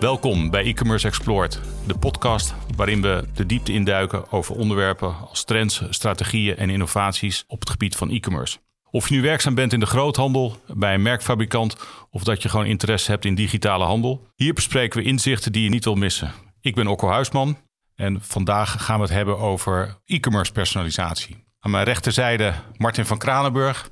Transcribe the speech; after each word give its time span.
Welkom 0.00 0.50
bij 0.50 0.64
e-commerce 0.64 1.06
Explored, 1.06 1.60
de 1.86 1.98
podcast 1.98 2.54
waarin 2.76 3.02
we 3.02 3.24
de 3.34 3.46
diepte 3.46 3.72
induiken 3.72 4.32
over 4.32 4.54
onderwerpen 4.54 5.16
als 5.28 5.44
trends, 5.44 5.82
strategieën 5.90 6.56
en 6.56 6.70
innovaties 6.70 7.44
op 7.46 7.60
het 7.60 7.70
gebied 7.70 7.96
van 7.96 8.10
e-commerce. 8.10 8.58
Of 8.90 9.08
je 9.08 9.14
nu 9.14 9.22
werkzaam 9.22 9.54
bent 9.54 9.72
in 9.72 9.80
de 9.80 9.86
groothandel, 9.86 10.56
bij 10.66 10.94
een 10.94 11.02
merkfabrikant 11.02 11.76
of 12.10 12.24
dat 12.24 12.42
je 12.42 12.48
gewoon 12.48 12.66
interesse 12.66 13.10
hebt 13.10 13.24
in 13.24 13.34
digitale 13.34 13.84
handel. 13.84 14.26
Hier 14.34 14.54
bespreken 14.54 15.00
we 15.00 15.06
inzichten 15.06 15.52
die 15.52 15.62
je 15.62 15.70
niet 15.70 15.84
wil 15.84 15.94
missen. 15.94 16.32
Ik 16.60 16.74
ben 16.74 16.86
Okko 16.86 17.08
Huisman 17.08 17.56
en 17.94 18.18
vandaag 18.22 18.84
gaan 18.84 18.96
we 18.96 19.02
het 19.02 19.12
hebben 19.12 19.38
over 19.38 20.00
e-commerce 20.04 20.52
personalisatie. 20.52 21.44
Aan 21.60 21.70
mijn 21.70 21.84
rechterzijde 21.84 22.54
Martin 22.76 23.06
van 23.06 23.18
Kranenburg. 23.18 23.90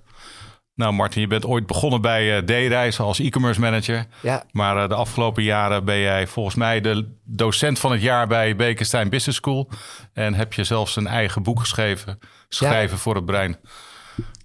Nou, 0.80 0.92
Martin, 0.92 1.20
je 1.20 1.26
bent 1.26 1.46
ooit 1.46 1.66
begonnen 1.66 2.00
bij 2.00 2.36
uh, 2.36 2.38
D-Reizen 2.38 3.04
als 3.04 3.18
e-commerce 3.18 3.60
manager. 3.60 4.06
Ja. 4.20 4.44
Maar 4.52 4.76
uh, 4.76 4.88
de 4.88 4.94
afgelopen 4.94 5.42
jaren 5.42 5.84
ben 5.84 5.98
jij 5.98 6.26
volgens 6.26 6.54
mij 6.54 6.80
de 6.80 7.08
docent 7.24 7.78
van 7.78 7.92
het 7.92 8.02
jaar 8.02 8.26
bij 8.26 8.56
Bekenstein 8.56 9.08
Business 9.08 9.38
School. 9.38 9.68
En 10.12 10.34
heb 10.34 10.52
je 10.52 10.64
zelfs 10.64 10.96
een 10.96 11.06
eigen 11.06 11.42
boek 11.42 11.60
geschreven, 11.60 12.18
Schrijven 12.48 12.96
ja. 12.96 13.02
voor 13.02 13.14
het 13.14 13.24
brein. 13.24 13.56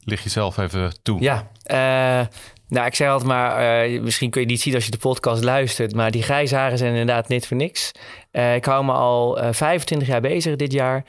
Lig 0.04 0.24
je 0.24 0.30
zelf 0.30 0.58
even 0.58 0.94
toe. 1.02 1.22
Ja, 1.22 1.48
uh, 1.72 2.28
nou, 2.68 2.86
ik 2.86 2.96
zeg 2.96 3.10
altijd 3.10 3.30
maar, 3.30 3.86
uh, 3.90 4.02
misschien 4.02 4.30
kun 4.30 4.42
je 4.42 4.48
niet 4.48 4.62
zien 4.62 4.76
als 4.76 4.86
je 4.86 4.92
de 4.92 4.98
podcast 4.98 5.44
luistert, 5.44 5.96
maar 5.96 6.12
die 6.12 6.24
grijze 6.24 6.56
haren 6.56 6.78
zijn 6.78 6.92
inderdaad 6.92 7.28
niet 7.28 7.48
voor 7.48 7.58
niks. 7.58 7.92
Uh, 8.32 8.56
ik 8.56 8.66
hou 8.66 8.86
me 8.86 8.92
al 8.92 9.44
uh, 9.44 9.48
25 9.52 10.08
jaar 10.08 10.22
bezig 10.22 10.56
dit 10.56 10.72
jaar, 10.72 11.06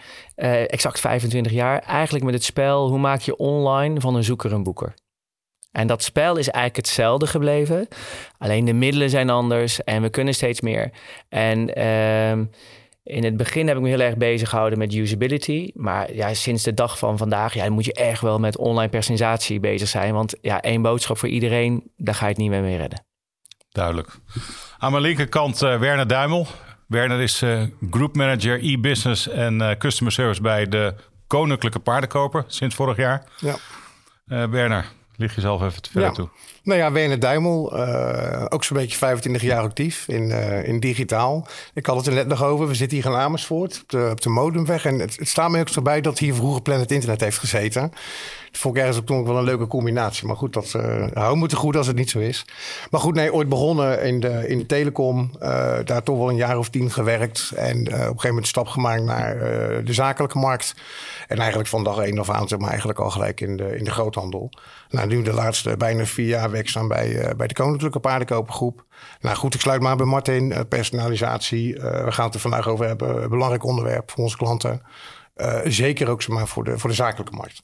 exact 0.66 1.00
25 1.00 1.52
jaar, 1.52 1.78
eigenlijk 1.78 2.24
met 2.24 2.34
het 2.34 2.44
spel 2.44 2.88
hoe 2.88 2.98
maak 2.98 3.20
je 3.20 3.36
online 3.36 4.00
van 4.00 4.14
een 4.14 4.24
zoeker 4.24 4.52
een 4.52 4.62
boeker. 4.62 4.94
En 5.76 5.86
dat 5.86 6.02
spel 6.02 6.36
is 6.36 6.48
eigenlijk 6.48 6.76
hetzelfde 6.86 7.26
gebleven, 7.26 7.88
alleen 8.38 8.64
de 8.64 8.72
middelen 8.72 9.10
zijn 9.10 9.30
anders 9.30 9.84
en 9.84 10.02
we 10.02 10.08
kunnen 10.08 10.34
steeds 10.34 10.60
meer. 10.60 10.90
En 11.28 11.74
ehm, 11.74 12.44
in 13.02 13.24
het 13.24 13.36
begin 13.36 13.68
heb 13.68 13.76
ik 13.76 13.82
me 13.82 13.88
heel 13.88 14.00
erg 14.00 14.16
bezig 14.16 14.48
gehouden 14.48 14.78
met 14.78 14.94
usability. 14.94 15.70
Maar 15.74 16.14
ja, 16.14 16.34
sinds 16.34 16.62
de 16.62 16.74
dag 16.74 16.98
van 16.98 17.18
vandaag 17.18 17.54
ja, 17.54 17.70
moet 17.70 17.84
je 17.84 17.92
echt 17.92 18.20
wel 18.20 18.38
met 18.38 18.56
online 18.56 18.88
personalisatie 18.88 19.60
bezig 19.60 19.88
zijn. 19.88 20.14
Want 20.14 20.34
ja, 20.40 20.60
één 20.60 20.82
boodschap 20.82 21.18
voor 21.18 21.28
iedereen, 21.28 21.90
daar 21.96 22.14
ga 22.14 22.24
je 22.24 22.30
het 22.30 22.40
niet 22.40 22.50
meer 22.50 22.62
mee 22.62 22.76
redden. 22.76 23.04
Duidelijk. 23.68 24.08
Aan 24.78 24.90
mijn 24.90 25.02
linkerkant 25.02 25.62
uh, 25.62 25.78
Werner 25.78 26.06
Duimel. 26.06 26.46
Werner 26.86 27.20
is 27.20 27.42
uh, 27.42 27.62
group 27.90 28.14
manager 28.14 28.64
e-business 28.64 29.28
en 29.28 29.60
uh, 29.60 29.70
customer 29.78 30.12
service 30.12 30.40
bij 30.42 30.68
de 30.68 30.94
Koninklijke 31.26 31.78
Paardenkoper 31.78 32.44
sinds 32.46 32.74
vorig 32.74 32.96
jaar. 32.96 33.24
Ja. 33.36 33.56
Werner, 34.48 34.84
lig 35.16 35.34
jezelf 35.34 35.62
even 35.62 35.82
te 35.82 35.90
ver 35.90 36.02
ja. 36.02 36.10
toe. 36.10 36.28
Nou 36.62 36.78
ja, 36.78 36.92
Werner 36.92 37.20
Duimel, 37.20 37.78
uh, 37.78 38.44
ook 38.48 38.64
zo'n 38.64 38.76
beetje 38.76 38.96
25 38.96 39.42
jaar 39.42 39.62
actief 39.62 40.08
in, 40.08 40.22
uh, 40.22 40.68
in 40.68 40.80
digitaal. 40.80 41.46
Ik 41.74 41.86
had 41.86 41.96
het 41.96 42.06
er 42.06 42.12
net 42.12 42.26
nog 42.26 42.44
over. 42.44 42.68
We 42.68 42.74
zitten 42.74 42.98
hier 42.98 43.06
in 43.06 43.16
Amersfoort 43.16 43.80
op 43.82 43.88
de, 43.88 44.08
op 44.10 44.20
de 44.20 44.28
Modemweg. 44.28 44.84
En 44.84 44.98
het, 44.98 45.16
het 45.16 45.28
staat 45.28 45.50
me 45.50 45.60
ook 45.60 45.68
zo 45.68 45.82
bij 45.82 46.00
dat 46.00 46.18
hier 46.18 46.34
vroeger 46.34 46.62
Planet 46.62 46.90
Internet 46.90 47.20
heeft 47.20 47.38
gezeten. 47.38 47.92
Vond 48.58 48.76
ik 48.76 48.82
ergens 48.82 49.00
ook 49.10 49.26
wel 49.26 49.36
een 49.36 49.44
leuke 49.44 49.66
combinatie. 49.66 50.26
Maar 50.26 50.36
goed, 50.36 50.52
dat 50.52 50.72
uh, 50.76 51.06
hou 51.12 51.36
moeten 51.36 51.58
goed 51.58 51.76
als 51.76 51.86
het 51.86 51.96
niet 51.96 52.10
zo 52.10 52.18
is. 52.18 52.44
Maar 52.90 53.00
goed, 53.00 53.14
nee, 53.14 53.32
ooit 53.32 53.48
begonnen 53.48 54.02
in 54.02 54.20
de, 54.20 54.48
in 54.48 54.58
de 54.58 54.66
telecom. 54.66 55.30
daar 55.84 56.02
toch 56.02 56.18
wel 56.18 56.28
een 56.28 56.36
jaar 56.36 56.58
of 56.58 56.68
tien 56.68 56.90
gewerkt. 56.90 57.52
En 57.56 57.78
op 57.80 57.86
een 57.86 57.92
gegeven 57.92 58.28
moment 58.28 58.46
stap 58.46 58.66
gemaakt 58.66 59.02
naar 59.02 59.38
de 59.84 59.92
zakelijke 59.92 60.38
markt. 60.38 60.74
En 61.28 61.38
eigenlijk 61.38 61.68
van 61.68 61.84
dag 61.84 61.98
één 61.98 62.18
af 62.18 62.30
aan, 62.30 62.48
zeg 62.48 62.58
maar, 62.58 62.68
eigenlijk 62.68 62.98
al 62.98 63.10
gelijk 63.10 63.40
in 63.40 63.56
de, 63.56 63.76
in 63.76 63.84
de 63.84 63.90
groothandel. 63.90 64.50
Nou, 64.88 65.06
nu 65.06 65.22
de 65.22 65.32
laatste 65.32 65.76
bijna 65.76 66.04
vier 66.04 66.26
jaar 66.26 66.50
werkzaam 66.50 66.88
bij, 66.88 67.34
bij 67.36 67.46
de 67.46 67.54
Koninklijke 67.54 68.00
Paardenkopergroep. 68.00 68.84
Nou 69.20 69.36
goed, 69.36 69.54
ik 69.54 69.60
sluit 69.60 69.80
maar 69.80 69.96
bij 69.96 70.06
Martin. 70.06 70.54
Personalisatie, 70.68 71.74
we 71.80 72.12
gaan 72.12 72.24
het 72.24 72.34
er 72.34 72.40
vandaag 72.40 72.68
over 72.68 72.86
hebben. 72.86 73.30
Belangrijk 73.30 73.64
onderwerp 73.64 74.10
voor 74.10 74.24
onze 74.24 74.36
klanten. 74.36 74.82
zeker 75.64 76.08
ook 76.08 76.22
zeg 76.22 76.36
maar, 76.36 76.46
voor, 76.46 76.64
de, 76.64 76.78
voor 76.78 76.90
de 76.90 76.96
zakelijke 76.96 77.36
markt. 77.36 77.62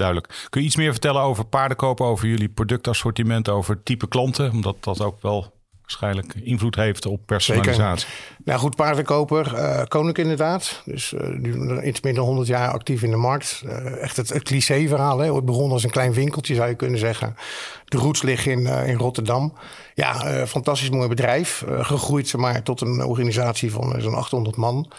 Duidelijk. 0.00 0.46
Kun 0.48 0.60
je 0.60 0.66
iets 0.66 0.76
meer 0.76 0.90
vertellen 0.90 1.22
over 1.22 1.44
paardenkopen, 1.44 2.06
over 2.06 2.28
jullie 2.28 2.48
productassortiment, 2.48 3.48
over 3.48 3.82
type 3.82 4.08
klanten? 4.08 4.50
Omdat 4.50 4.76
dat 4.80 5.02
ook 5.02 5.22
wel 5.22 5.52
waarschijnlijk 5.80 6.34
invloed 6.34 6.76
heeft 6.76 7.06
op 7.06 7.20
personalisatie. 7.26 8.08
Nou 8.44 8.58
goed, 8.58 8.76
paardenkoper, 8.76 9.52
uh, 9.54 9.82
Koninklijk 9.88 10.18
inderdaad. 10.18 10.82
Dus 10.84 11.12
uh, 11.12 11.20
nu 11.28 11.82
iets 11.82 12.00
meer 12.00 12.14
dan 12.14 12.24
100 12.24 12.46
jaar 12.46 12.70
actief 12.70 13.02
in 13.02 13.10
de 13.10 13.16
markt. 13.16 13.62
Uh, 13.64 14.02
echt 14.02 14.16
het, 14.16 14.28
het 14.28 14.42
cliché-verhaal. 14.42 15.18
Hè? 15.18 15.32
Ooit 15.32 15.44
begonnen 15.44 15.72
als 15.72 15.84
een 15.84 15.90
klein 15.90 16.12
winkeltje, 16.12 16.54
zou 16.54 16.68
je 16.68 16.74
kunnen 16.74 16.98
zeggen. 16.98 17.36
De 17.84 17.96
roots 17.96 18.22
liggen 18.22 18.52
in, 18.52 18.66
in 18.66 18.96
Rotterdam. 18.96 19.52
Ja, 19.94 20.46
fantastisch 20.46 20.90
mooi 20.90 21.08
bedrijf. 21.08 21.64
gegroeid 21.68 22.36
maar, 22.36 22.62
tot 22.62 22.80
een 22.80 23.04
organisatie 23.04 23.72
van 23.72 23.94
zo'n 23.98 24.14
800 24.14 24.56
man. 24.56 24.92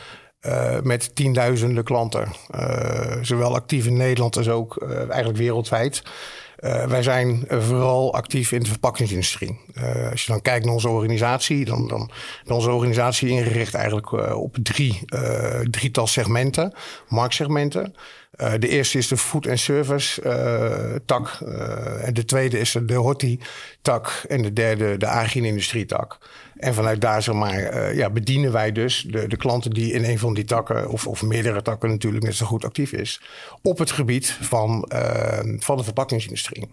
Uh, 0.48 0.80
met 0.84 1.16
tienduizenden 1.16 1.84
klanten. 1.84 2.28
Uh, 2.56 3.18
zowel 3.22 3.56
actief 3.56 3.86
in 3.86 3.98
Nederland 3.98 4.38
als 4.38 4.50
ook 4.50 4.84
uh, 4.84 4.98
eigenlijk 4.98 5.38
wereldwijd. 5.38 6.04
Wij 6.88 7.04
zijn 7.04 7.46
vooral 7.50 8.14
actief 8.14 8.52
in 8.52 8.60
de 8.60 8.70
verpakkingsindustrie. 8.70 9.60
Als 10.12 10.26
je 10.26 10.32
dan 10.32 10.42
kijkt 10.42 10.66
naar 10.66 10.74
onze 10.74 10.90
organisatie, 10.90 11.66
dan, 11.66 11.88
dan 11.88 12.12
is 12.46 12.52
onze 12.52 12.72
organisatie 12.72 13.30
ingericht 13.30 13.74
eigenlijk 13.74 14.12
op 14.36 14.58
drie, 14.64 15.00
drietal 15.70 16.08
segmenten, 16.08 16.74
marktsegmenten. 17.08 17.96
De 18.60 18.68
eerste 18.68 18.98
is 18.98 19.08
de 19.08 19.18
food 19.18 19.48
and 19.48 19.60
service 19.60 20.22
tak. 21.06 21.30
en 22.02 22.14
de 22.14 22.26
tweede 22.26 22.60
is 22.60 22.78
de 22.86 22.94
horti 22.94 23.40
tak. 23.82 24.24
En 24.28 24.42
de 24.42 24.54
derde 24.54 24.98
de 24.98 25.08
agri-industrie 25.08 25.86
tak. 25.86 26.18
En 26.58 26.74
vanuit 26.74 27.02
daar 27.02 27.22
zeg 27.22 27.36
maar, 27.36 27.96
ja, 27.96 28.10
bedienen 28.10 28.52
wij 28.52 28.72
dus 28.72 29.06
de, 29.08 29.28
de 29.28 29.38
klanten 29.38 29.72
die 29.72 29.94
in 29.94 30.04
een 30.04 30.20
van 30.20 30.34
die 30.34 30.44
takken, 30.44 30.90
of, 30.90 31.08
of 31.08 31.22
meerdere 31.22 31.62
takken 31.62 31.90
natuurlijk, 31.90 32.24
net 32.24 32.36
zo 32.36 32.46
goed 32.46 32.66
actief 32.66 32.92
is, 32.92 33.22
op 33.62 33.78
het 33.78 33.92
gebied 33.92 34.38
van, 34.42 34.86
van 35.60 35.78
de 35.78 35.84
verpakkingsindustrie. 35.84 36.70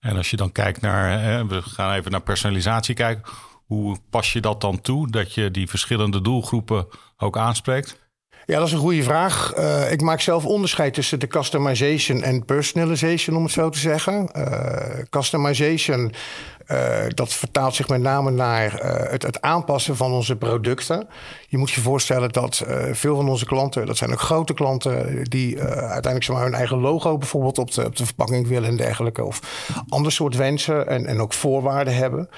En 0.00 0.16
als 0.16 0.30
je 0.30 0.36
dan 0.36 0.52
kijkt 0.52 0.80
naar, 0.80 1.46
we 1.46 1.62
gaan 1.62 1.94
even 1.94 2.10
naar 2.10 2.22
personalisatie 2.22 2.94
kijken, 2.94 3.22
hoe 3.66 3.98
pas 4.10 4.32
je 4.32 4.40
dat 4.40 4.60
dan 4.60 4.80
toe, 4.80 5.10
dat 5.10 5.34
je 5.34 5.50
die 5.50 5.68
verschillende 5.68 6.20
doelgroepen 6.20 6.86
ook 7.16 7.36
aanspreekt? 7.36 8.09
Ja, 8.46 8.58
dat 8.58 8.66
is 8.66 8.72
een 8.72 8.78
goede 8.78 9.02
vraag. 9.02 9.52
Uh, 9.58 9.92
ik 9.92 10.00
maak 10.00 10.20
zelf 10.20 10.44
onderscheid 10.44 10.94
tussen 10.94 11.20
de 11.20 11.26
customization 11.26 12.22
en 12.22 12.44
personalization, 12.44 13.36
om 13.36 13.42
het 13.42 13.52
zo 13.52 13.68
te 13.68 13.78
zeggen. 13.78 14.28
Uh, 14.36 14.44
customization, 15.10 16.12
uh, 16.70 16.78
dat 17.08 17.32
vertaalt 17.32 17.74
zich 17.74 17.88
met 17.88 18.00
name 18.00 18.30
naar 18.30 18.72
het, 19.10 19.22
het, 19.22 19.40
aanpassen 19.40 19.96
van 19.96 20.12
onze 20.12 20.36
producten. 20.36 21.08
Je 21.48 21.58
moet 21.58 21.70
je 21.70 21.80
voorstellen 21.80 22.28
dat 22.28 22.64
veel 22.92 23.16
van 23.16 23.28
onze 23.28 23.44
klanten, 23.44 23.86
dat 23.86 23.96
zijn 23.96 24.12
ook 24.12 24.20
grote 24.20 24.54
klanten, 24.54 25.24
die 25.24 25.60
uiteindelijk 25.62 26.24
zeg 26.24 26.36
maar, 26.36 26.44
hun 26.44 26.54
eigen 26.54 26.78
logo 26.78 27.18
bijvoorbeeld 27.18 27.58
op 27.58 27.72
de, 27.72 27.84
op 27.84 27.96
de 27.96 28.06
verpakking 28.06 28.48
willen 28.48 28.68
en 28.68 28.76
dergelijke. 28.76 29.24
Of 29.24 29.40
ander 29.88 30.12
soort 30.12 30.36
wensen 30.36 30.88
en, 30.88 31.06
en 31.06 31.20
ook 31.20 31.32
voorwaarden 31.32 31.94
hebben. 31.94 32.28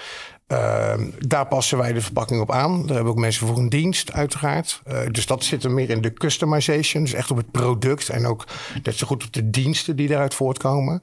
Uh, 0.53 0.95
daar 1.19 1.47
passen 1.47 1.79
wij 1.79 1.93
de 1.93 2.01
verpakking 2.01 2.41
op 2.41 2.53
aan. 2.53 2.73
Daar 2.73 2.87
hebben 2.87 3.05
we 3.05 3.11
ook 3.11 3.19
mensen 3.19 3.47
voor 3.47 3.59
een 3.59 3.69
dienst, 3.69 4.13
uiteraard. 4.13 4.83
Uh, 4.87 4.99
dus 5.11 5.27
dat 5.27 5.45
zit 5.45 5.65
er 5.65 5.71
meer 5.71 5.91
in 5.91 6.01
de 6.01 6.13
customization. 6.13 7.03
Dus 7.03 7.13
echt 7.13 7.31
op 7.31 7.37
het 7.37 7.51
product 7.51 8.09
en 8.09 8.27
ook 8.27 8.45
net 8.83 8.97
zo 8.97 9.07
goed 9.07 9.25
op 9.25 9.33
de 9.33 9.51
diensten 9.51 9.97
die 9.97 10.09
daaruit 10.09 10.35
voortkomen. 10.35 11.01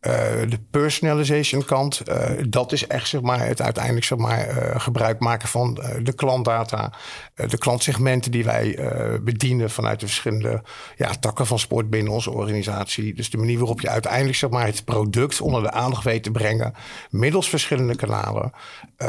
Uh, 0.00 0.12
de 0.48 0.58
personalization 0.70 1.64
kant, 1.64 2.02
dat 2.48 2.72
is 2.72 2.86
echt 2.86 3.08
zeg 3.08 3.20
maar, 3.20 3.46
het 3.46 3.62
uiteindelijk 3.62 4.04
zeg 4.04 4.18
maar, 4.18 4.46
gebruik 4.80 5.20
maken 5.20 5.48
van 5.48 5.74
de 6.02 6.12
klantdata. 6.14 6.92
de 7.34 7.58
klantsegmenten 7.58 8.30
die 8.30 8.44
wij 8.44 8.78
bedienen 9.22 9.70
vanuit 9.70 10.00
de 10.00 10.06
verschillende 10.06 10.62
ja, 10.96 11.10
takken 11.20 11.46
van 11.46 11.58
sport 11.58 11.90
binnen 11.90 12.12
onze 12.12 12.30
organisatie. 12.30 13.14
Dus 13.14 13.30
de 13.30 13.36
manier 13.36 13.58
waarop 13.58 13.80
je 13.80 13.88
uiteindelijk 13.88 14.36
zeg 14.36 14.50
maar, 14.50 14.66
het 14.66 14.84
product 14.84 15.40
onder 15.40 15.62
de 15.62 15.70
aandacht 15.70 16.04
weet 16.04 16.22
te 16.22 16.30
brengen. 16.30 16.74
Middels 17.10 17.48
verschillende 17.48 17.96
kanalen. 17.96 18.52
Uh, 18.98 19.08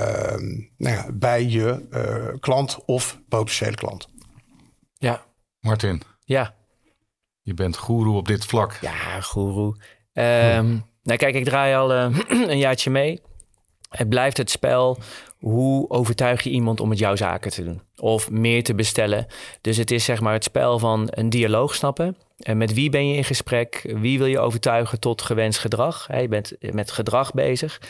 nou 0.78 0.96
ja, 0.96 1.06
bij 1.14 1.46
je 1.46 1.86
uh, 1.92 2.40
klant 2.40 2.86
of 2.86 3.20
potentiële 3.30 3.76
klant. 3.76 4.08
Ja. 4.94 5.26
Martin. 5.60 6.02
Ja. 6.26 6.56
Je 7.42 7.54
bent 7.54 7.78
goeroe 7.78 8.18
op 8.18 8.28
dit 8.28 8.46
vlak. 8.46 8.78
Ja, 8.82 9.22
goeroe. 9.22 9.76
Um, 10.14 10.86
nou 11.04 11.18
kijk, 11.18 11.36
ik 11.36 11.46
draai 11.46 11.76
al 11.76 11.94
uh, 11.94 12.18
een 12.52 12.58
jaartje 12.58 12.90
mee. 12.90 13.22
Het 13.90 14.10
blijft 14.10 14.38
het 14.38 14.50
spel. 14.50 14.98
Hoe 15.40 15.90
overtuig 15.90 16.44
je 16.44 16.50
iemand 16.50 16.80
om 16.80 16.90
met 16.90 17.00
jouw 17.00 17.16
zaken 17.16 17.52
te 17.52 17.64
doen? 17.64 17.82
Of 17.96 18.32
meer 18.32 18.64
te 18.64 18.76
bestellen. 18.76 19.26
Dus 19.62 19.78
het 19.78 19.92
is 19.92 20.06
zeg 20.06 20.22
maar 20.22 20.34
het 20.34 20.44
spel 20.44 20.80
van 20.80 21.08
een 21.10 21.30
dialoog 21.30 21.76
snappen. 21.76 22.18
En 22.38 22.58
met 22.58 22.74
wie 22.74 22.90
ben 22.90 23.08
je 23.08 23.16
in 23.16 23.24
gesprek? 23.24 23.94
Wie 23.96 24.18
wil 24.18 24.28
je 24.28 24.40
overtuigen 24.40 25.00
tot 25.00 25.22
gewenst 25.22 25.60
gedrag? 25.60 26.08
je 26.20 26.28
bent 26.28 26.54
met 26.60 26.92
gedrag 26.92 27.34
bezig. 27.34 27.82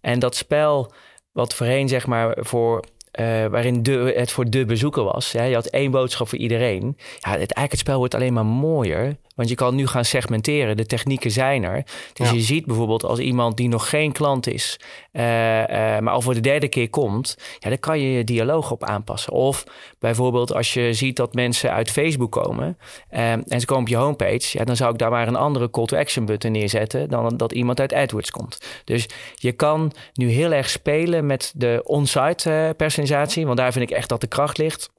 En 0.00 0.18
dat 0.18 0.36
spel 0.36 0.92
wat 1.38 1.54
voorheen 1.54 1.88
zeg 1.88 2.06
maar 2.06 2.36
voor 2.40 2.84
uh, 3.20 3.46
waarin 3.46 3.82
de, 3.82 4.12
het 4.16 4.30
voor 4.30 4.50
de 4.50 4.64
bezoeker 4.64 5.04
was. 5.04 5.32
Ja, 5.32 5.42
je 5.42 5.54
had 5.54 5.66
één 5.66 5.90
boodschap 5.90 6.28
voor 6.28 6.38
iedereen. 6.38 6.96
Ja, 6.96 7.30
het, 7.30 7.38
eigenlijk 7.38 7.70
het 7.70 7.80
spel 7.80 7.98
wordt 7.98 8.14
alleen 8.14 8.32
maar 8.32 8.46
mooier. 8.46 9.16
Want 9.34 9.50
je 9.50 9.56
kan 9.56 9.74
nu 9.74 9.86
gaan 9.86 10.04
segmenteren. 10.04 10.76
De 10.76 10.86
technieken 10.86 11.30
zijn 11.30 11.64
er. 11.64 11.84
Dus 12.12 12.30
je 12.30 12.40
ziet 12.40 12.66
bijvoorbeeld 12.66 13.04
als 13.04 13.18
iemand 13.18 13.56
die 13.56 13.68
nog 13.68 13.88
geen 13.88 14.12
klant 14.12 14.46
is, 14.46 14.80
uh, 15.12 15.22
uh, 15.22 15.66
maar 15.98 16.08
al 16.08 16.20
voor 16.20 16.34
de 16.34 16.40
derde 16.40 16.68
keer 16.68 16.90
komt, 16.90 17.36
ja, 17.58 17.68
dan 17.68 17.78
kan 17.78 18.00
je 18.00 18.12
je 18.12 18.24
dialoog 18.24 18.70
op 18.70 18.84
aanpassen. 18.84 19.32
Of 19.32 19.64
bijvoorbeeld 19.98 20.54
als 20.54 20.74
je 20.74 20.92
ziet 20.92 21.16
dat 21.16 21.34
mensen 21.34 21.72
uit 21.72 21.90
Facebook 21.90 22.32
komen 22.32 22.78
en 23.08 23.60
ze 23.60 23.66
komen 23.66 23.82
op 23.82 23.88
je 23.88 23.96
homepage, 23.96 24.58
ja, 24.58 24.64
dan 24.64 24.76
zou 24.76 24.92
ik 24.92 24.98
daar 24.98 25.10
maar 25.10 25.28
een 25.28 25.36
andere 25.36 25.70
call 25.70 25.84
to 25.84 25.96
action 25.96 26.24
button 26.24 26.52
neerzetten 26.52 27.08
dan 27.08 27.36
dat 27.36 27.52
iemand 27.52 27.80
uit 27.80 27.92
AdWords 27.92 28.30
komt. 28.30 28.58
Dus 28.84 29.06
je 29.34 29.52
kan 29.52 29.92
nu 30.14 30.28
heel 30.30 30.52
erg 30.52 30.70
spelen 30.70 31.26
met 31.26 31.52
de 31.56 31.80
on-site 31.84 32.74
personalisatie, 32.76 33.06
want 33.08 33.56
daar 33.56 33.72
vind 33.72 33.90
ik 33.90 33.96
echt 33.96 34.08
dat 34.08 34.20
de 34.20 34.26
kracht 34.26 34.58
ligt. 34.58 34.90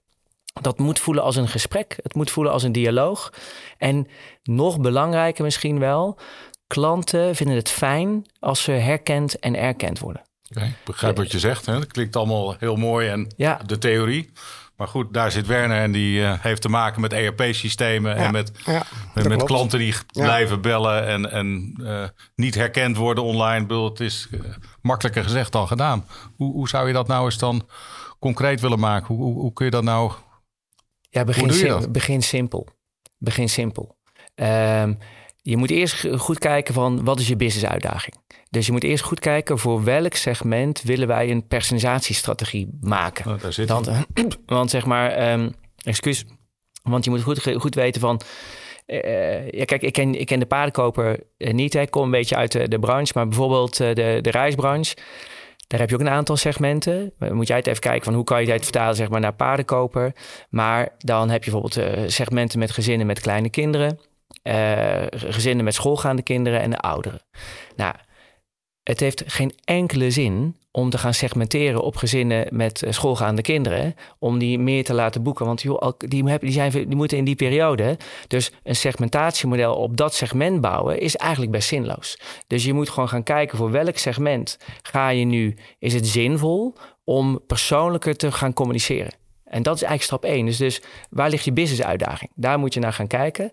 Dat 0.61 0.79
moet 0.79 0.99
voelen 0.99 1.23
als 1.23 1.35
een 1.35 1.47
gesprek. 1.47 1.97
Het 2.03 2.15
moet 2.15 2.31
voelen 2.31 2.53
als 2.53 2.63
een 2.63 2.71
dialoog. 2.71 3.33
En 3.77 4.07
nog 4.43 4.79
belangrijker 4.79 5.43
misschien 5.43 5.79
wel, 5.79 6.19
klanten 6.67 7.35
vinden 7.35 7.55
het 7.55 7.69
fijn 7.69 8.25
als 8.39 8.63
ze 8.63 8.71
herkend 8.71 9.39
en 9.39 9.55
erkend 9.55 9.99
worden. 9.99 10.21
Okay, 10.51 10.67
ik 10.67 10.75
begrijp 10.85 11.17
wat 11.17 11.31
je 11.31 11.39
zegt. 11.39 11.65
Hè? 11.65 11.73
Het 11.73 11.91
klinkt 11.91 12.15
allemaal 12.15 12.55
heel 12.59 12.75
mooi 12.75 13.07
en 13.07 13.33
ja. 13.35 13.59
de 13.65 13.77
theorie. 13.77 14.31
Maar 14.79 14.87
goed, 14.87 15.13
daar 15.13 15.31
zit 15.31 15.47
Werner 15.47 15.81
en 15.81 15.91
die 15.91 16.19
uh, 16.19 16.33
heeft 16.39 16.61
te 16.61 16.69
maken 16.69 17.01
met 17.01 17.13
ERP-systemen 17.13 18.15
en 18.15 18.31
met, 18.31 18.51
ja, 18.65 18.83
met, 19.13 19.43
klanten 19.43 19.79
die 19.79 19.95
blijven 20.11 20.61
bellen 20.61 21.07
en, 21.07 21.31
en 21.31 21.75
uh, 21.81 22.03
niet 22.35 22.55
herkend 22.55 22.97
worden 22.97 23.23
online. 23.23 23.65
Bedoel, 23.65 23.89
het 23.89 23.99
is 23.99 24.27
uh, 24.31 24.39
makkelijker 24.81 25.23
gezegd 25.23 25.51
dan 25.51 25.67
gedaan. 25.67 26.05
Hoe, 26.35 26.53
hoe 26.53 26.69
zou 26.69 26.87
je 26.87 26.93
dat 26.93 27.07
nou 27.07 27.25
eens 27.25 27.37
dan 27.37 27.67
concreet 28.19 28.61
willen 28.61 28.79
maken? 28.79 29.15
Hoe, 29.15 29.23
hoe, 29.23 29.39
hoe 29.39 29.53
kun 29.53 29.65
je 29.65 29.71
dat 29.71 29.83
nou 29.83 30.11
ja, 31.09 31.23
begin, 31.23 31.53
sim 31.53 31.91
begin 31.91 32.21
simpel. 32.21 32.67
Begin 33.17 33.49
simpel. 33.49 33.97
Um, 34.35 34.97
je 35.41 35.57
moet 35.57 35.69
eerst 35.69 36.07
goed 36.17 36.39
kijken 36.39 36.73
van 36.73 37.03
wat 37.03 37.19
is 37.19 37.27
je 37.27 37.35
business 37.35 37.65
uitdaging. 37.65 38.15
Dus 38.49 38.65
je 38.65 38.71
moet 38.71 38.83
eerst 38.83 39.03
goed 39.03 39.19
kijken 39.19 39.59
voor 39.59 39.83
welk 39.83 40.13
segment 40.13 40.81
willen 40.81 41.07
wij 41.07 41.31
een 41.31 41.47
personalisatiestrategie 41.47 42.77
maken. 42.81 43.31
Oh, 43.31 43.41
daar 43.41 43.53
zit 43.53 43.69
want, 43.69 43.89
want 44.45 44.69
zeg 44.69 44.85
maar, 44.85 45.31
um, 45.31 45.53
excuus, 45.83 46.25
want 46.83 47.03
je 47.03 47.09
moet 47.09 47.21
goed, 47.21 47.53
goed 47.55 47.75
weten 47.75 48.01
van. 48.01 48.21
Uh, 48.87 49.49
ja, 49.49 49.65
kijk, 49.65 49.81
ik 49.81 49.93
ken, 49.93 50.19
ik 50.19 50.25
ken 50.25 50.39
de 50.39 50.45
paardenkoper 50.45 51.19
uh, 51.37 51.53
niet. 51.53 51.75
Ik 51.75 51.91
kom 51.91 52.03
een 52.03 52.11
beetje 52.11 52.35
uit 52.35 52.51
de, 52.51 52.67
de 52.67 52.79
branche, 52.79 53.11
maar 53.15 53.27
bijvoorbeeld 53.27 53.77
de, 53.77 54.19
de 54.21 54.31
reisbranche. 54.31 54.95
Daar 55.69 55.79
heb 55.79 55.89
je 55.89 55.95
ook 55.95 56.01
een 56.01 56.09
aantal 56.09 56.37
segmenten. 56.37 57.13
Moet 57.19 57.47
jij 57.47 57.57
het 57.57 57.67
even 57.67 57.81
kijken 57.81 58.03
van 58.03 58.13
hoe 58.13 58.23
kan 58.23 58.45
je 58.45 58.51
het 58.51 58.63
vertalen 58.63 58.95
zeg 58.95 59.09
maar, 59.09 59.19
naar 59.19 59.33
paardenkoper. 59.33 60.13
Maar 60.49 60.89
dan 60.97 61.29
heb 61.29 61.43
je 61.43 61.51
bijvoorbeeld 61.51 61.97
uh, 61.97 62.07
segmenten 62.07 62.59
met 62.59 62.71
gezinnen 62.71 63.07
met 63.07 63.19
kleine 63.19 63.49
kinderen. 63.49 63.99
Uh, 64.43 65.03
gezinnen 65.09 65.65
met 65.65 65.73
schoolgaande 65.73 66.21
kinderen 66.21 66.61
en 66.61 66.69
de 66.69 66.77
ouderen. 66.77 67.21
Nou, 67.75 67.93
het 68.83 68.99
heeft 68.99 69.23
geen 69.27 69.53
enkele 69.63 70.11
zin 70.11 70.55
om 70.79 70.89
te 70.89 70.97
gaan 70.97 71.13
segmenteren 71.13 71.81
op 71.81 71.95
gezinnen 71.95 72.47
met 72.51 72.83
eh, 72.83 72.91
schoolgaande 72.91 73.41
kinderen. 73.41 73.95
Om 74.19 74.39
die 74.39 74.59
meer 74.59 74.83
te 74.83 74.93
laten 74.93 75.23
boeken. 75.23 75.45
Want 75.45 75.61
joh, 75.61 75.91
die, 75.97 76.37
die, 76.39 76.51
zijn, 76.51 76.71
die 76.71 76.95
moeten 76.95 77.17
in 77.17 77.23
die 77.23 77.35
periode. 77.35 77.97
Dus 78.27 78.51
een 78.63 78.75
segmentatiemodel 78.75 79.75
op 79.75 79.97
dat 79.97 80.13
segment 80.13 80.61
bouwen 80.61 80.99
is 80.99 81.15
eigenlijk 81.15 81.51
best 81.51 81.67
zinloos. 81.67 82.19
Dus 82.47 82.65
je 82.65 82.73
moet 82.73 82.89
gewoon 82.89 83.09
gaan 83.09 83.23
kijken 83.23 83.57
voor 83.57 83.71
welk 83.71 83.97
segment 83.97 84.57
ga 84.81 85.09
je 85.09 85.25
nu. 85.25 85.55
Is 85.79 85.93
het 85.93 86.07
zinvol 86.07 86.75
om 87.03 87.39
persoonlijker 87.47 88.15
te 88.15 88.31
gaan 88.31 88.53
communiceren? 88.53 89.13
En 89.43 89.63
dat 89.63 89.75
is 89.75 89.83
eigenlijk 89.83 90.03
stap 90.21 90.31
één. 90.31 90.45
Dus, 90.45 90.57
dus 90.57 90.81
waar 91.09 91.29
ligt 91.29 91.45
je 91.45 91.53
business 91.53 91.83
uitdaging? 91.83 92.31
Daar 92.35 92.59
moet 92.59 92.73
je 92.73 92.79
naar 92.79 92.93
gaan 92.93 93.07
kijken. 93.07 93.51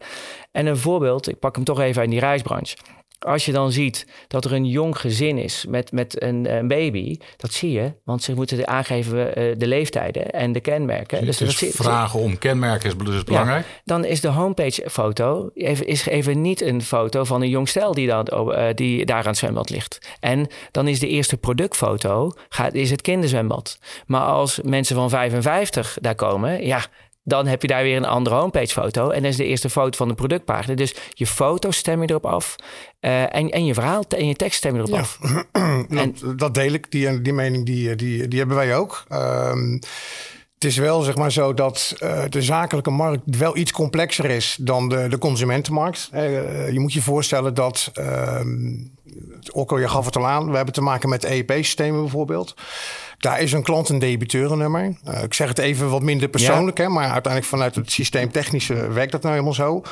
En 0.52 0.66
een 0.66 0.76
voorbeeld, 0.76 1.28
ik 1.28 1.38
pak 1.38 1.54
hem 1.54 1.64
toch 1.64 1.80
even 1.80 2.02
in 2.02 2.10
die 2.10 2.20
reisbranche. 2.20 2.76
Als 3.18 3.44
je 3.44 3.52
dan 3.52 3.72
ziet 3.72 4.06
dat 4.28 4.44
er 4.44 4.52
een 4.52 4.66
jong 4.66 4.98
gezin 4.98 5.38
is 5.38 5.64
met, 5.68 5.92
met 5.92 6.22
een, 6.22 6.56
een 6.56 6.68
baby, 6.68 7.18
dat 7.36 7.52
zie 7.52 7.72
je, 7.72 7.92
want 8.04 8.22
ze 8.22 8.34
moeten 8.34 8.68
aangeven 8.68 9.18
uh, 9.18 9.54
de 9.58 9.66
leeftijden 9.66 10.30
en 10.30 10.52
de 10.52 10.60
kenmerken. 10.60 11.24
Dus, 11.24 11.36
dus 11.36 11.58
dat 11.58 11.70
vragen 11.74 12.20
om 12.20 12.38
kenmerken 12.38 12.88
is 12.88 12.96
dus 12.96 13.24
belangrijk. 13.24 13.66
Ja, 13.66 13.80
dan 13.84 14.04
is 14.04 14.20
de 14.20 14.28
homepage-foto 14.28 15.50
even, 15.54 15.86
is 15.86 16.06
even 16.06 16.40
niet 16.40 16.60
een 16.60 16.82
foto 16.82 17.24
van 17.24 17.42
een 17.42 17.48
jong 17.48 17.68
stel 17.68 17.94
die, 17.94 18.06
dan, 18.06 18.28
uh, 18.32 18.66
die 18.74 19.04
daar 19.04 19.18
aan 19.18 19.26
het 19.26 19.36
zwembad 19.36 19.70
ligt. 19.70 20.16
En 20.20 20.48
dan 20.70 20.88
is 20.88 20.98
de 20.98 21.08
eerste 21.08 21.36
productfoto 21.36 22.32
gaat, 22.48 22.74
is 22.74 22.90
het 22.90 23.02
kinderzwembad. 23.02 23.78
Maar 24.06 24.20
als 24.20 24.60
mensen 24.62 24.96
van 24.96 25.10
55 25.10 25.98
daar 26.00 26.14
komen, 26.14 26.66
ja, 26.66 26.84
dan 27.26 27.46
heb 27.46 27.62
je 27.62 27.68
daar 27.68 27.82
weer 27.82 27.96
een 27.96 28.04
andere 28.04 28.36
homepagefoto. 28.36 29.10
En 29.10 29.22
dat 29.22 29.30
is 29.30 29.36
de 29.36 29.44
eerste 29.44 29.70
foto 29.70 29.96
van 29.96 30.08
de 30.08 30.14
productpagina. 30.14 30.74
Dus 30.74 30.94
je 31.10 31.26
foto 31.26 31.70
stem 31.70 32.02
je 32.02 32.10
erop 32.10 32.26
af. 32.26 32.56
Uh, 33.00 33.34
en, 33.34 33.50
en 33.50 33.64
je 33.64 33.74
verhaal 33.74 34.04
en 34.08 34.26
je 34.26 34.34
tekst 34.34 34.56
stem 34.58 34.74
je 34.74 34.80
erop 34.80 34.98
af. 34.98 35.18
en, 35.88 36.16
dat 36.36 36.54
deel 36.54 36.72
ik. 36.72 36.90
Die, 36.90 37.22
die 37.22 37.32
mening 37.32 37.66
die, 37.66 37.94
die, 37.94 38.28
die 38.28 38.38
hebben 38.38 38.56
wij 38.56 38.76
ook. 38.76 39.04
Um, 39.12 39.80
het 40.54 40.64
is 40.64 40.76
wel 40.76 41.02
zeg 41.02 41.16
maar 41.16 41.32
zo 41.32 41.54
dat 41.54 41.96
uh, 42.02 42.22
de 42.28 42.42
zakelijke 42.42 42.90
markt 42.90 43.22
wel 43.24 43.56
iets 43.56 43.72
complexer 43.72 44.24
is 44.24 44.56
dan 44.60 44.88
de, 44.88 45.08
de 45.08 45.18
consumentenmarkt. 45.18 46.10
Uh, 46.14 46.70
je 46.72 46.80
moet 46.80 46.92
je 46.92 47.02
voorstellen 47.02 47.54
dat, 47.54 47.92
uh, 47.98 48.40
Okko, 49.52 49.78
je 49.78 49.88
gaf 49.88 50.04
het 50.04 50.16
al 50.16 50.26
aan, 50.26 50.50
we 50.50 50.56
hebben 50.56 50.74
te 50.74 50.80
maken 50.80 51.08
met 51.08 51.24
EEP-systemen 51.24 52.00
bijvoorbeeld. 52.00 52.54
Daar 53.26 53.40
is 53.40 53.52
een 53.52 53.62
klant 53.62 53.88
een 53.88 53.98
debiteurennummer. 53.98 54.96
Uh, 55.08 55.22
ik 55.22 55.34
zeg 55.34 55.48
het 55.48 55.58
even 55.58 55.90
wat 55.90 56.02
minder 56.02 56.28
persoonlijk, 56.28 56.78
hè, 56.78 56.88
maar 56.88 57.10
uiteindelijk 57.10 57.44
vanuit 57.44 57.74
het 57.74 57.92
systeemtechnische 57.92 58.92
werkt 58.92 59.12
dat 59.12 59.22
nou 59.22 59.34
helemaal 59.34 59.54
zo. 59.54 59.82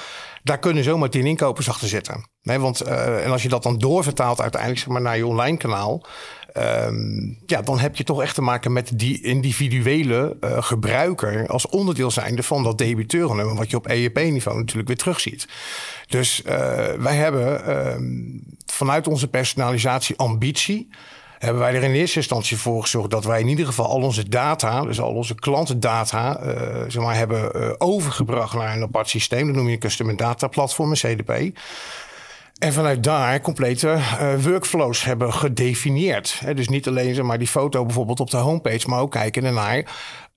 Daar 0.43 0.59
kunnen 0.59 0.85
zomaar 0.85 1.11
tien 1.11 1.27
inkopers 1.27 1.69
achter 1.69 1.89
zitten. 1.89 2.29
Nee, 2.43 2.59
want, 2.59 2.87
uh, 2.87 3.25
en 3.25 3.31
als 3.31 3.43
je 3.43 3.49
dat 3.49 3.63
dan 3.63 3.79
doorvertaalt 3.79 4.41
uiteindelijk 4.41 4.81
zeg 4.81 4.91
maar, 4.91 5.01
naar 5.01 5.17
je 5.17 5.27
online 5.27 5.57
kanaal. 5.57 6.07
Um, 6.57 7.39
ja, 7.47 7.63
dan 7.63 7.79
heb 7.79 7.97
je 7.97 8.05
toch 8.05 8.23
echt 8.23 8.35
te 8.35 8.43
maken 8.43 8.73
met 8.73 8.91
die 8.95 9.23
individuele 9.23 10.37
uh, 10.41 10.63
gebruiker 10.63 11.47
als 11.47 11.67
onderdeel 11.67 12.11
zijnde 12.11 12.43
van 12.43 12.63
dat 12.63 12.79
debiteurennummer, 12.79 13.55
wat 13.55 13.71
je 13.71 13.77
op 13.77 13.89
EEP-niveau 13.89 14.59
natuurlijk 14.59 14.89
weer 14.89 14.97
terugziet. 14.97 15.49
Dus 16.07 16.43
wij 16.99 17.17
hebben 17.17 17.69
uh, 17.69 18.55
vanuit 18.73 19.09
onze 19.09 19.29
personalisatie 19.29 20.17
ambitie 20.17 20.89
hebben 21.39 21.63
wij 21.63 21.75
er 21.75 21.83
in 21.83 21.95
eerste 21.95 22.19
instantie 22.19 22.57
voor 22.57 22.83
gezorgd 22.83 23.11
dat 23.11 23.25
wij 23.25 23.41
in 23.41 23.49
ieder 23.49 23.67
geval 23.67 23.87
al 23.87 24.01
onze 24.01 24.29
data, 24.29 24.83
dus 24.83 25.01
al 25.01 25.13
onze 25.13 25.35
klantendata, 25.35 26.41
uh, 26.45 26.55
zeg 26.89 27.03
maar, 27.03 27.17
hebben 27.17 27.51
uh, 27.57 27.71
overgebracht 27.79 28.55
naar 28.55 28.77
een 28.77 28.83
apart 28.83 29.09
systeem. 29.09 29.47
Dat 29.47 29.57
noem 29.57 29.67
je 29.67 29.73
een 29.73 29.79
Customer 29.79 30.17
Data 30.17 30.47
Platform, 30.47 30.91
een 30.91 30.97
CDP. 30.97 31.59
En 32.59 32.73
vanuit 32.73 33.03
daar 33.03 33.41
complete 33.41 33.89
uh, 33.89 34.35
workflows 34.45 35.05
hebben 35.05 35.33
gedefinieerd. 35.33 36.43
dus 36.55 36.69
niet 36.69 36.89
alleen 36.89 37.15
zeg 37.15 37.25
maar, 37.25 37.39
die 37.39 37.49
foto 37.49 37.85
bijvoorbeeld 37.85 38.21
op 38.21 38.31
de 38.31 38.37
homepage, 38.37 38.89
maar 38.89 39.01
ook 39.01 39.11
kijken 39.11 39.45
ernaar 39.45 39.85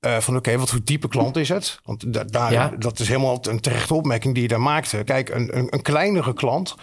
uh, 0.08 0.18
van 0.18 0.36
oké, 0.36 0.58
wat 0.58 0.70
voor 0.70 0.84
type 0.84 1.08
klant 1.08 1.36
is 1.36 1.50
het? 1.50 1.80
Want 1.84 2.14
da 2.14 2.24
daar, 2.24 2.52
ja. 2.52 2.72
dat 2.80 3.00
is 3.00 3.08
helemaal 3.08 3.40
een 3.42 3.60
terechte 3.60 3.94
opmerking 3.94 4.34
die 4.34 4.44
je 4.44 4.50
daar 4.50 4.62
maakte. 4.62 5.04
Kijk, 5.04 5.30
een, 5.30 5.58
een, 5.58 5.68
een 5.70 5.82
kleinere 5.82 6.34
klant 6.34 6.76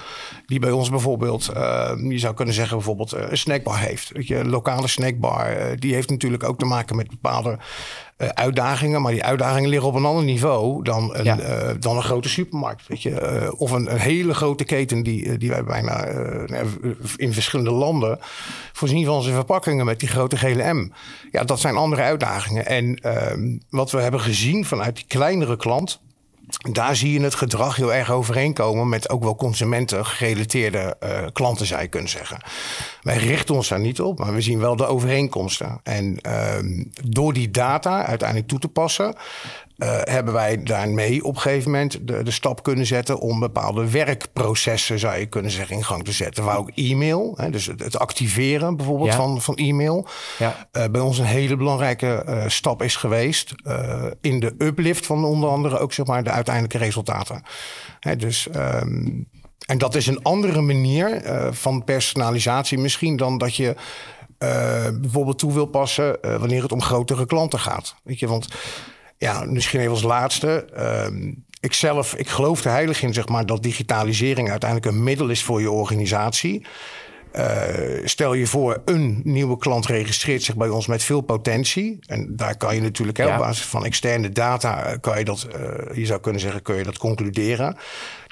die 0.46 0.58
bij 0.58 0.70
ons 0.70 0.90
bijvoorbeeld, 0.90 1.50
uh, 1.56 1.90
je 2.08 2.18
zou 2.18 2.34
kunnen 2.34 2.54
zeggen 2.54 2.76
bijvoorbeeld 2.76 3.12
een 3.12 3.38
snackbar 3.38 3.78
heeft. 3.78 4.10
Weet 4.12 4.26
je, 4.26 4.36
een 4.36 4.50
lokale 4.50 4.88
snackbar, 4.88 5.76
die 5.78 5.94
heeft 5.94 6.10
natuurlijk 6.10 6.44
ook 6.44 6.58
te 6.58 6.64
maken 6.64 6.96
met 6.96 7.08
bepaalde 7.08 7.58
uh, 8.18 8.28
uitdagingen. 8.28 9.02
Maar 9.02 9.12
die 9.12 9.24
uitdagingen 9.24 9.68
liggen 9.68 9.88
op 9.88 9.94
een 9.94 10.04
ander 10.04 10.24
niveau 10.24 10.82
dan 10.82 11.14
een, 11.14 11.24
ja. 11.24 11.38
uh, 11.38 11.70
dan 11.80 11.96
een 11.96 12.02
grote 12.02 12.28
supermarkt. 12.28 12.86
Weet 12.86 13.02
je? 13.02 13.10
Uh, 13.42 13.60
of 13.60 13.70
een, 13.70 13.92
een, 13.92 13.98
hele 13.98 14.34
grote 14.34 14.64
keten 14.64 15.02
die, 15.02 15.38
die 15.38 15.50
wij 15.50 15.64
bijna 15.64 16.06
in 17.16 17.32
verschillende 17.32 17.70
landen 17.70 18.18
voorzien 18.72 19.04
van 19.04 19.22
zijn 19.22 19.34
verpakkingen 19.34 19.84
met 19.84 20.00
die 20.00 20.08
grote 20.08 20.36
gele 20.36 20.72
M. 20.72 20.92
Ja, 21.30 21.44
dat 21.44 21.60
zijn 21.60 21.76
andere 21.76 22.02
uitdagingen. 22.02 22.66
En 22.66 22.94
ehm, 22.94 23.58
wat 23.70 23.90
we 23.90 24.00
hebben 24.00 24.20
gezien 24.20 24.64
vanuit 24.64 24.96
die 24.96 25.04
kleinere 25.08 25.56
klant 25.56 26.00
daar 26.72 26.96
zie 26.96 27.12
je 27.12 27.20
het 27.20 27.34
gedrag 27.34 27.76
heel 27.76 27.94
erg 27.94 28.10
overeenkomen 28.10 28.88
met 28.88 29.10
ook 29.10 29.22
wel 29.22 29.36
consumenten 29.36 30.06
gerelateerde 30.06 30.96
uh, 31.04 31.26
klanten, 31.32 31.66
zou 31.66 31.82
je 31.82 31.88
kunnen 31.88 32.10
zeggen. 32.10 32.38
Wij 33.02 33.16
richten 33.16 33.54
ons 33.54 33.68
daar 33.68 33.80
niet 33.80 34.00
op, 34.00 34.18
maar 34.18 34.34
we 34.34 34.40
zien 34.40 34.58
wel 34.58 34.76
de 34.76 34.86
overeenkomsten. 34.86 35.80
En 35.82 36.18
uh, 36.26 36.84
door 37.04 37.32
die 37.32 37.50
data 37.50 38.04
uiteindelijk 38.04 38.48
toe 38.48 38.58
te 38.58 38.68
passen, 38.68 39.14
uh, 39.76 39.98
hebben 40.02 40.34
wij 40.34 40.62
daarmee 40.62 41.24
op 41.24 41.34
een 41.34 41.40
gegeven 41.40 41.70
moment 41.70 41.98
de, 42.02 42.22
de, 42.22 42.30
stap 42.30 42.62
kunnen 42.62 42.86
zetten 42.86 43.18
om 43.18 43.40
bepaalde 43.40 43.90
werkprocessen, 43.90 44.98
zou 44.98 45.18
je 45.18 45.26
kunnen 45.26 45.50
zeggen, 45.50 45.76
in 45.76 45.84
gang 45.84 46.04
te 46.04 46.12
zetten. 46.12 46.44
Waar 46.44 46.58
ook 46.58 46.70
e-mail, 46.74 47.34
hè, 47.36 47.50
dus 47.50 47.66
het, 47.66 47.80
het, 47.80 47.98
activeren 47.98 48.76
bijvoorbeeld 48.76 49.10
ja. 49.10 49.16
van, 49.16 49.42
van 49.42 49.54
e-mail, 49.54 50.06
ja. 50.38 50.68
uh, 50.72 50.84
bij 50.90 51.00
ons 51.00 51.18
een 51.18 51.24
hele 51.24 51.56
belangrijke 51.56 52.24
uh, 52.28 52.44
stap 52.46 52.82
is 52.82 52.96
geweest 52.96 53.54
in 54.20 54.40
de 54.40 54.54
uplift 54.58 55.06
van 55.06 55.24
onder 55.24 55.50
andere 55.50 55.78
ook 55.78 55.92
zeg 55.92 56.06
maar 56.06 56.24
de 56.24 56.30
uiteindelijke 56.30 56.78
resultaten. 56.78 57.42
Hè, 58.00 58.16
dus 58.16 58.48
um, 58.56 59.28
en 59.66 59.78
dat 59.78 59.94
is 59.94 60.06
een 60.06 60.22
andere 60.22 60.60
manier 60.60 61.22
van 61.50 61.84
personalisatie 61.84 62.78
misschien 62.78 63.16
dan 63.16 63.38
dat 63.38 63.56
je 63.56 63.74
eh, 64.44 64.88
bijvoorbeeld 65.00 65.38
toe 65.38 65.52
wil 65.52 65.66
passen 65.66 66.22
eh, 66.22 66.36
wanneer 66.36 66.62
het 66.62 66.72
om 66.72 66.82
grotere 66.82 67.26
klanten 67.26 67.58
gaat. 67.58 67.94
Weet 68.02 68.18
je, 68.18 68.26
want 68.26 68.48
ja, 69.24 69.44
misschien 69.44 69.80
even 69.80 69.92
als 69.92 70.02
laatste. 70.02 70.66
Uh, 70.76 71.32
ik 71.60 71.72
zelf, 71.72 72.14
ik 72.14 72.28
geloof 72.28 72.64
er 72.64 72.70
heilig 72.70 73.02
in, 73.02 73.12
zeg 73.12 73.28
maar, 73.28 73.46
dat 73.46 73.62
digitalisering 73.62 74.50
uiteindelijk 74.50 74.90
een 74.90 75.02
middel 75.02 75.28
is 75.28 75.42
voor 75.42 75.60
je 75.60 75.70
organisatie. 75.70 76.66
Uh, 77.36 77.44
stel 78.04 78.34
je 78.34 78.46
voor, 78.46 78.82
een 78.84 79.20
nieuwe 79.24 79.58
klant 79.58 79.86
registreert 79.86 80.42
zich 80.42 80.56
bij 80.56 80.68
ons 80.68 80.86
met 80.86 81.02
veel 81.02 81.20
potentie. 81.20 81.98
En 82.06 82.36
daar 82.36 82.56
kan 82.56 82.74
je 82.74 82.80
natuurlijk 82.80 83.18
ja. 83.18 83.32
op 83.32 83.38
basis 83.38 83.64
van 83.64 83.84
externe 83.84 84.28
data, 84.28 84.96
kan 85.00 85.18
je 85.18 85.24
dat, 85.24 85.46
uh, 85.56 85.96
je 85.96 86.06
zou 86.06 86.20
kunnen 86.20 86.40
zeggen, 86.40 86.62
kun 86.62 86.76
je 86.76 86.84
dat 86.84 86.98
concluderen 86.98 87.76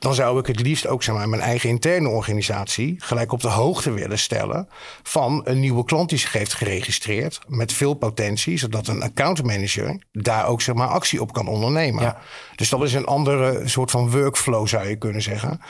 dan 0.03 0.15
zou 0.15 0.39
ik 0.39 0.47
het 0.47 0.61
liefst 0.61 0.87
ook 0.87 1.03
zeg 1.03 1.15
maar, 1.15 1.29
mijn 1.29 1.43
eigen 1.43 1.69
interne 1.69 2.09
organisatie 2.09 2.95
gelijk 2.99 3.33
op 3.33 3.41
de 3.41 3.49
hoogte 3.49 3.91
willen 3.91 4.19
stellen 4.19 4.69
van 5.03 5.41
een 5.45 5.61
nieuwe 5.61 5.85
klant 5.85 6.09
die 6.09 6.19
zich 6.19 6.33
heeft 6.33 6.55
geregistreerd 6.55 7.41
met 7.47 7.73
veel 7.73 7.95
potentie, 7.95 8.59
zodat 8.59 8.87
een 8.87 9.03
accountmanager 9.03 10.03
daar 10.13 10.47
ook 10.47 10.63
zeg 10.63 10.75
maar, 10.75 10.89
actie 10.89 11.21
op 11.21 11.33
kan 11.33 11.49
ondernemen. 11.49 12.03
Ja. 12.03 12.19
Dus 12.57 12.69
dat 12.69 12.83
is 12.83 12.93
een 12.93 13.07
andere 13.07 13.69
soort 13.69 13.91
van 13.91 14.11
workflow, 14.11 14.67
zou 14.67 14.89
je 14.89 14.97
kunnen 14.97 15.23
zeggen. 15.23 15.61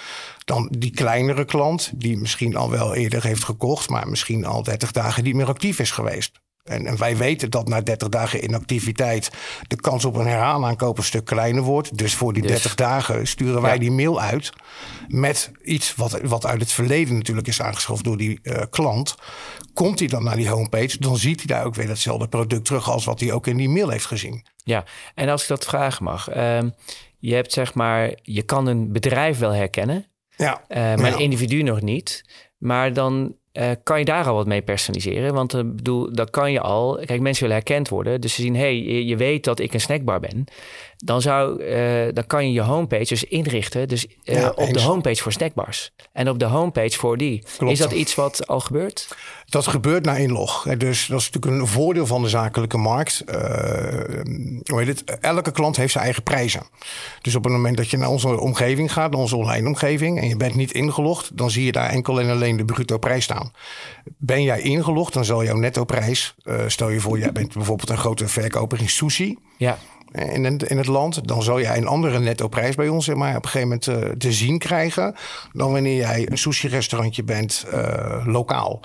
Dan 0.44 0.68
die 0.78 0.90
kleinere 0.90 1.44
klant, 1.44 1.90
die 1.94 2.18
misschien 2.18 2.56
al 2.56 2.70
wel 2.70 2.94
eerder 2.94 3.24
heeft 3.24 3.44
gekocht, 3.44 3.88
maar 3.88 4.08
misschien 4.08 4.44
al 4.44 4.62
30 4.62 4.92
dagen 4.92 5.24
niet 5.24 5.34
meer 5.34 5.48
actief 5.48 5.78
is 5.78 5.90
geweest. 5.90 6.40
En, 6.62 6.86
en, 6.86 6.98
wij 6.98 7.16
weten 7.16 7.50
dat 7.50 7.68
na 7.68 7.80
30 7.80 8.08
dagen 8.08 8.44
inactiviteit 8.44 9.30
de 9.68 9.76
kans 9.76 10.04
op 10.04 10.16
een 10.16 10.26
herhaalaankoop 10.26 10.98
een 10.98 11.04
stuk 11.04 11.24
kleiner 11.24 11.62
wordt. 11.62 11.98
Dus 11.98 12.14
voor 12.14 12.32
die 12.32 12.42
30 12.42 12.62
dus- 12.62 12.74
dagen 12.74 13.26
sturen 13.26 13.62
wij 13.62 13.78
die 13.78 13.90
mail 13.90 14.20
uit 14.20 14.52
met 15.08 15.50
iets 15.62 15.94
wat, 15.94 16.20
wat 16.20 16.46
uit 16.46 16.60
het 16.60 16.72
verleden 16.72 17.14
natuurlijk 17.14 17.46
is 17.46 17.62
aangeschaft 17.62 18.04
door 18.04 18.16
die 18.16 18.38
uh, 18.42 18.62
klant. 18.70 19.14
Komt 19.74 19.98
hij 19.98 20.08
dan 20.08 20.24
naar 20.24 20.36
die 20.36 20.48
homepage, 20.48 20.98
dan 20.98 21.16
ziet 21.16 21.38
hij 21.38 21.56
daar 21.56 21.66
ook 21.66 21.74
weer 21.74 21.86
datzelfde 21.86 22.28
product 22.28 22.64
terug 22.64 22.90
als 22.90 23.04
wat 23.04 23.20
hij 23.20 23.32
ook 23.32 23.46
in 23.46 23.56
die 23.56 23.68
mail 23.68 23.88
heeft 23.88 24.06
gezien. 24.06 24.46
Ja, 24.64 24.84
en 25.14 25.28
als 25.28 25.42
ik 25.42 25.48
dat 25.48 25.64
vragen 25.64 26.04
mag. 26.04 26.34
Uh, 26.36 26.60
je 27.18 27.34
hebt 27.34 27.52
zeg 27.52 27.74
maar, 27.74 28.18
je 28.22 28.42
kan 28.42 28.66
een 28.66 28.92
bedrijf 28.92 29.38
wel 29.38 29.50
herkennen, 29.50 30.06
ja. 30.36 30.64
Uh, 30.68 30.76
maar 30.76 30.98
ja. 31.00 31.12
een 31.12 31.18
individu 31.18 31.62
nog 31.62 31.80
niet. 31.80 32.24
Maar 32.58 32.92
dan 32.92 33.36
uh, 33.52 33.70
kan 33.82 33.98
je 33.98 34.04
daar 34.04 34.26
al 34.26 34.34
wat 34.34 34.46
mee 34.46 34.62
personaliseren? 34.62 35.34
Want 35.34 35.54
uh, 35.54 35.60
bedoel, 35.64 36.14
dat 36.14 36.30
kan 36.30 36.52
je 36.52 36.60
al. 36.60 37.00
Kijk, 37.04 37.20
mensen 37.20 37.42
willen 37.42 37.62
herkend 37.64 37.88
worden. 37.88 38.20
Dus 38.20 38.34
ze 38.34 38.42
zien, 38.42 38.56
hey, 38.56 38.82
je, 38.82 39.06
je 39.06 39.16
weet 39.16 39.44
dat 39.44 39.58
ik 39.58 39.74
een 39.74 39.80
snackbar 39.80 40.20
ben 40.20 40.44
dan, 41.04 41.20
zou, 41.20 41.62
uh, 41.62 42.08
dan 42.12 42.26
kan 42.26 42.46
je 42.46 42.52
je 42.52 42.60
homepage 42.60 43.04
dus 43.04 43.24
inrichten 43.24 43.88
dus, 43.88 44.06
uh, 44.06 44.14
ja, 44.24 44.50
op 44.50 44.72
de 44.72 44.80
homepage 44.80 45.22
voor 45.22 45.32
snackbars. 45.32 45.92
En 46.12 46.28
op 46.28 46.38
de 46.38 46.44
homepage 46.44 46.98
voor 46.98 47.16
die. 47.16 47.42
Klopt. 47.56 47.72
Is 47.72 47.78
dat 47.78 47.92
iets 47.92 48.14
wat 48.14 48.46
al 48.46 48.60
gebeurt? 48.60 49.16
Dat 49.44 49.66
gebeurt 49.66 50.04
na 50.04 50.16
inlog. 50.16 50.62
Dus 50.62 51.06
dat 51.06 51.20
is 51.20 51.30
natuurlijk 51.30 51.62
een 51.62 51.68
voordeel 51.68 52.06
van 52.06 52.22
de 52.22 52.28
zakelijke 52.28 52.76
markt. 52.76 53.24
Uh, 53.26 53.34
hoe 54.64 54.78
heet 54.78 54.86
het? 54.86 55.04
Elke 55.20 55.52
klant 55.52 55.76
heeft 55.76 55.92
zijn 55.92 56.04
eigen 56.04 56.22
prijzen. 56.22 56.62
Dus 57.20 57.34
op 57.34 57.44
het 57.44 57.52
moment 57.52 57.76
dat 57.76 57.90
je 57.90 57.96
naar 57.96 58.08
onze 58.08 58.40
omgeving 58.40 58.92
gaat, 58.92 59.10
naar 59.10 59.20
onze 59.20 59.36
online 59.36 59.66
omgeving, 59.66 60.20
en 60.20 60.28
je 60.28 60.36
bent 60.36 60.54
niet 60.54 60.72
ingelogd, 60.72 61.36
dan 61.36 61.50
zie 61.50 61.64
je 61.64 61.72
daar 61.72 61.88
enkel 61.88 62.20
en 62.20 62.30
alleen 62.30 62.56
de 62.56 62.64
bruto 62.64 62.98
prijs 62.98 63.24
staan. 63.24 63.52
Ben 64.18 64.42
jij 64.42 64.60
ingelogd, 64.60 65.12
dan 65.12 65.24
zal 65.24 65.44
jouw 65.44 65.56
netto 65.56 65.84
prijs, 65.84 66.34
stel 66.66 66.88
je 66.88 67.00
voor, 67.00 67.18
jij 67.18 67.32
bent 67.32 67.54
bijvoorbeeld 67.54 67.90
een 67.90 67.98
grote 67.98 68.28
verkoper 68.28 68.80
in 68.80 68.88
sushi. 68.88 69.38
Ja 69.56 69.78
in 70.12 70.44
het, 70.44 70.62
in 70.62 70.76
het 70.76 70.86
land, 70.86 71.28
dan 71.28 71.42
zal 71.42 71.60
jij 71.60 71.76
een 71.76 71.86
andere 71.86 72.18
netto 72.18 72.48
prijs 72.48 72.74
bij 72.74 72.88
ons 72.88 73.04
zeg 73.04 73.16
maar, 73.16 73.36
op 73.36 73.44
een 73.44 73.50
gegeven 73.50 73.68
moment 73.68 73.86
uh, 73.86 74.10
te 74.18 74.32
zien 74.32 74.58
krijgen 74.58 75.14
dan 75.52 75.72
wanneer 75.72 75.96
jij 75.96 76.30
een 76.30 76.38
sushi-restaurantje 76.38 77.24
bent 77.24 77.66
uh, 77.72 78.26
lokaal. 78.26 78.80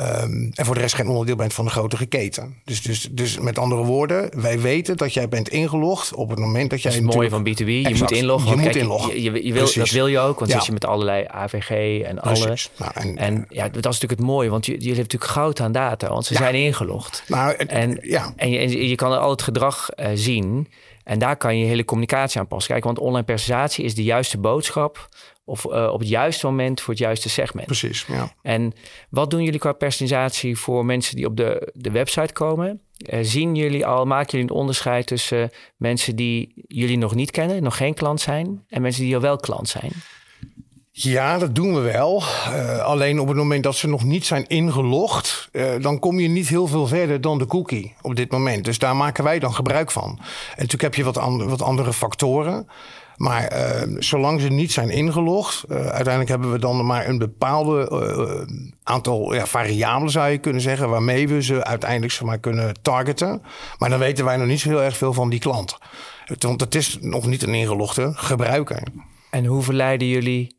Um, 0.00 0.50
en 0.54 0.64
voor 0.64 0.74
de 0.74 0.80
rest 0.80 0.94
geen 0.94 1.08
onderdeel 1.08 1.36
bent 1.36 1.54
van 1.54 1.64
de 1.64 1.70
grotere 1.70 2.06
keten. 2.06 2.54
Dus, 2.64 2.82
dus, 2.82 3.08
dus 3.10 3.38
met 3.38 3.58
andere 3.58 3.84
woorden, 3.84 4.40
wij 4.40 4.60
weten 4.60 4.96
dat 4.96 5.14
jij 5.14 5.28
bent 5.28 5.48
ingelogd 5.48 6.14
op 6.14 6.30
het 6.30 6.38
moment 6.38 6.70
dat 6.70 6.82
jij. 6.82 6.90
Dat 6.90 7.00
is 7.00 7.06
het 7.06 7.16
mooie 7.16 7.28
van 7.28 7.48
B2B. 7.48 7.66
Je 7.66 7.94
moet 7.98 8.10
inloggen. 8.10 8.50
Je 8.50 8.56
moet 8.56 8.76
inloggen. 8.76 9.14
Je, 9.14 9.32
je, 9.32 9.46
je 9.46 9.52
wil, 9.52 9.72
dat 9.74 9.90
wil 9.90 10.06
je 10.06 10.18
ook, 10.18 10.38
want 10.38 10.50
ja. 10.50 10.56
zit 10.56 10.66
je 10.66 10.72
met 10.72 10.84
allerlei 10.84 11.24
AVG 11.28 12.00
en 12.02 12.18
alles. 12.18 12.70
Nou, 12.76 12.92
en, 12.94 13.16
en 13.16 13.46
ja, 13.48 13.62
dat 13.62 13.76
is 13.76 13.82
natuurlijk 13.82 14.20
het 14.20 14.20
mooie, 14.20 14.50
want 14.50 14.66
jullie 14.66 14.86
hebben 14.86 15.02
natuurlijk 15.02 15.30
goud 15.30 15.60
aan 15.60 15.72
data, 15.72 16.08
want 16.08 16.24
ze 16.24 16.32
ja. 16.32 16.38
zijn 16.38 16.54
ingelogd. 16.54 17.22
Nou, 17.26 17.54
het, 17.56 17.68
en, 17.68 17.98
ja. 18.02 18.32
en, 18.36 18.50
je, 18.50 18.58
en 18.58 18.88
je 18.88 18.94
kan 18.94 19.20
al 19.20 19.30
het 19.30 19.42
gedrag 19.42 19.88
uh, 19.96 20.06
zien. 20.14 20.68
En 21.04 21.18
daar 21.18 21.36
kan 21.36 21.58
je 21.58 21.64
hele 21.64 21.84
communicatie 21.84 22.40
aan 22.40 22.46
passen. 22.46 22.72
Kijk, 22.72 22.84
want 22.84 22.98
online 22.98 23.24
personalisatie 23.24 23.84
is 23.84 23.94
de 23.94 24.02
juiste 24.02 24.38
boodschap 24.38 25.08
of 25.50 25.64
uh, 25.64 25.90
op 25.92 25.98
het 25.98 26.08
juiste 26.08 26.46
moment 26.46 26.80
voor 26.80 26.94
het 26.94 27.02
juiste 27.02 27.28
segment. 27.28 27.66
Precies, 27.66 28.04
ja. 28.08 28.32
En 28.42 28.72
wat 29.08 29.30
doen 29.30 29.42
jullie 29.42 29.60
qua 29.60 29.72
personalisatie 29.72 30.58
voor 30.58 30.84
mensen 30.84 31.16
die 31.16 31.26
op 31.26 31.36
de, 31.36 31.72
de 31.74 31.90
website 31.90 32.32
komen? 32.32 32.80
Uh, 32.96 33.18
zien 33.22 33.54
jullie 33.54 33.86
al, 33.86 34.04
maken 34.04 34.30
jullie 34.30 34.54
een 34.54 34.60
onderscheid 34.60 35.06
tussen 35.06 35.50
mensen 35.76 36.16
die 36.16 36.52
jullie 36.66 36.98
nog 36.98 37.14
niet 37.14 37.30
kennen, 37.30 37.62
nog 37.62 37.76
geen 37.76 37.94
klant 37.94 38.20
zijn, 38.20 38.64
en 38.68 38.82
mensen 38.82 39.02
die 39.02 39.14
al 39.14 39.20
wel 39.20 39.36
klant 39.36 39.68
zijn? 39.68 39.92
Ja, 40.92 41.38
dat 41.38 41.54
doen 41.54 41.74
we 41.74 41.80
wel. 41.80 42.22
Uh, 42.48 42.78
alleen 42.78 43.20
op 43.20 43.28
het 43.28 43.36
moment 43.36 43.62
dat 43.62 43.76
ze 43.76 43.88
nog 43.88 44.04
niet 44.04 44.26
zijn 44.26 44.46
ingelogd, 44.46 45.48
uh, 45.52 45.70
dan 45.80 45.98
kom 45.98 46.20
je 46.20 46.28
niet 46.28 46.48
heel 46.48 46.66
veel 46.66 46.86
verder 46.86 47.20
dan 47.20 47.38
de 47.38 47.46
cookie 47.46 47.94
op 48.02 48.16
dit 48.16 48.30
moment. 48.30 48.64
Dus 48.64 48.78
daar 48.78 48.96
maken 48.96 49.24
wij 49.24 49.38
dan 49.38 49.54
gebruik 49.54 49.90
van. 49.90 50.10
En 50.10 50.18
natuurlijk 50.48 50.82
heb 50.82 50.94
je 50.94 51.04
wat, 51.04 51.16
wat 51.48 51.62
andere 51.62 51.92
factoren. 51.92 52.68
Maar 53.20 53.52
uh, 53.52 53.96
zolang 53.98 54.40
ze 54.40 54.48
niet 54.48 54.72
zijn 54.72 54.90
ingelogd, 54.90 55.64
uiteindelijk 55.68 56.28
hebben 56.28 56.52
we 56.52 56.58
dan 56.58 56.86
maar 56.86 57.08
een 57.08 57.18
bepaalde 57.18 58.46
aantal 58.82 59.34
ja, 59.34 59.46
variabelen, 59.46 60.10
zou 60.10 60.30
je 60.30 60.38
kunnen 60.38 60.62
zeggen, 60.62 60.88
waarmee 60.88 61.28
we 61.28 61.42
ze 61.42 61.64
uiteindelijk 61.64 62.12
zeg 62.12 62.22
maar, 62.22 62.38
kunnen 62.38 62.82
targeten. 62.82 63.42
Maar 63.78 63.90
dan 63.90 63.98
weten 63.98 64.24
wij 64.24 64.36
nog 64.36 64.46
niet 64.46 64.60
zo 64.60 64.68
heel 64.68 64.82
erg 64.82 64.96
veel 64.96 65.12
van 65.12 65.30
die 65.30 65.38
klant. 65.38 65.78
Want 66.38 66.60
het 66.60 66.74
is 66.74 66.98
nog 67.00 67.26
niet 67.26 67.42
een 67.42 67.54
ingelogde 67.54 68.12
gebruiker. 68.14 68.82
En 69.30 69.44
hoe 69.44 69.62
verleiden 69.62 70.08
jullie 70.08 70.58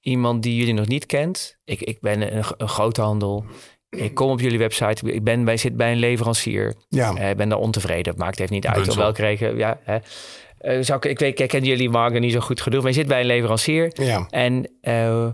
iemand 0.00 0.42
die 0.42 0.56
jullie 0.56 0.74
nog 0.74 0.86
niet 0.86 1.06
kent. 1.06 1.58
Ik, 1.64 1.80
ik 1.80 2.00
ben 2.00 2.36
een, 2.36 2.44
een 2.56 2.68
groothandel. 2.68 3.44
Ik 3.90 4.14
kom 4.14 4.30
op 4.30 4.40
jullie 4.40 4.58
website. 4.58 5.12
Ik 5.12 5.24
ben 5.24 5.44
bij, 5.44 5.56
zit 5.56 5.76
bij 5.76 5.92
een 5.92 5.98
leverancier. 5.98 6.74
Ja. 6.88 7.18
Ik 7.18 7.36
ben 7.36 7.48
daar 7.48 7.58
ontevreden. 7.58 8.12
Het 8.12 8.22
maakt 8.22 8.40
even 8.40 8.54
niet 8.54 8.66
uit 8.66 8.88
op 8.88 8.96
welke 8.96 9.22
reken. 9.22 9.56
Ja, 9.56 9.78
hè. 9.82 9.98
Uh, 10.60 10.78
zou 10.80 10.98
ik, 10.98 11.04
ik, 11.04 11.18
weet, 11.18 11.40
ik 11.40 11.48
ken 11.48 11.64
jullie 11.64 11.90
marken 11.90 12.20
niet 12.20 12.32
zo 12.32 12.40
goed 12.40 12.60
genoeg. 12.60 12.80
Maar 12.80 12.90
je 12.90 12.96
zit 12.96 13.06
bij 13.06 13.20
een 13.20 13.26
leverancier. 13.26 13.90
Ja. 13.94 14.26
En 14.30 14.70
uh, 14.82 15.26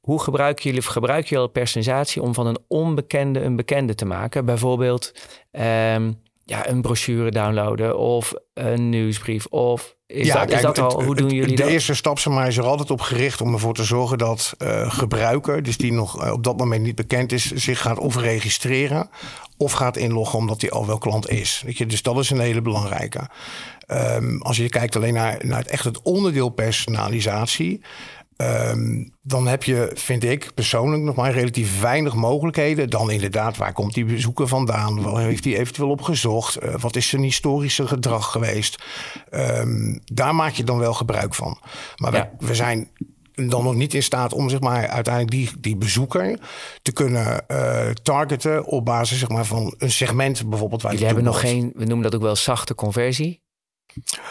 hoe 0.00 0.20
gebruiken 0.22 0.64
jullie, 0.64 0.82
gebruiken 0.82 1.30
jullie 1.30 1.48
personalisatie 1.48 2.22
om 2.22 2.34
van 2.34 2.46
een 2.46 2.58
onbekende 2.68 3.40
een 3.40 3.56
bekende 3.56 3.94
te 3.94 4.04
maken? 4.04 4.44
Bijvoorbeeld 4.44 5.12
um, 5.52 6.20
ja, 6.44 6.68
een 6.68 6.82
brochure 6.82 7.30
downloaden 7.30 7.98
of 7.98 8.34
een 8.54 8.88
nieuwsbrief 8.88 9.46
of 9.46 9.96
is, 10.12 10.26
ja, 10.26 10.34
dat, 10.34 10.44
kijk, 10.44 10.56
is 10.56 10.62
dat 10.62 10.78
al, 10.78 11.02
hoe 11.02 11.14
doen 11.14 11.30
jullie 11.30 11.50
de 11.50 11.56
dat? 11.56 11.66
De 11.66 11.72
eerste 11.72 11.94
stap 11.94 12.18
zeg 12.18 12.32
maar, 12.32 12.46
is 12.46 12.56
er 12.56 12.64
altijd 12.64 12.90
op 12.90 13.00
gericht 13.00 13.40
om 13.40 13.52
ervoor 13.52 13.74
te 13.74 13.84
zorgen 13.84 14.18
dat 14.18 14.54
uh, 14.58 14.90
gebruiker, 14.90 15.62
dus 15.62 15.76
die 15.76 15.92
nog 15.92 16.24
uh, 16.24 16.32
op 16.32 16.44
dat 16.44 16.56
moment 16.56 16.82
niet 16.82 16.94
bekend 16.94 17.32
is, 17.32 17.50
zich 17.50 17.80
gaat 17.80 17.98
of 17.98 18.16
registreren 18.16 19.10
of 19.56 19.72
gaat 19.72 19.96
inloggen 19.96 20.38
omdat 20.38 20.60
hij 20.60 20.70
al 20.70 20.86
wel 20.86 20.98
klant 20.98 21.28
is. 21.28 21.62
Weet 21.64 21.78
je? 21.78 21.86
Dus 21.86 22.02
dat 22.02 22.18
is 22.18 22.30
een 22.30 22.40
hele 22.40 22.62
belangrijke. 22.62 23.28
Um, 23.88 24.42
als 24.42 24.56
je 24.56 24.68
kijkt 24.68 24.96
alleen 24.96 25.14
naar, 25.14 25.38
naar 25.42 25.58
het 25.58 25.68
echt 25.68 25.84
het 25.84 26.02
onderdeel 26.02 26.48
personalisatie. 26.48 27.80
Um, 28.36 29.12
dan 29.22 29.46
heb 29.46 29.64
je, 29.64 29.90
vind 29.94 30.24
ik 30.24 30.50
persoonlijk, 30.54 31.02
nog 31.02 31.16
maar 31.16 31.32
relatief 31.32 31.80
weinig 31.80 32.14
mogelijkheden. 32.14 32.90
Dan 32.90 33.10
inderdaad, 33.10 33.56
waar 33.56 33.72
komt 33.72 33.94
die 33.94 34.04
bezoeker 34.04 34.48
vandaan? 34.48 35.02
Waar 35.02 35.22
heeft 35.22 35.44
hij 35.44 35.58
eventueel 35.58 35.90
op 35.90 36.02
gezocht? 36.02 36.62
Uh, 36.62 36.74
wat 36.74 36.96
is 36.96 37.08
zijn 37.08 37.22
historische 37.22 37.86
gedrag 37.86 38.30
geweest? 38.30 38.82
Um, 39.30 40.00
daar 40.04 40.34
maak 40.34 40.52
je 40.52 40.64
dan 40.64 40.78
wel 40.78 40.94
gebruik 40.94 41.34
van. 41.34 41.58
Maar 41.96 42.14
ja. 42.14 42.30
we, 42.38 42.46
we 42.46 42.54
zijn 42.54 42.88
dan 43.34 43.64
nog 43.64 43.74
niet 43.74 43.94
in 43.94 44.02
staat 44.02 44.32
om 44.32 44.48
zeg 44.48 44.60
maar, 44.60 44.88
uiteindelijk 44.88 45.34
die, 45.34 45.50
die 45.60 45.76
bezoeker 45.76 46.38
te 46.82 46.92
kunnen 46.92 47.44
uh, 47.48 47.90
targeten 47.90 48.64
op 48.64 48.84
basis 48.84 49.18
zeg 49.18 49.28
maar, 49.28 49.44
van 49.44 49.74
een 49.78 49.90
segment 49.90 50.48
bijvoorbeeld. 50.48 50.82
Waar 50.82 50.92
Jullie 50.92 51.06
hebben 51.06 51.24
nog 51.24 51.40
geen, 51.40 51.72
we 51.74 51.84
noemen 51.84 52.02
dat 52.02 52.14
ook 52.14 52.22
wel 52.22 52.36
zachte 52.36 52.74
conversie. 52.74 53.41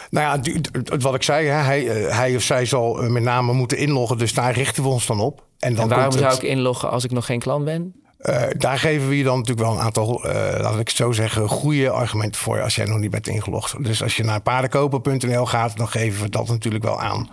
Nou 0.10 0.44
ja, 0.44 0.60
wat 1.00 1.16
ik 1.16 1.24
zei, 1.24 1.48
hij, 1.48 1.82
hij 2.10 2.36
of 2.36 2.42
zij 2.42 2.66
zal 2.66 2.94
met 2.94 3.24
name 3.24 3.54
moeten 3.54 3.78
inloggen. 3.78 4.18
Dus 4.18 4.34
daar 4.34 4.54
richten 4.54 4.84
we 4.84 4.90
ons 4.90 5.06
dan 5.06 5.20
op. 5.20 5.44
En, 5.60 5.76
dan 5.76 5.92
en 5.92 5.98
waarom 5.98 6.18
zou 6.18 6.34
ik 6.34 6.42
inloggen 6.42 6.90
als 6.90 7.04
ik 7.04 7.12
nog 7.12 7.26
geen 7.26 7.40
klant 7.40 7.66
ben? 7.66 7.94
Uh, 8.22 8.44
daar 8.58 8.80
geven 8.80 9.08
we 9.08 9.18
je 9.18 9.24
dan 9.24 9.38
natuurlijk 9.38 9.68
wel 9.68 9.78
een 9.78 9.84
aantal, 9.84 10.26
uh, 10.26 10.34
laat 10.60 10.80
ik 10.80 10.88
het 10.88 10.98
zo 10.98 11.12
zeggen, 11.12 11.48
goede 11.48 11.90
argumenten 11.90 12.42
voor 12.42 12.62
als 12.62 12.76
jij 12.76 12.86
nog 12.86 12.98
niet 12.98 13.12
bent 13.12 13.28
ingelogd. 13.28 13.84
Dus 13.84 14.04
als 14.04 14.16
je 14.16 14.24
naar 14.24 14.42
paardenkoper.nl 14.42 15.46
gaat, 15.46 15.78
dan 15.78 15.88
geven 15.88 16.24
we 16.24 16.30
dat 16.30 16.48
natuurlijk 16.48 16.84
wel 16.84 17.00
aan. 17.00 17.30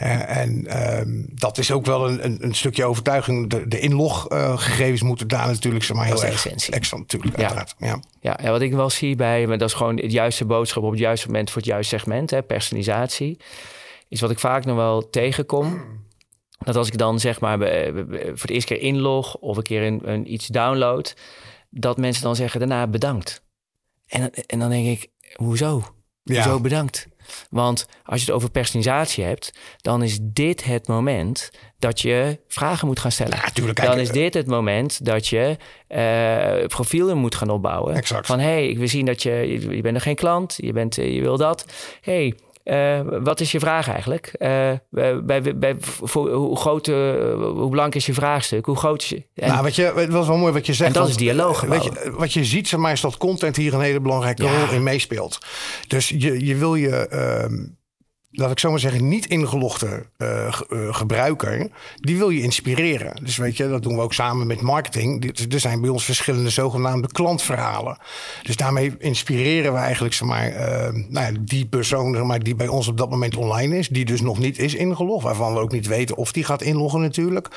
En 0.00 0.82
um, 0.98 1.26
dat 1.30 1.58
is 1.58 1.72
ook 1.72 1.86
wel 1.86 2.08
een, 2.08 2.24
een, 2.24 2.44
een 2.44 2.54
stukje 2.54 2.84
overtuiging. 2.84 3.50
De, 3.50 3.68
de 3.68 3.78
inloggegevens 3.78 5.02
moeten 5.02 5.28
daar 5.28 5.46
natuurlijk 5.46 5.84
zeg 5.84 5.96
maar, 5.96 6.06
heel 6.06 6.24
erg 6.24 6.46
extra 6.46 6.98
natuurlijk 6.98 7.36
ja. 7.36 7.42
uiteraard. 7.42 7.74
Ja. 7.78 8.00
Ja, 8.20 8.38
ja, 8.42 8.50
wat 8.50 8.60
ik 8.60 8.72
wel 8.72 8.90
zie 8.90 9.16
bij, 9.16 9.46
maar 9.46 9.58
dat 9.58 9.68
is 9.68 9.74
gewoon 9.74 9.96
het 9.96 10.12
juiste 10.12 10.44
boodschap 10.44 10.82
op 10.82 10.90
het 10.90 10.98
juiste 10.98 11.26
moment 11.26 11.50
voor 11.50 11.60
het 11.60 11.70
juiste 11.70 11.96
segment, 11.96 12.30
hè, 12.30 12.42
personalisatie. 12.42 13.38
Is 14.08 14.20
wat 14.20 14.30
ik 14.30 14.38
vaak 14.38 14.64
nog 14.64 14.76
wel 14.76 15.10
tegenkom. 15.10 15.82
Dat 16.58 16.76
als 16.76 16.88
ik 16.88 16.98
dan 16.98 17.20
zeg 17.20 17.40
maar 17.40 17.58
voor 17.58 18.40
het 18.40 18.50
eerste 18.50 18.74
keer 18.74 18.82
inlog 18.82 19.36
of 19.36 19.56
een 19.56 19.62
keer 19.62 19.82
een, 19.82 20.00
een 20.04 20.32
iets 20.32 20.46
download, 20.46 21.14
dat 21.70 21.96
mensen 21.96 22.22
dan 22.22 22.36
zeggen 22.36 22.60
daarna 22.60 22.86
bedankt. 22.86 23.42
En, 24.06 24.30
en 24.46 24.58
dan 24.58 24.70
denk 24.70 24.86
ik, 24.86 25.10
hoezo? 25.34 25.82
Ja. 26.22 26.34
Hoezo 26.34 26.60
bedankt? 26.60 27.08
Want 27.50 27.86
als 28.04 28.20
je 28.20 28.26
het 28.26 28.34
over 28.34 28.50
personalisatie 28.50 29.24
hebt, 29.24 29.52
dan 29.76 30.02
is 30.02 30.18
dit 30.22 30.64
het 30.64 30.88
moment 30.88 31.50
dat 31.78 32.00
je 32.00 32.38
vragen 32.48 32.86
moet 32.86 33.00
gaan 33.00 33.12
stellen. 33.12 33.38
Ja, 33.54 33.72
dan 33.84 33.98
is 33.98 34.08
eh, 34.08 34.14
dit 34.14 34.34
het 34.34 34.46
moment 34.46 35.04
dat 35.04 35.26
je 35.26 35.56
eh 35.86 36.66
profielen 36.66 37.16
moet 37.16 37.34
gaan 37.34 37.50
opbouwen. 37.50 37.94
Exact. 37.94 38.26
Van 38.26 38.38
hé, 38.38 38.66
hey, 38.66 38.76
we 38.78 38.86
zien 38.86 39.06
dat 39.06 39.22
je, 39.22 39.30
je, 39.30 39.76
je 39.76 39.82
bent 39.82 39.94
nog 39.94 40.02
geen 40.02 40.14
klant, 40.14 40.54
je, 40.56 40.72
bent, 40.72 40.98
eh, 40.98 41.14
je 41.14 41.20
wil 41.20 41.36
dat. 41.36 41.64
hey, 42.00 42.34
eh, 42.62 43.00
wat 43.22 43.40
is 43.40 43.52
je 43.52 43.58
vraag 43.58 43.88
eigenlijk? 43.88 44.26
Eh, 44.26 44.72
bij, 44.90 45.56
bij, 45.56 45.76
voor, 45.80 46.30
hoe 46.30 46.56
groot, 46.56 46.88
eh, 46.88 46.94
hoe 47.34 47.52
belangrijk 47.54 47.94
is 47.94 48.06
je 48.06 48.14
vraagstuk? 48.14 48.64
Hoe 48.66 48.76
groot 48.76 49.02
is 49.02 49.08
je? 49.08 49.22
En, 49.34 49.48
nou, 49.48 49.62
weet 49.62 49.76
je, 49.76 49.92
het 49.96 50.10
was 50.10 50.26
wel 50.26 50.36
mooi 50.36 50.52
wat 50.52 50.66
je 50.66 50.72
zegt. 50.72 50.88
En 50.88 50.92
dat 50.92 51.02
want, 51.02 51.20
is 51.20 51.26
dialoog 51.26 51.60
Weet 51.60 51.84
je, 51.84 52.12
wat 52.16 52.32
je 52.32 52.44
ziet, 52.44 52.68
zeg 52.68 52.80
maar, 52.80 52.92
is 52.92 53.00
dat 53.00 53.16
content 53.16 53.56
hier 53.56 53.74
een 53.74 53.80
hele 53.80 54.00
belangrijke 54.00 54.42
Ja. 54.42 54.64
rol 54.64 54.74
in 54.74 54.82
meespeelt. 54.82 55.38
Dus 55.86 56.08
je, 56.08 56.46
je 56.46 56.56
wil 56.56 56.74
je, 56.74 57.08
ehm, 57.08 57.54
laat 58.32 58.50
ik 58.50 58.58
zo 58.58 58.70
maar 58.70 58.78
zeggen, 58.80 59.08
niet 59.08 59.26
ingelogde 59.26 60.06
eh, 60.16 60.46
eh, 60.46 60.52
gebruiker, 60.94 61.68
die 61.96 62.16
wil 62.16 62.30
je 62.30 62.42
inspireren. 62.42 63.24
Dus 63.24 63.36
weet 63.36 63.56
je, 63.56 63.68
dat 63.68 63.82
doen 63.82 63.96
we 63.96 64.02
ook 64.02 64.12
samen 64.14 64.46
met 64.46 64.60
marketing. 64.60 65.20
Dit- 65.22 65.52
Er 65.54 65.60
zijn 65.60 65.80
bij 65.80 65.90
ons 65.90 66.04
verschillende 66.04 66.50
zogenaamde 66.50 67.08
klantverhalen. 67.08 67.98
Dus 68.42 68.56
daarmee 68.56 68.94
inspireren 68.98 69.72
we 69.72 69.78
eigenlijk, 69.78 70.14
zeg 70.14 70.28
maar, 70.28 70.46
eh, 70.48 70.92
nou 71.08 71.32
ja, 71.32 71.38
die 71.40 71.66
persoon 71.66 72.14
zeg 72.14 72.24
maar, 72.24 72.42
die 72.42 72.54
bij 72.54 72.68
ons 72.68 72.88
op 72.88 72.96
dat 72.98 73.10
moment 73.10 73.36
online 73.36 73.78
is, 73.78 73.88
die 73.88 74.04
dus 74.04 74.20
nog 74.20 74.38
niet 74.38 74.58
is 74.58 74.74
ingelogd, 74.74 75.24
waarvan 75.24 75.54
we 75.54 75.60
ook 75.60 75.72
niet 75.72 75.86
weten 75.86 76.16
of 76.16 76.32
die 76.32 76.44
gaat 76.44 76.62
inloggen 76.62 77.00
natuurlijk. 77.00 77.48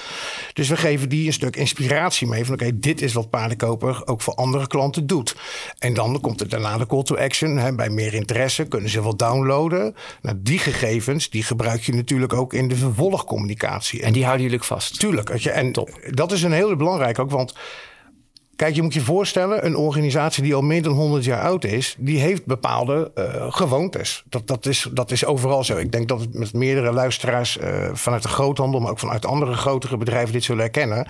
Dus 0.54 0.68
we 0.70 0.78
geven 0.78 1.10
die 1.10 1.28
een 1.28 1.34
stuk 1.34 1.56
inspiratie 1.56 2.28
mee 2.28 2.46
van 2.46 2.54
oké, 2.54 2.80
dit 2.80 3.02
is 3.02 3.14
wat 3.14 3.30
paardenkoper 3.30 4.02
ook 4.08 4.22
voor 4.22 4.34
andere 4.36 4.68
klanten 4.68 5.08
doet. 5.08 5.36
En 5.80 5.94
dan 5.94 6.20
komt 6.22 6.42
er 6.42 6.50
daarna 6.50 6.78
de 6.78 6.86
call 6.88 7.04
to 7.04 7.16
action. 7.16 7.58
Hè, 7.58 7.76
bij 7.76 7.90
meer 7.90 8.14
interesse 8.14 8.64
kunnen 8.66 8.90
ze 8.90 9.02
wel 9.02 9.16
downloaden. 9.16 9.96
Nou, 10.22 10.38
die 10.40 10.60
gegevens 10.64 11.30
die 11.30 11.44
gebruik 11.44 11.82
je 11.82 11.94
natuurlijk 11.94 12.34
ook 12.34 12.54
in 12.54 12.68
de 12.68 12.76
vervolgcommunicatie. 12.76 14.02
en 14.02 14.14
die 14.14 14.24
houden 14.24 14.46
jullie 14.46 14.62
vast. 14.62 15.00
Tuurlijk. 15.00 15.38
je, 15.38 15.52
En 15.52 15.74
dat 16.10 16.32
is 16.32 16.44
een 16.44 16.52
hele 16.52 16.76
belangrijke 16.76 17.22
ook, 17.22 17.32
want 17.32 17.54
kijk, 18.56 18.76
je 18.76 18.82
moet 18.82 18.94
je 18.94 19.02
voorstellen, 19.02 19.66
een 19.66 19.76
organisatie 19.76 20.44
die 20.44 20.56
al 20.56 20.62
meer 20.62 20.82
dan 20.82 20.94
100 20.94 21.24
jaar 21.24 21.42
oud 21.42 21.64
is, 21.64 21.96
die 22.00 22.20
heeft 22.20 22.46
bepaalde 22.46 23.12
eh, 23.16 23.52
gewoontes. 23.54 24.24
Dat, 24.30 24.48
dat, 24.48 24.66
is, 24.66 24.90
dat 24.92 25.12
is 25.12 25.26
overal 25.26 25.64
zo. 25.64 25.78
Ik 25.78 25.92
denk 25.92 26.08
dat 26.08 26.20
het 26.20 26.34
met 26.34 26.54
meerdere 26.54 26.92
luisteraars 26.92 27.58
eh, 27.58 27.90
vanuit 27.94 28.24
de 28.24 28.30
groothandel, 28.30 28.80
maar 28.80 28.92
ook 28.92 29.00
vanuit 29.00 29.26
andere 29.26 29.54
grotere 29.54 29.98
bedrijven 29.98 30.34
dit 30.34 30.44
zullen 30.44 30.62
herkennen. 30.62 31.08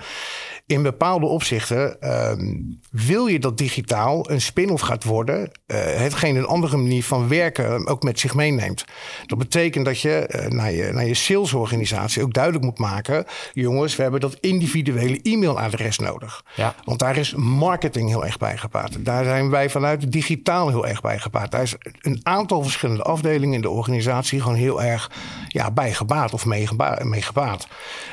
In 0.66 0.82
bepaalde 0.82 1.26
opzichten 1.26 2.00
ehm, 2.00 2.60
wil 2.90 3.26
je 3.26 3.38
dat 3.38 3.58
digitaal 3.58 4.30
een 4.30 4.40
spin-off 4.40 4.82
gaat 4.82 5.04
worden, 5.04 5.50
eh, 5.66 5.78
hetgeen 5.78 6.36
een 6.36 6.46
andere 6.46 6.76
manier 6.76 7.04
van 7.04 7.28
werken 7.28 7.86
ook 7.86 8.02
met 8.02 8.20
zich 8.20 8.34
meeneemt. 8.34 8.84
Dat 9.26 9.38
betekent 9.38 9.84
dat 9.84 10.00
je 10.00 10.26
eh, 10.26 10.50
naar 10.50 10.72
je, 10.72 10.92
naar 10.92 11.06
je 11.06 11.14
salesorganisatie 11.14 12.22
ook 12.22 12.32
duidelijk 12.32 12.64
moet 12.64 12.78
maken, 12.78 13.24
jongens, 13.52 13.96
we 13.96 14.02
hebben 14.02 14.20
dat 14.20 14.36
individuele 14.40 15.20
e-mailadres 15.22 15.98
nodig. 15.98 16.44
Ja. 16.56 16.74
Want 16.84 16.98
daar 16.98 17.16
is 17.16 17.34
marketing 17.34 18.08
heel 18.08 18.24
erg 18.24 18.38
bij 18.38 18.56
gepaard. 18.56 19.04
Daar 19.04 19.24
zijn 19.24 19.50
wij 19.50 19.70
vanuit 19.70 20.12
digitaal 20.12 20.68
heel 20.68 20.86
erg 20.86 21.00
bij 21.00 21.18
gepaard. 21.18 21.50
Daar 21.50 21.62
is 21.62 21.74
een 22.00 22.20
aantal 22.22 22.62
verschillende 22.62 23.02
afdelingen 23.02 23.54
in 23.54 23.60
de 23.60 23.70
organisatie 23.70 24.40
gewoon 24.40 24.56
heel 24.56 24.82
erg 24.82 25.10
ja, 25.48 25.70
bij 25.70 25.92
gebaat 25.94 26.32
of 26.32 26.44
mee 26.46 26.66
geba- 26.66 27.00
mee 27.02 27.22
gebaat. 27.22 27.66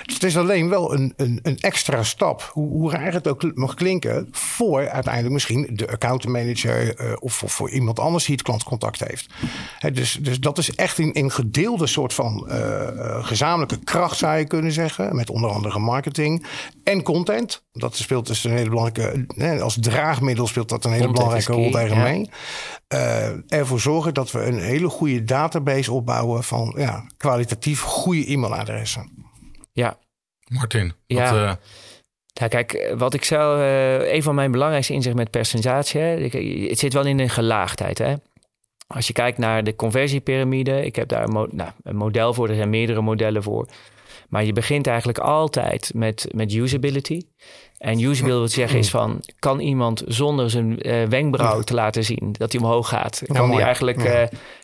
Dus 0.04 0.14
het 0.14 0.24
is 0.24 0.38
alleen 0.38 0.70
wel 0.70 0.94
een, 0.94 1.14
een, 1.16 1.40
een 1.44 1.60
extra 1.60 2.04
stap, 2.04 2.41
hoe, 2.52 2.70
hoe 2.70 2.92
raar 2.92 3.14
het 3.14 3.28
ook 3.28 3.56
mag 3.56 3.74
klinken, 3.74 4.28
voor 4.32 4.90
uiteindelijk 4.90 5.34
misschien 5.34 5.70
de 5.74 5.88
accountmanager 5.92 6.96
eh, 6.96 7.14
of 7.20 7.34
voor, 7.34 7.50
voor 7.50 7.70
iemand 7.70 8.00
anders 8.00 8.26
die 8.26 8.36
het 8.36 8.44
klantcontact 8.44 9.08
heeft. 9.08 9.34
Hè, 9.80 9.92
dus, 9.92 10.18
dus 10.22 10.40
dat 10.40 10.58
is 10.58 10.76
echt 10.76 10.98
in, 10.98 11.14
in 11.14 11.32
gedeelde 11.32 11.88
soort 11.88 12.14
van 12.14 12.50
eh, 12.50 12.88
eh, 12.88 13.26
gezamenlijke 13.26 13.84
kracht, 13.84 14.18
zou 14.18 14.38
je 14.38 14.46
kunnen 14.46 14.72
zeggen. 14.72 15.16
Met 15.16 15.30
onder 15.30 15.50
andere 15.50 15.80
marketing 15.80 16.46
en 16.84 17.04
content. 17.04 17.64
Dat 17.72 17.96
speelt 17.96 18.28
dus 18.28 18.44
een 18.44 18.52
hele 18.52 18.70
belangrijke, 18.70 19.26
hè, 19.36 19.62
als 19.62 19.78
draagmiddel 19.80 20.48
speelt 20.48 20.70
dat 20.70 20.86
een 20.86 20.92
hele 20.92 21.06
Content 21.06 21.26
belangrijke 21.26 21.62
rol 21.62 21.72
daarin 21.72 21.98
ja. 21.98 22.04
mee. 22.04 22.30
Eh, 22.88 23.60
ervoor 23.60 23.80
zorgen 23.80 24.14
dat 24.14 24.32
we 24.32 24.46
een 24.46 24.60
hele 24.60 24.90
goede 24.90 25.24
database 25.24 25.92
opbouwen 25.92 26.44
van 26.44 26.74
ja, 26.78 27.06
kwalitatief 27.18 27.82
goede 27.82 28.32
e-mailadressen. 28.32 29.12
Ja, 29.72 29.98
Martin, 30.48 30.94
Ja. 31.08 31.24
wat, 31.24 31.42
eh, 31.42 31.54
Ja, 32.34 32.48
kijk, 32.48 32.74
eh, 32.74 32.98
wat 32.98 33.14
ik 33.14 33.24
zou. 33.24 33.62
eh, 33.62 34.14
een 34.14 34.24
van 34.24 34.36
mijn 34.36 34.52
belangrijkste 34.52 34.94
inzichten 34.94 35.28
met. 35.34 35.92
Hè, 35.94 36.16
ik- 36.16 36.70
het 36.70 36.80
zit 36.80 36.94
wel 36.94 37.06
in 37.06 37.20
een 37.20 37.30
gelaagdheid. 37.30 37.98
Hè. 37.98 38.14
Als 38.88 39.08
je 39.08 39.14
kijkt 39.14 39.38
naar 39.38 39.64
de 39.64 39.76
conversiepyramide, 39.76 40.86
ik 40.86 40.96
heb 40.96 41.08
daar 41.08 41.24
een, 41.24 41.32
mo- 41.32 41.48
nou, 41.52 41.70
een 41.84 41.96
model 41.96 42.34
voor, 42.34 42.50
er 42.50 42.56
zijn 42.56 42.70
meerdere 42.70 43.02
modellen 43.02 43.44
voor. 43.44 43.68
Maar 44.30 44.44
je 44.44 44.54
begint 44.54 44.88
eigenlijk 44.88 45.20
altijd 45.20 45.92
met, 45.96 46.28
met 46.36 46.54
usability. 46.54 47.22
En 47.78 47.94
usability 48.00 48.24
wil 48.26 48.48
zeggen 48.48 48.80
is 48.80 48.90
van, 48.90 49.24
kan 49.40 49.60
iemand 49.60 50.04
zonder 50.08 50.50
zijn 50.50 50.80
eh, 50.82 51.04
wenkbrauw 51.04 51.62
te 51.62 51.74
laten 51.74 52.04
zien 52.04 52.30
dat 52.38 52.52
hij 52.52 52.62
omhoog 52.62 52.88
gaat? 52.90 53.22
Kan 53.26 53.36
die 53.50 53.56
eigenlijk 53.66 53.98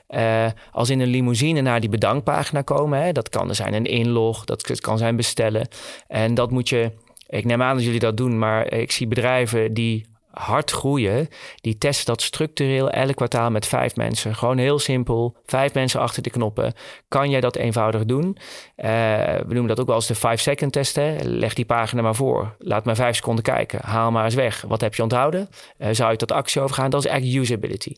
eh, 0.08 0.46
als 0.72 0.90
in 0.90 1.00
een 1.00 1.08
limousine 1.08 1.62
naar 1.62 1.80
die 1.80 1.90
bedankpagina 1.90 2.62
komen? 2.62 3.02
Hè? 3.04 3.12
Dat 3.12 3.30
kan 3.30 3.50
er 3.50 3.56
zijn 3.56 3.74
een 3.74 3.86
inlog, 3.86 4.46
dat 4.46 4.80
kan 4.82 4.98
zijn 4.98 5.16
bestellen. 5.16 5.68
En 6.08 6.34
dat 6.34 6.52
moet 6.52 6.70
je, 6.70 6.92
ik 7.28 7.46
neem 7.46 7.62
aan 7.62 7.76
dat 7.76 7.84
jullie 7.86 8.00
dat 8.00 8.18
doen, 8.18 8.40
maar 8.40 8.74
ik 8.74 8.92
zie 8.92 9.08
bedrijven 9.08 9.74
die 9.74 10.06
hard 10.38 10.72
groeien, 10.72 11.28
die 11.56 11.78
testen 11.78 12.06
dat 12.06 12.22
structureel 12.22 12.90
elk 12.90 13.16
kwartaal 13.16 13.52
met 13.52 13.66
vijf 13.66 13.96
mensen. 13.96 14.36
Gewoon 14.36 14.58
heel 14.58 14.80
simpel, 14.80 15.36
vijf 15.46 15.74
mensen 15.74 16.00
achter 16.00 16.24
de 16.24 16.30
knoppen. 16.30 16.74
Kan 17.08 17.30
jij 17.30 17.42
dat 17.42 17.56
eenvoudig 17.56 18.06
doen? 18.06 18.38
Eh, 18.76 18.90
we 19.36 19.46
noemen 19.48 19.68
dat 19.68 19.80
ook 19.80 19.88
wel 19.88 19.96
eens 19.96 20.08
de 20.08 20.16
5-second 20.16 20.72
test. 20.72 20.96
Hè? 20.96 21.16
Leg 21.22 21.54
die 21.54 21.66
pagina 21.66 22.02
maar 22.02 22.16
voor. 22.16 22.56
Laat 22.60 22.86
maar 22.86 22.96
vijf 22.96 23.16
seconden 23.16 23.44
kijken. 23.44 23.80
Haal 23.84 24.12
maar 24.12 24.26
eens 24.26 24.36
weg. 24.36 24.64
Wat 24.68 24.82
heb 24.82 24.96
je 24.96 25.04
onthouden? 25.04 25.50
Eh, 25.78 25.90
zou 25.92 26.12
je 26.12 26.18
tot 26.18 26.32
actie 26.32 26.62
overgaan? 26.62 26.90
Dat 26.90 27.06
is 27.06 27.10
eigenlijk 27.10 27.42
usability. 27.42 27.96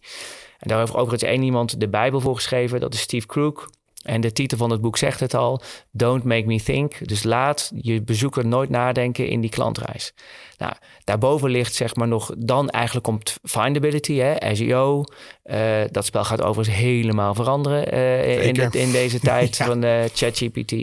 En 0.60 0.68
daar 0.68 0.80
heeft 0.80 0.94
overigens 0.94 1.24
één 1.24 1.44
iemand 1.44 1.80
de 1.80 1.90
Bijbel 1.90 2.20
voor 2.20 2.36
geschreven. 2.36 2.80
Dat 2.80 2.94
is 2.94 3.00
Steve 3.00 3.28
Krug. 3.28 3.68
En 4.00 4.22
de 4.22 4.32
titel 4.32 4.58
van 4.58 4.70
het 4.70 4.82
boek 4.82 4.98
zegt 4.98 5.20
het 5.20 5.34
al. 5.34 5.62
Don't 5.92 6.24
make 6.24 6.46
me 6.46 6.62
think. 6.62 7.08
Dus 7.08 7.24
laat 7.24 7.72
je 7.76 8.02
bezoeker 8.02 8.48
nooit 8.48 8.70
nadenken 8.70 9.28
in 9.28 9.42
die 9.42 9.50
klantreis. 9.50 10.14
Nou, 10.58 10.74
daarboven 11.04 11.50
ligt 11.50 11.76
zeg 11.76 11.96
maar 11.96 12.08
nog... 12.08 12.32
dan 12.38 12.70
eigenlijk 12.70 13.06
komt 13.06 13.38
findability, 13.44 14.16
hè, 14.16 14.56
SEO. 14.56 15.04
Eh, 15.44 15.82
dat 15.92 16.06
spel 16.06 16.24
gaat 16.24 16.42
overigens 16.42 16.78
helemaal 16.78 17.34
veranderen... 17.34 17.92
eh, 17.92 18.46
in, 18.48 18.72
in 18.72 18.92
deze 18.92 19.20
tijd 19.20 19.58
Ja. 19.58 19.66
van 19.66 19.84
eh, 19.84 20.04
ChatGPT. 20.14 20.74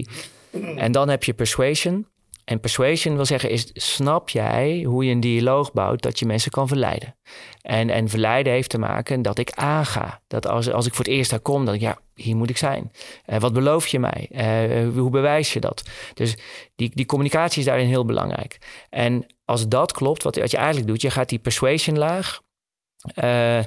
En 0.77 0.93
dan 0.93 1.09
heb 1.09 1.25
je 1.25 1.35
persuasion. 1.35 2.07
En 2.47 2.61
persuasion 2.61 3.17
wil 3.17 3.25
zeggen 3.25 3.51
is, 3.51 3.71
snap 3.73 4.29
jij 4.29 4.83
hoe 4.83 5.05
je 5.05 5.11
een 5.13 5.21
dialoog 5.21 5.73
bouwt 5.73 6.03
dat 6.03 6.19
je 6.19 6.27
mensen 6.27 6.51
kan 6.51 6.69
verleiden? 6.69 7.17
En, 7.63 7.91
en 7.91 8.09
verleiden 8.09 8.53
heeft 8.53 8.71
te 8.71 8.79
maken 8.79 9.23
dat 9.23 9.39
ik 9.39 9.51
aanga. 9.51 10.21
Dat 10.27 10.47
als, 10.47 10.71
als 10.71 10.87
ik 10.87 10.95
voor 10.95 11.05
het 11.05 11.15
eerst 11.15 11.31
daar 11.31 11.41
kom, 11.41 11.65
denk 11.65 11.77
ik, 11.77 11.83
ja, 11.83 11.99
hier 12.15 12.37
moet 12.37 12.51
ik 12.51 12.57
zijn. 12.57 12.93
Eh, 13.25 13.41
wat 13.41 13.53
beloof 13.53 13.87
je 13.87 13.99
mij? 13.99 14.29
Eh, 14.31 14.89
hoe 14.95 15.11
bewijs 15.11 15.53
je 15.53 15.61
dat? 15.61 15.83
Dus 16.15 16.37
die, 16.77 16.91
die 16.95 17.07
communicatie 17.07 17.59
is 17.59 17.67
daarin 17.67 17.87
heel 17.87 18.05
belangrijk. 18.05 18.59
En 18.91 19.27
als 19.45 19.69
dat 19.69 19.93
klopt, 19.93 20.23
wat, 20.23 20.37
wat 20.37 20.51
je 20.51 20.57
eigenlijk 20.57 20.87
doet, 20.87 21.03
je 21.03 21.11
gaat 21.11 21.29
die 21.29 21.39
persuasion 21.39 21.99
laag. 21.99 22.41
eh, 23.15 23.59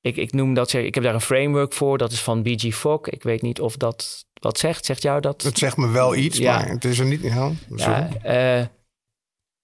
ik, 0.00 0.16
ik 0.16 0.32
noem 0.32 0.54
dat, 0.54 0.72
ik 0.72 0.94
heb 0.94 1.04
daar 1.04 1.14
een 1.14 1.20
framework 1.20 1.72
voor, 1.72 1.98
dat 1.98 2.12
is 2.12 2.20
van 2.22 2.42
B.G. 2.42 2.74
Fogg. 2.74 3.08
Ik 3.08 3.22
weet 3.22 3.42
niet 3.42 3.60
of 3.60 3.76
dat 3.76 4.26
wat 4.42 4.58
zegt. 4.58 4.84
Zegt 4.84 5.02
jou 5.02 5.20
dat? 5.20 5.42
Het 5.42 5.58
zegt 5.58 5.76
me 5.76 5.88
wel 5.88 6.14
iets, 6.14 6.38
Ja. 6.38 6.56
maar 6.58 6.68
het 6.68 6.84
is 6.84 6.98
er 6.98 7.06
niet. 7.06 7.22
Ja. 7.22 7.50
Ja, 7.76 8.08
eh, 8.22 8.66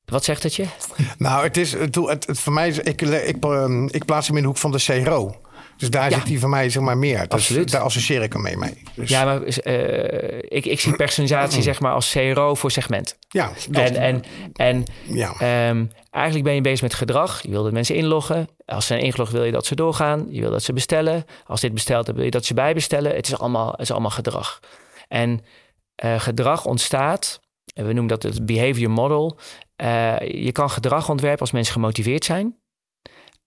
wat 0.04 0.24
zegt 0.24 0.42
het 0.42 0.54
je? 0.54 0.64
Nou, 1.18 1.44
het 1.44 1.56
is 1.56 1.72
het, 1.72 1.94
het, 1.94 2.26
het 2.26 2.40
voor 2.40 2.52
mij 2.52 2.68
is 2.68 2.78
ik, 2.78 3.02
ik, 3.02 3.44
ehm, 3.44 3.86
ik 3.86 4.04
plaats 4.04 4.26
hem 4.26 4.36
in 4.36 4.42
de 4.42 4.48
hoek 4.48 4.56
van 4.58 4.72
de 4.72 4.78
CRO. 5.02 5.40
Dus 5.78 5.90
daar 5.90 6.10
Ja. 6.10 6.18
zit 6.18 6.28
hij 6.28 6.36
voor 6.38 6.48
mij 6.48 6.70
zeg 6.70 6.82
maar 6.82 6.98
meer. 6.98 7.18
Dus 7.18 7.28
Absoluut. 7.28 7.70
daar 7.70 7.80
associeer 7.80 8.22
ik 8.22 8.32
hem 8.32 8.42
mee. 8.42 8.56
mee. 8.56 8.82
Dus, 8.94 9.08
Ja, 9.08 9.24
maar 9.24 9.42
eh, 9.42 10.38
ik, 10.48 10.66
ik 10.66 10.80
zie 10.80 10.96
personalisatie 10.96 11.62
zeg 11.70 11.80
maar 11.80 11.92
als 11.92 12.10
CRO 12.12 12.54
voor 12.54 12.70
segment. 12.70 13.16
ja, 13.28 13.50
dat, 13.70 13.90
En, 13.90 13.94
en, 13.96 14.22
en 14.54 14.84
ja. 15.04 15.32
ehm, 15.38 15.84
eigenlijk 16.10 16.44
ben 16.44 16.54
je 16.54 16.60
bezig 16.60 16.82
met 16.82 16.94
gedrag. 16.94 17.42
Je 17.42 17.50
wil 17.50 17.62
dat 17.62 17.72
mensen 17.72 17.94
inloggen. 17.94 18.48
Als 18.66 18.86
ze 18.86 18.92
zijn 18.92 19.04
ingelogd 19.04 19.32
wil 19.32 19.44
je 19.44 19.52
dat 19.52 19.66
ze 19.66 19.74
doorgaan. 19.74 20.26
Je 20.30 20.40
wil 20.40 20.50
dat 20.50 20.62
ze 20.62 20.72
bestellen. 20.72 21.24
Als 21.46 21.60
dit 21.60 21.74
besteld 21.74 21.98
hebben 22.06 22.14
wil 22.14 22.24
je 22.24 22.30
dat 22.30 22.44
ze 22.44 22.54
bijbestellen. 22.54 23.14
Het 23.14 23.26
is 23.26 23.38
allemaal, 23.38 23.70
het 23.70 23.80
is 23.80 23.90
allemaal 23.90 24.10
gedrag. 24.10 24.60
En 25.08 25.40
eh, 25.94 26.20
gedrag 26.20 26.64
ontstaat, 26.64 27.40
en 27.74 27.86
we 27.86 27.92
noemen 27.92 28.18
dat 28.18 28.22
het 28.22 28.46
behavior 28.46 28.90
model. 28.90 29.38
Eh, 29.76 30.14
je 30.20 30.52
kan 30.52 30.70
gedrag 30.70 31.08
ontwerpen 31.08 31.40
als 31.40 31.50
mensen 31.50 31.72
gemotiveerd 31.72 32.24
zijn. 32.24 32.56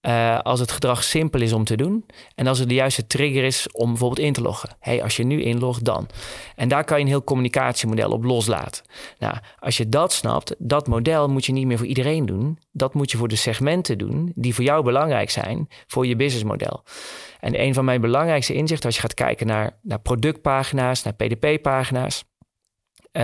Uh, 0.01 0.39
als 0.39 0.59
het 0.59 0.71
gedrag 0.71 1.03
simpel 1.03 1.41
is 1.41 1.53
om 1.53 1.63
te 1.63 1.77
doen. 1.77 2.05
En 2.35 2.47
als 2.47 2.59
er 2.59 2.67
de 2.67 2.73
juiste 2.73 3.07
trigger 3.07 3.43
is 3.43 3.71
om 3.71 3.89
bijvoorbeeld 3.89 4.27
in 4.27 4.33
te 4.33 4.41
loggen. 4.41 4.69
hey, 4.79 5.03
als 5.03 5.17
je 5.17 5.23
nu 5.23 5.41
inlogt, 5.41 5.85
dan. 5.85 6.07
En 6.55 6.67
daar 6.67 6.83
kan 6.83 6.97
je 6.97 7.03
een 7.03 7.09
heel 7.09 7.23
communicatiemodel 7.23 8.11
op 8.11 8.23
loslaten. 8.23 8.83
Nou, 9.19 9.35
als 9.59 9.77
je 9.77 9.89
dat 9.89 10.13
snapt, 10.13 10.55
dat 10.57 10.87
model 10.87 11.27
moet 11.27 11.45
je 11.45 11.51
niet 11.51 11.65
meer 11.65 11.77
voor 11.77 11.87
iedereen 11.87 12.25
doen. 12.25 12.59
Dat 12.71 12.93
moet 12.93 13.11
je 13.11 13.17
voor 13.17 13.27
de 13.27 13.35
segmenten 13.35 13.97
doen 13.97 14.31
die 14.35 14.55
voor 14.55 14.63
jou 14.63 14.83
belangrijk 14.83 15.29
zijn 15.29 15.67
voor 15.87 16.07
je 16.07 16.15
businessmodel. 16.15 16.83
En 17.39 17.61
een 17.61 17.73
van 17.73 17.85
mijn 17.85 18.01
belangrijkste 18.01 18.53
inzichten 18.53 18.85
als 18.85 18.95
je 18.95 19.01
gaat 19.01 19.13
kijken 19.13 19.47
naar, 19.47 19.79
naar 19.81 19.99
productpagina's, 19.99 21.03
naar 21.03 21.13
PDP-pagina's, 21.13 22.23
uh, 23.11 23.23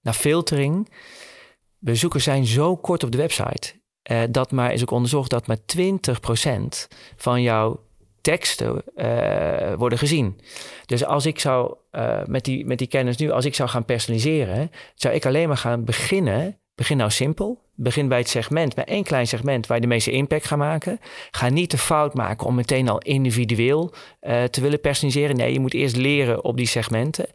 naar 0.00 0.14
filtering. 0.14 0.92
Bezoekers 1.78 2.24
zijn 2.24 2.46
zo 2.46 2.76
kort 2.76 3.04
op 3.04 3.12
de 3.12 3.18
website. 3.18 3.84
Uh, 4.10 4.22
dat 4.30 4.50
maar 4.50 4.72
is 4.72 4.82
ook 4.82 4.90
onderzocht 4.90 5.30
dat 5.30 5.46
maar 5.46 5.56
20% 5.56 5.60
van 7.16 7.42
jouw 7.42 7.84
teksten 8.20 8.82
uh, 8.96 9.74
worden 9.74 9.98
gezien. 9.98 10.40
Dus 10.86 11.04
als 11.04 11.26
ik 11.26 11.38
zou 11.38 11.74
uh, 11.92 12.24
met, 12.24 12.44
die, 12.44 12.66
met 12.66 12.78
die 12.78 12.86
kennis 12.86 13.16
nu, 13.16 13.30
als 13.30 13.44
ik 13.44 13.54
zou 13.54 13.68
gaan 13.68 13.84
personaliseren, 13.84 14.70
zou 14.94 15.14
ik 15.14 15.26
alleen 15.26 15.48
maar 15.48 15.56
gaan 15.56 15.84
beginnen. 15.84 16.58
Begin 16.74 16.96
nou 16.96 17.10
simpel. 17.10 17.65
Begin 17.76 18.08
bij 18.08 18.18
het 18.18 18.28
segment, 18.28 18.74
bij 18.74 18.84
één 18.84 19.04
klein 19.04 19.26
segment 19.26 19.66
waar 19.66 19.76
je 19.76 19.82
de 19.82 19.88
meeste 19.88 20.10
impact 20.10 20.46
gaat 20.46 20.58
maken. 20.58 21.00
Ga 21.30 21.48
niet 21.48 21.70
de 21.70 21.78
fout 21.78 22.14
maken 22.14 22.46
om 22.46 22.54
meteen 22.54 22.88
al 22.88 22.98
individueel 22.98 23.92
uh, 24.22 24.44
te 24.44 24.60
willen 24.60 24.80
personaliseren. 24.80 25.36
Nee, 25.36 25.52
je 25.52 25.60
moet 25.60 25.74
eerst 25.74 25.96
leren 25.96 26.44
op 26.44 26.56
die 26.56 26.66
segmenten. 26.66 27.26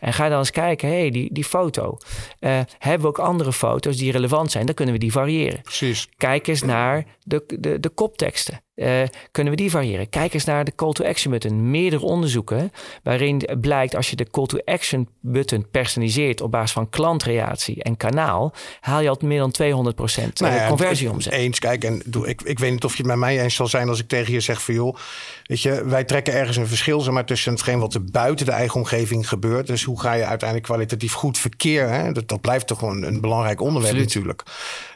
En 0.00 0.12
ga 0.12 0.28
dan 0.28 0.38
eens 0.38 0.50
kijken, 0.50 0.88
hé, 0.88 1.00
hey, 1.00 1.10
die, 1.10 1.32
die 1.32 1.44
foto. 1.44 1.96
Uh, 2.40 2.60
hebben 2.78 3.00
we 3.00 3.06
ook 3.06 3.18
andere 3.18 3.52
foto's 3.52 3.96
die 3.96 4.12
relevant 4.12 4.50
zijn? 4.50 4.66
Dan 4.66 4.74
kunnen 4.74 4.94
we 4.94 5.00
die 5.00 5.12
variëren. 5.12 5.62
Precies. 5.62 6.08
Kijk 6.16 6.46
eens 6.46 6.62
naar 6.62 7.04
de, 7.22 7.44
de, 7.58 7.80
de 7.80 7.88
kopteksten. 7.88 8.60
Uh, 8.80 9.02
kunnen 9.30 9.52
we 9.52 9.58
die 9.58 9.70
variëren? 9.70 10.08
Kijk 10.08 10.34
eens 10.34 10.44
naar 10.44 10.64
de 10.64 10.74
call 10.74 10.92
to 10.92 11.04
action 11.04 11.32
button. 11.32 11.70
Meerdere 11.70 12.04
onderzoeken 12.04 12.72
waarin 13.02 13.48
blijkt 13.60 13.94
als 13.94 14.10
je 14.10 14.16
de 14.16 14.30
call 14.30 14.46
to 14.46 14.58
action 14.64 15.08
button 15.20 15.66
personaliseert 15.70 16.40
op 16.40 16.50
basis 16.50 16.72
van 16.72 16.88
klantreactie 16.88 17.82
en 17.82 17.96
kanaal, 17.96 18.52
haal 18.80 19.00
je 19.00 19.08
al 19.08 19.18
meer 19.20 19.38
dan 19.38 19.50
200 19.50 19.89
procent 19.94 20.40
nou 20.40 20.54
ja, 20.54 20.68
conversie 20.68 21.10
omzet. 21.10 21.32
Eens, 21.32 21.58
kijk, 21.58 21.84
en 21.84 22.02
doe, 22.04 22.28
ik, 22.28 22.42
ik 22.42 22.58
weet 22.58 22.70
niet 22.70 22.84
of 22.84 22.92
je 22.92 23.02
het 23.02 23.06
met 23.06 23.16
mij 23.16 23.40
eens 23.40 23.54
zal 23.54 23.66
zijn 23.66 23.88
als 23.88 24.00
ik 24.00 24.08
tegen 24.08 24.32
je 24.32 24.40
zeg 24.40 24.62
van 24.62 24.74
joh, 24.74 24.96
weet 25.44 25.62
je, 25.62 25.84
wij 25.84 26.04
trekken 26.04 26.34
ergens 26.34 26.56
een 26.56 26.66
verschil 26.66 27.00
zeg 27.00 27.14
maar, 27.14 27.24
tussen 27.24 27.52
hetgeen 27.52 27.78
wat 27.78 27.94
er 27.94 28.04
buiten 28.04 28.46
de 28.46 28.52
eigen 28.52 28.76
omgeving 28.76 29.28
gebeurt. 29.28 29.66
Dus 29.66 29.84
hoe 29.84 30.00
ga 30.00 30.12
je 30.12 30.24
uiteindelijk 30.24 30.68
kwalitatief 30.68 31.12
goed 31.12 31.38
verkeer, 31.38 31.88
hè? 31.88 32.12
Dat, 32.12 32.28
dat 32.28 32.40
blijft 32.40 32.66
toch 32.66 32.78
gewoon 32.78 33.02
een 33.02 33.20
belangrijk 33.20 33.60
onderwerp 33.60 33.94
Absoluut. 33.94 34.14
natuurlijk, 34.14 34.42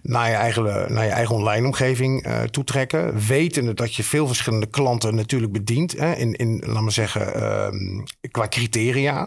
naar 0.03 0.29
je 0.29 0.35
eigen, 0.35 0.93
naar 0.93 1.05
je 1.05 1.11
eigen 1.11 1.35
online 1.35 1.67
omgeving 1.67 2.27
uh, 2.27 2.43
toetrekken. 2.43 3.27
Wetende 3.27 3.75
dat 3.75 3.95
je 3.95 4.03
veel 4.03 4.27
verschillende 4.27 4.67
klanten 4.67 5.15
natuurlijk 5.15 5.53
bedient, 5.53 5.93
hè? 5.93 6.15
In, 6.15 6.33
in, 6.33 6.63
laat 6.67 6.83
maar 6.83 6.93
zeggen, 6.93 7.33
uh, 7.37 8.03
qua 8.31 8.49
criteria. 8.49 9.27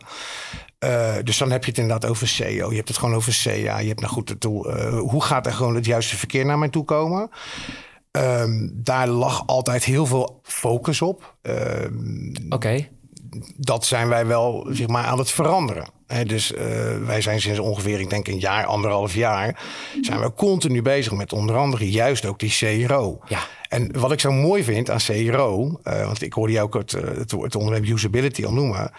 Uh, 0.85 1.15
dus 1.23 1.37
dan 1.37 1.51
heb 1.51 1.63
je 1.63 1.69
het 1.69 1.79
inderdaad 1.79 2.09
over 2.09 2.27
SEO. 2.27 2.69
Je 2.69 2.75
hebt 2.75 2.87
het 2.87 2.97
gewoon 2.97 3.15
over 3.15 3.33
SEA. 3.33 3.79
Je 3.79 3.87
hebt 3.87 3.99
nou 3.99 4.13
goed 4.13 4.29
het 4.29 4.41
doel. 4.41 4.77
Uh, 4.77 4.99
hoe 4.99 5.23
gaat 5.23 5.45
er 5.45 5.53
gewoon 5.53 5.75
het 5.75 5.85
juiste 5.85 6.17
verkeer 6.17 6.45
naar 6.45 6.57
mij 6.57 6.69
toe 6.69 6.83
komen? 6.83 7.29
Um, 8.11 8.71
daar 8.73 9.07
lag 9.07 9.47
altijd 9.47 9.83
heel 9.83 10.05
veel 10.05 10.39
focus 10.43 11.01
op. 11.01 11.35
Um, 11.41 12.33
Oké. 12.45 12.55
Okay. 12.55 12.89
Dat 13.57 13.85
zijn 13.85 14.07
wij 14.07 14.25
wel 14.25 14.67
zeg 14.69 14.87
maar, 14.87 15.03
aan 15.03 15.17
het 15.17 15.31
veranderen. 15.31 15.89
He, 16.07 16.25
dus 16.25 16.51
uh, 16.51 16.59
wij 17.05 17.21
zijn 17.21 17.41
sinds 17.41 17.59
ongeveer, 17.59 17.99
ik 17.99 18.09
denk 18.09 18.27
een 18.27 18.39
jaar, 18.39 18.65
anderhalf 18.65 19.13
jaar, 19.13 19.63
zijn 20.01 20.21
we 20.21 20.33
continu 20.33 20.81
bezig 20.81 21.11
met 21.11 21.33
onder 21.33 21.55
andere 21.55 21.91
juist 21.91 22.25
ook 22.25 22.39
die 22.39 22.85
CRO. 22.85 23.19
Ja. 23.27 23.39
En 23.69 23.99
wat 23.99 24.11
ik 24.11 24.19
zo 24.19 24.31
mooi 24.31 24.63
vind 24.63 24.89
aan 24.89 24.99
CRO, 24.99 25.79
uh, 25.83 26.05
want 26.05 26.21
ik 26.21 26.33
hoorde 26.33 26.53
jou 26.53 26.65
ook 26.65 26.73
het, 26.73 26.91
het, 26.91 27.31
het 27.31 27.55
onderwerp 27.55 27.85
usability 27.85 28.45
al 28.45 28.53
noemen 28.53 28.91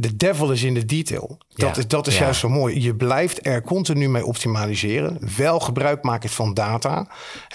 de 0.00 0.16
devil 0.16 0.52
is 0.52 0.62
in 0.62 0.74
de 0.74 0.84
detail. 0.84 1.38
Dat 1.54 1.76
is, 1.76 1.86
dat 1.86 2.06
is 2.06 2.18
juist 2.18 2.40
zo 2.40 2.48
mooi. 2.48 2.82
Je 2.82 2.94
blijft 2.94 3.46
er 3.46 3.62
continu 3.62 4.08
mee 4.08 4.24
optimaliseren. 4.24 5.18
Wel 5.36 5.60
gebruik 5.60 6.02
maken 6.02 6.30
van 6.30 6.54
data. 6.54 7.08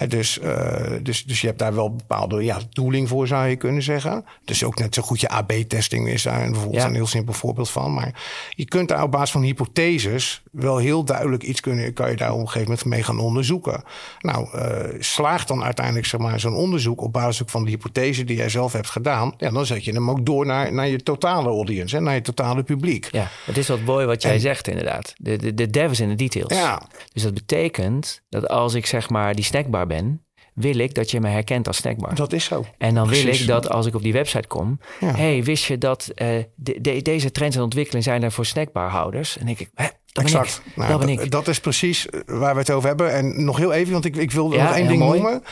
dus, 0.08 0.40
uh, 0.44 0.92
dus, 1.02 1.24
dus 1.26 1.42
je 1.42 1.48
hebt 1.48 1.60
daar 1.60 1.76
wel 1.76 1.96
bepaalde 1.96 2.44
ja, 2.44 2.60
tooling 2.72 3.08
voor, 3.10 3.28
zou 3.28 3.48
je 3.48 3.56
kunnen 3.56 3.84
zeggen. 3.84 4.26
Dus 4.46 4.64
ook 4.64 4.80
net 4.80 4.94
zo 4.94 5.02
goed 5.02 5.20
je 5.20 5.30
AB-testing 5.30 6.08
is 6.08 6.24
daar 6.24 6.50
bijvoorbeeld 6.50 6.84
een 6.84 6.94
heel 6.94 7.08
simpel 7.08 7.34
voorbeeld 7.34 7.70
van. 7.70 7.94
Maar 7.94 8.22
je 8.50 8.66
kunt 8.66 8.90
daar 8.90 9.04
op 9.04 9.12
basis 9.12 9.32
van 9.32 9.42
hypotheses 9.42 10.42
wel 10.52 10.78
heel 10.78 11.04
duidelijk 11.04 11.44
iets 11.44 11.60
kunnen, 11.60 11.94
kan 11.94 12.10
je 12.10 12.16
daar 12.16 12.34
op 12.34 12.40
een 12.40 12.50
gegeven 12.50 12.68
moment 12.68 12.86
mee 12.86 13.04
gaan 13.04 13.20
onderzoeken. 13.20 13.84
Nou, 14.20 14.48
uh, 14.56 15.00
slaagt 15.00 15.48
dan 15.48 15.64
uiteindelijk 15.64 16.06
zeg 16.06 16.20
maar, 16.20 16.40
zo'n 16.40 16.56
onderzoek 16.56 17.02
op 17.02 17.14
basis 17.14 17.46
van 17.46 17.64
de 17.64 17.70
hypothese 17.70 18.24
die 18.24 18.38
jij 18.38 18.50
zelf 18.50 18.74
hebt 18.74 18.90
gedaan. 18.90 19.34
Ja, 19.38 19.50
dan 19.50 19.66
zet 19.66 19.86
je 19.86 19.92
hem 19.92 20.10
ook 20.10 20.26
door 20.26 20.46
naar, 20.46 20.74
naar 20.74 20.88
je 20.88 21.04
totale 21.04 21.50
audience, 21.50 21.96
hè, 21.96 22.02
naar 22.02 22.14
je 22.14 22.22
totale 22.34 22.64
publiek. 22.64 23.10
Ja, 23.12 23.30
het 23.46 23.58
is 23.58 23.68
wat 23.68 23.80
mooi 23.80 24.06
wat 24.06 24.22
jij 24.22 24.40
zegt 24.40 24.68
inderdaad. 24.68 25.14
De, 25.18 25.38
de, 25.38 25.54
de 25.54 25.70
dev 25.70 25.92
is 25.92 26.00
in 26.00 26.10
de 26.10 26.16
details. 26.16 26.54
Ja. 26.54 26.82
Dus 27.14 27.24
dat 27.24 27.34
betekent 27.34 28.22
dat 28.30 28.48
als 28.48 28.74
ik 28.74 28.86
zeg 28.86 29.10
maar 29.10 29.36
die 29.36 29.46
snackbar 29.46 29.88
ben, 29.88 30.26
wil 30.54 30.78
ik 30.78 30.94
dat 30.94 31.12
je 31.12 31.20
me 31.20 31.30
herkent 31.30 31.68
als 31.68 31.78
snackbar. 31.78 32.16
Dat 32.16 32.34
is 32.34 32.46
zo. 32.46 32.66
En 32.78 32.96
dan 32.96 33.08
wil 33.08 33.28
ik 33.28 33.48
dat 33.48 33.70
als 33.70 33.86
ik 33.86 33.96
op 33.96 34.02
die 34.02 34.14
website 34.14 34.48
kom, 34.48 34.80
ja. 35.00 35.16
hey, 35.16 35.44
wist 35.44 35.66
je 35.66 35.78
dat 35.78 36.12
uh, 36.16 36.28
de, 36.56 36.82
de, 36.82 37.02
deze 37.02 37.32
trends 37.32 37.56
en 37.56 37.62
ontwikkelingen 37.62 38.04
zijn 38.04 38.24
er 38.24 38.32
voor 38.32 38.46
snackbarhouders? 38.46 39.38
En 39.38 39.48
ik, 39.48 39.70
hè, 39.74 39.88
dat 40.14 40.24
exact. 40.24 40.62
Ben 40.64 40.72
ik. 40.72 40.78
Nou, 40.78 40.90
dat, 40.90 41.00
ben 41.00 41.10
ik. 41.10 41.32
dat 41.32 41.48
is 41.48 41.60
precies 41.60 42.08
waar 42.26 42.54
we 42.54 42.60
het 42.60 42.72
over 42.72 42.88
hebben. 42.88 43.12
En 43.14 43.46
nog 43.46 43.58
heel 43.58 43.74
even, 43.74 43.94
want 43.94 44.06
ik, 44.06 44.16
ik 44.16 44.32
wil 44.32 44.52
ja, 44.52 44.64
nog 44.64 44.76
één 44.76 44.88
ding 44.88 45.00
mooi. 45.00 45.22
noemen. 45.22 45.44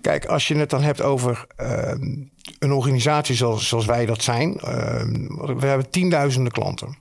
Kijk, 0.00 0.24
als 0.24 0.48
je 0.48 0.56
het 0.56 0.70
dan 0.70 0.82
hebt 0.82 1.02
over 1.02 1.46
uh, 1.60 1.92
een 2.58 2.72
organisatie 2.72 3.34
zoals, 3.34 3.68
zoals 3.68 3.84
wij 3.84 4.06
dat 4.06 4.22
zijn. 4.22 4.60
Uh, 4.64 4.70
we 5.58 5.66
hebben 5.66 5.90
tienduizenden 5.90 6.52
klanten. 6.52 6.98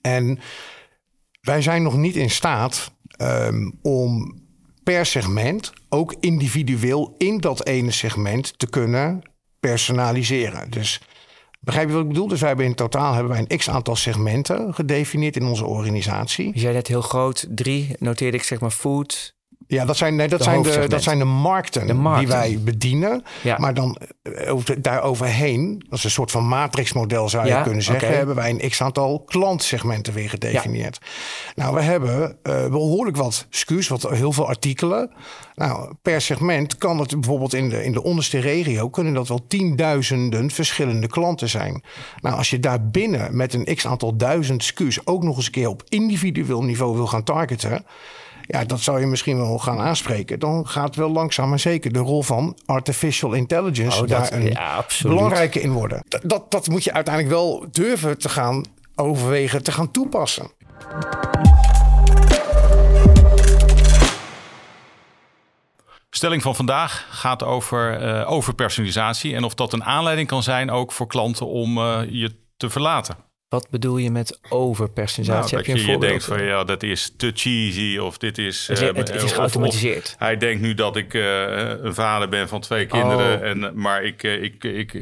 En 0.00 0.38
wij 1.40 1.62
zijn 1.62 1.82
nog 1.82 1.96
niet 1.96 2.16
in 2.16 2.30
staat 2.30 2.92
um, 3.22 3.78
om 3.82 4.38
per 4.82 5.06
segment 5.06 5.72
ook 5.88 6.14
individueel 6.20 7.14
in 7.18 7.38
dat 7.38 7.66
ene 7.66 7.90
segment 7.90 8.58
te 8.58 8.70
kunnen 8.70 9.22
personaliseren. 9.60 10.70
Dus 10.70 11.00
begrijp 11.60 11.88
je 11.88 11.92
wat 11.94 12.02
ik 12.02 12.08
bedoel? 12.08 12.28
Dus 12.28 12.40
wij 12.40 12.48
hebben 12.48 12.66
in 12.66 12.74
totaal 12.74 13.12
hebben 13.12 13.32
wij 13.32 13.46
een 13.48 13.58
x 13.58 13.70
aantal 13.70 13.96
segmenten 13.96 14.74
gedefinieerd 14.74 15.36
in 15.36 15.44
onze 15.46 15.64
organisatie. 15.64 16.50
Je 16.54 16.60
zei 16.60 16.74
net 16.74 16.86
heel 16.86 17.02
groot, 17.02 17.46
drie 17.48 17.96
noteerde 17.98 18.36
ik 18.36 18.42
zeg 18.42 18.60
maar 18.60 18.70
food, 18.70 19.34
ja, 19.70 19.84
dat 19.84 19.96
zijn, 19.96 20.16
nee, 20.16 20.28
dat, 20.28 20.42
zijn 20.42 20.62
de, 20.62 20.88
dat 20.88 21.02
zijn 21.02 21.18
de 21.18 21.24
markten, 21.24 21.86
de 21.86 21.94
markten. 21.94 22.26
die 22.26 22.34
wij 22.34 22.58
bedienen. 22.60 23.24
Ja. 23.42 23.58
Maar 23.58 23.74
dan 23.74 23.98
uh, 24.22 24.60
daar 24.78 25.02
overheen, 25.02 25.84
dat 25.88 25.98
is 25.98 26.04
een 26.04 26.10
soort 26.10 26.30
van 26.30 26.48
matrixmodel 26.48 27.28
zou 27.28 27.44
je 27.44 27.50
ja, 27.50 27.62
kunnen 27.62 27.82
zeggen, 27.82 28.04
okay. 28.04 28.16
hebben 28.16 28.34
wij 28.34 28.50
een 28.50 28.70
x 28.70 28.82
aantal 28.82 29.22
klantsegmenten 29.26 30.12
weer 30.12 30.28
gedefinieerd. 30.28 30.98
Ja. 31.00 31.62
Nou, 31.62 31.74
we 31.74 31.80
hebben 31.80 32.38
uh, 32.42 32.66
behoorlijk 32.66 33.16
wat 33.16 33.46
SKU's, 33.50 33.88
wat 33.88 34.02
heel 34.02 34.32
veel 34.32 34.46
artikelen. 34.46 35.12
Nou, 35.54 35.94
per 36.02 36.20
segment 36.20 36.78
kan 36.78 36.98
het 36.98 37.10
bijvoorbeeld 37.10 37.54
in 37.54 37.68
de, 37.68 37.84
in 37.84 37.92
de 37.92 38.02
onderste 38.02 38.38
regio 38.38 38.88
kunnen 38.88 39.14
dat 39.14 39.28
wel 39.28 39.46
tienduizenden 39.46 40.50
verschillende 40.50 41.06
klanten 41.06 41.48
zijn. 41.48 41.82
Nou, 42.20 42.36
als 42.36 42.50
je 42.50 42.60
daar 42.60 42.88
binnen 42.88 43.36
met 43.36 43.54
een 43.54 43.74
x 43.74 43.86
aantal 43.86 44.16
duizend 44.16 44.64
SKU's 44.64 45.00
ook 45.04 45.22
nog 45.22 45.36
eens 45.36 45.46
een 45.46 45.52
keer 45.52 45.68
op 45.68 45.82
individueel 45.88 46.62
niveau 46.62 46.94
wil 46.94 47.06
gaan 47.06 47.24
targeten 47.24 47.84
ja, 48.50 48.64
dat 48.64 48.80
zou 48.80 49.00
je 49.00 49.06
misschien 49.06 49.36
wel 49.36 49.58
gaan 49.58 49.78
aanspreken. 49.78 50.38
Dan 50.38 50.68
gaat 50.68 50.96
wel 50.96 51.10
langzaam 51.10 51.48
maar 51.48 51.58
zeker 51.58 51.92
de 51.92 51.98
rol 51.98 52.22
van 52.22 52.58
artificial 52.66 53.32
intelligence 53.32 54.02
oh, 54.02 54.08
daar 54.08 54.32
een 54.32 54.46
ja, 54.46 54.84
belangrijke 55.02 55.60
in 55.60 55.72
worden. 55.72 56.02
Dat, 56.08 56.20
dat, 56.24 56.50
dat 56.50 56.68
moet 56.68 56.84
je 56.84 56.92
uiteindelijk 56.92 57.34
wel 57.34 57.66
durven 57.70 58.18
te 58.18 58.28
gaan 58.28 58.64
overwegen, 58.94 59.62
te 59.62 59.72
gaan 59.72 59.90
toepassen. 59.90 60.50
Stelling 66.10 66.42
van 66.42 66.56
vandaag 66.56 67.06
gaat 67.10 67.42
over, 67.44 68.02
uh, 68.02 68.30
over 68.30 68.54
personalisatie 68.54 69.34
en 69.34 69.44
of 69.44 69.54
dat 69.54 69.72
een 69.72 69.84
aanleiding 69.84 70.28
kan 70.28 70.42
zijn 70.42 70.70
ook 70.70 70.92
voor 70.92 71.06
klanten 71.06 71.46
om 71.46 71.78
uh, 71.78 72.00
je 72.08 72.36
te 72.56 72.70
verlaten. 72.70 73.29
Wat 73.50 73.70
bedoel 73.70 73.96
je 73.96 74.10
met 74.10 74.40
overpersonalisatie? 74.48 75.56
Nou, 75.56 75.66
Heb 75.66 75.76
je, 75.76 75.86
je, 75.86 75.92
je 75.92 75.98
denkt 75.98 76.24
van 76.24 76.42
ja, 76.42 76.64
dat 76.64 76.82
is 76.82 77.14
te 77.16 77.30
cheesy 77.34 77.98
of 77.98 78.18
dit 78.18 78.38
is. 78.38 78.66
Het, 78.66 79.10
uh, 79.10 79.22
is 79.22 79.32
geautomatiseerd. 79.32 80.06
Of, 80.06 80.12
of 80.12 80.18
hij 80.18 80.36
denkt 80.36 80.60
nu 80.62 80.74
dat 80.74 80.96
ik 80.96 81.14
uh, 81.14 81.22
een 81.82 81.94
vader 81.94 82.28
ben 82.28 82.48
van 82.48 82.60
twee 82.60 82.86
kinderen, 82.86 83.38
oh. 83.38 83.46
en, 83.46 83.72
maar 83.74 84.04
ik. 84.04 84.22
Ik, 84.22 84.64
ik 84.64 84.92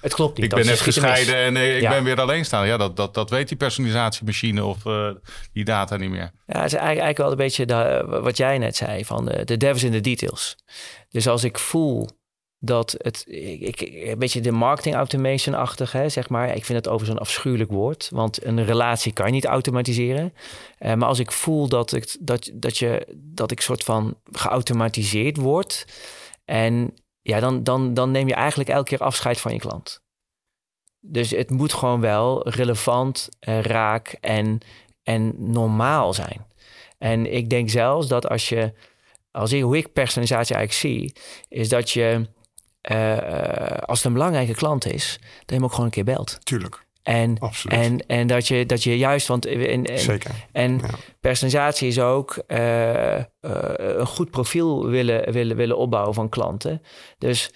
het 0.00 0.14
klopt 0.14 0.36
niet. 0.36 0.44
Ik 0.44 0.54
ben 0.58 0.66
net 0.66 0.80
gescheiden 0.80 1.34
en 1.34 1.56
ik 1.56 1.80
ja. 1.80 1.90
ben 1.90 2.04
weer 2.04 2.20
alleen 2.20 2.44
staan. 2.44 2.66
Ja, 2.66 2.76
dat, 2.76 2.96
dat, 2.96 3.14
dat 3.14 3.30
weet 3.30 3.48
die 3.48 3.56
personalisatiemachine 3.56 4.64
of 4.64 4.82
die 5.52 5.64
data 5.64 5.96
niet 5.96 6.10
meer. 6.10 6.30
Ja, 6.46 6.60
het 6.62 6.72
is 6.72 6.78
eigenlijk 6.78 7.18
wel 7.18 7.30
een 7.30 7.36
beetje 7.36 7.66
de, 7.66 8.04
wat 8.22 8.36
jij 8.36 8.58
net 8.58 8.76
zei: 8.76 9.04
van 9.04 9.24
de, 9.24 9.44
de 9.44 9.56
devs 9.56 9.82
in 9.82 9.92
de 9.92 10.00
details. 10.00 10.56
Dus 11.10 11.28
als 11.28 11.44
ik 11.44 11.58
voel 11.58 12.08
dat 12.66 12.94
het 12.98 13.24
ik, 13.26 13.80
een 13.80 14.18
beetje 14.18 14.40
de 14.40 14.52
marketing 14.52 14.94
automation-achtig, 14.94 15.90
zeg 16.06 16.28
maar. 16.28 16.56
Ik 16.56 16.64
vind 16.64 16.78
het 16.78 16.88
over 16.88 17.06
zo'n 17.06 17.18
afschuwelijk 17.18 17.70
woord, 17.70 18.08
want 18.12 18.44
een 18.44 18.64
relatie 18.64 19.12
kan 19.12 19.26
je 19.26 19.32
niet 19.32 19.44
automatiseren. 19.44 20.34
Uh, 20.78 20.94
maar 20.94 21.08
als 21.08 21.18
ik 21.18 21.32
voel 21.32 21.68
dat 21.68 21.92
ik, 21.92 22.16
dat, 22.20 22.50
dat 22.54 22.78
je, 22.78 23.06
dat 23.16 23.50
ik 23.50 23.60
soort 23.60 23.84
van 23.84 24.16
geautomatiseerd 24.32 25.36
word 25.36 25.86
en 26.44 26.94
ja, 27.22 27.40
dan, 27.40 27.62
dan, 27.62 27.94
dan 27.94 28.10
neem 28.10 28.28
je 28.28 28.34
eigenlijk 28.34 28.68
elke 28.68 28.88
keer 28.88 28.98
afscheid 28.98 29.40
van 29.40 29.52
je 29.52 29.58
klant. 29.58 30.04
Dus 31.00 31.30
het 31.30 31.50
moet 31.50 31.72
gewoon 31.72 32.00
wel 32.00 32.48
relevant, 32.48 33.28
uh, 33.48 33.60
raak 33.60 34.16
en, 34.20 34.58
en 35.02 35.34
normaal 35.52 36.14
zijn. 36.14 36.46
En 36.98 37.32
ik 37.32 37.50
denk 37.50 37.70
zelfs 37.70 38.08
dat 38.08 38.28
als 38.28 38.48
je, 38.48 38.72
als 39.30 39.52
ik, 39.52 39.62
hoe 39.62 39.76
ik 39.76 39.92
personalisatie 39.92 40.54
eigenlijk 40.54 40.86
zie, 40.86 41.12
is 41.48 41.68
dat 41.68 41.90
je, 41.90 42.26
uh, 42.92 43.16
als 43.78 43.98
het 43.98 44.06
een 44.06 44.12
belangrijke 44.12 44.54
klant 44.54 44.86
is, 44.86 45.18
dat 45.20 45.44
je 45.46 45.54
hem 45.54 45.64
ook 45.64 45.70
gewoon 45.70 45.84
een 45.84 45.90
keer 45.90 46.04
belt. 46.04 46.38
Tuurlijk. 46.42 46.84
En, 47.02 47.38
en, 47.68 48.06
en 48.06 48.26
dat, 48.26 48.48
je, 48.48 48.66
dat 48.66 48.82
je 48.82 48.98
juist, 48.98 49.26
want 49.26 49.46
en, 49.46 49.84
en, 49.84 49.98
Zeker. 49.98 50.30
en 50.52 50.80
personalisatie 51.20 51.88
is 51.88 52.00
ook 52.00 52.42
uh, 52.48 53.16
uh, 53.16 53.22
een 53.76 54.06
goed 54.06 54.30
profiel 54.30 54.86
willen, 54.86 55.32
willen, 55.32 55.56
willen 55.56 55.76
opbouwen 55.76 56.14
van 56.14 56.28
klanten. 56.28 56.82
Dus 57.18 57.50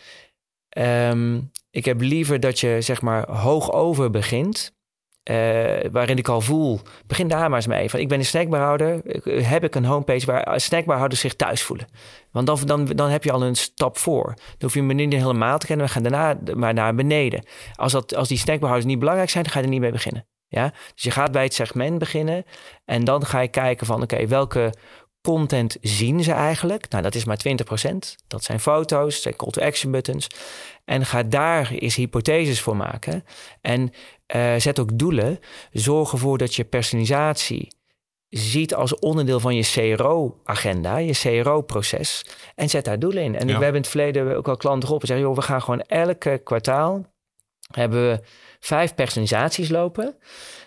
um, 0.78 1.50
ik 1.70 1.84
heb 1.84 2.00
liever 2.00 2.40
dat 2.40 2.60
je 2.60 2.76
zeg 2.80 3.02
maar 3.02 3.30
hoog 3.30 3.72
over 3.72 4.10
begint. 4.10 4.78
Uh, 5.30 5.90
waarin 5.92 6.16
ik 6.16 6.28
al 6.28 6.40
voel, 6.40 6.80
begin 7.06 7.28
daar 7.28 7.48
maar 7.48 7.58
eens 7.58 7.66
mee. 7.66 7.90
Van, 7.90 8.00
ik 8.00 8.08
ben 8.08 8.18
een 8.18 8.24
snackbarhouder, 8.24 9.00
heb 9.24 9.64
ik 9.64 9.74
een 9.74 9.84
homepage 9.84 10.26
waar 10.26 10.60
snackbarhouders 10.60 11.20
zich 11.20 11.34
thuis 11.34 11.62
voelen. 11.62 11.86
Want 12.30 12.46
dan, 12.46 12.58
dan, 12.64 12.84
dan 12.84 13.10
heb 13.10 13.24
je 13.24 13.32
al 13.32 13.42
een 13.42 13.54
stap 13.54 13.98
voor. 13.98 14.24
Dan 14.34 14.56
hoef 14.60 14.74
je 14.74 14.82
me 14.82 14.92
niet 14.92 15.12
helemaal 15.12 15.58
te 15.58 15.66
kennen, 15.66 15.86
we 15.86 15.92
gaan 15.92 16.02
daarna 16.02 16.38
maar 16.54 16.74
naar 16.74 16.94
beneden. 16.94 17.44
Als, 17.74 17.92
dat, 17.92 18.14
als 18.14 18.28
die 18.28 18.38
snackbarhouders 18.38 18.90
niet 18.90 18.98
belangrijk 18.98 19.30
zijn, 19.30 19.44
dan 19.44 19.52
ga 19.52 19.58
je 19.58 19.64
er 19.64 19.70
niet 19.70 19.80
mee 19.80 19.92
beginnen. 19.92 20.26
Ja? 20.48 20.72
Dus 20.94 21.02
je 21.02 21.10
gaat 21.10 21.32
bij 21.32 21.44
het 21.44 21.54
segment 21.54 21.98
beginnen 21.98 22.44
en 22.84 23.04
dan 23.04 23.26
ga 23.26 23.40
je 23.40 23.48
kijken 23.48 23.86
van 23.86 24.02
oké, 24.02 24.26
welke 24.26 24.72
content 25.22 25.76
zien 25.80 26.22
ze 26.22 26.32
eigenlijk? 26.32 26.90
Nou, 26.90 27.02
dat 27.02 27.14
is 27.14 27.24
maar 27.24 27.40
20%. 27.48 27.52
Dat 28.26 28.44
zijn 28.44 28.60
foto's, 28.60 29.14
dat 29.14 29.22
zijn 29.22 29.36
call 29.36 29.50
to 29.50 29.62
action 29.62 29.92
buttons. 29.92 30.26
En 30.84 31.06
ga 31.06 31.22
daar 31.22 31.70
eens 31.70 31.94
hypotheses 31.94 32.60
voor 32.60 32.76
maken. 32.76 33.24
En 33.60 33.92
uh, 34.34 34.54
zet 34.56 34.80
ook 34.80 34.98
doelen. 34.98 35.38
Zorg 35.72 36.12
ervoor 36.12 36.38
dat 36.38 36.54
je 36.54 36.64
personalisatie 36.64 37.68
ziet 38.28 38.74
als 38.74 38.98
onderdeel 38.98 39.40
van 39.40 39.54
je 39.54 39.94
CRO-agenda, 39.94 40.96
je 40.96 41.12
CRO-proces. 41.12 42.24
En 42.54 42.68
zet 42.68 42.84
daar 42.84 42.98
doelen 42.98 43.22
in. 43.22 43.34
En 43.34 43.46
ja. 43.46 43.46
we 43.46 43.52
hebben 43.52 43.74
in 43.74 43.80
het 43.80 43.88
verleden 43.88 44.36
ook 44.36 44.48
al 44.48 44.56
klanten 44.56 44.82
geholpen. 44.82 45.08
Zeggen, 45.08 45.26
joh, 45.26 45.36
we 45.36 45.42
gaan 45.42 45.62
gewoon 45.62 45.80
elke 45.80 46.40
kwartaal 46.44 47.04
hebben 47.70 48.10
we 48.10 48.20
vijf 48.60 48.94
personalisaties 48.94 49.68
lopen. 49.68 50.16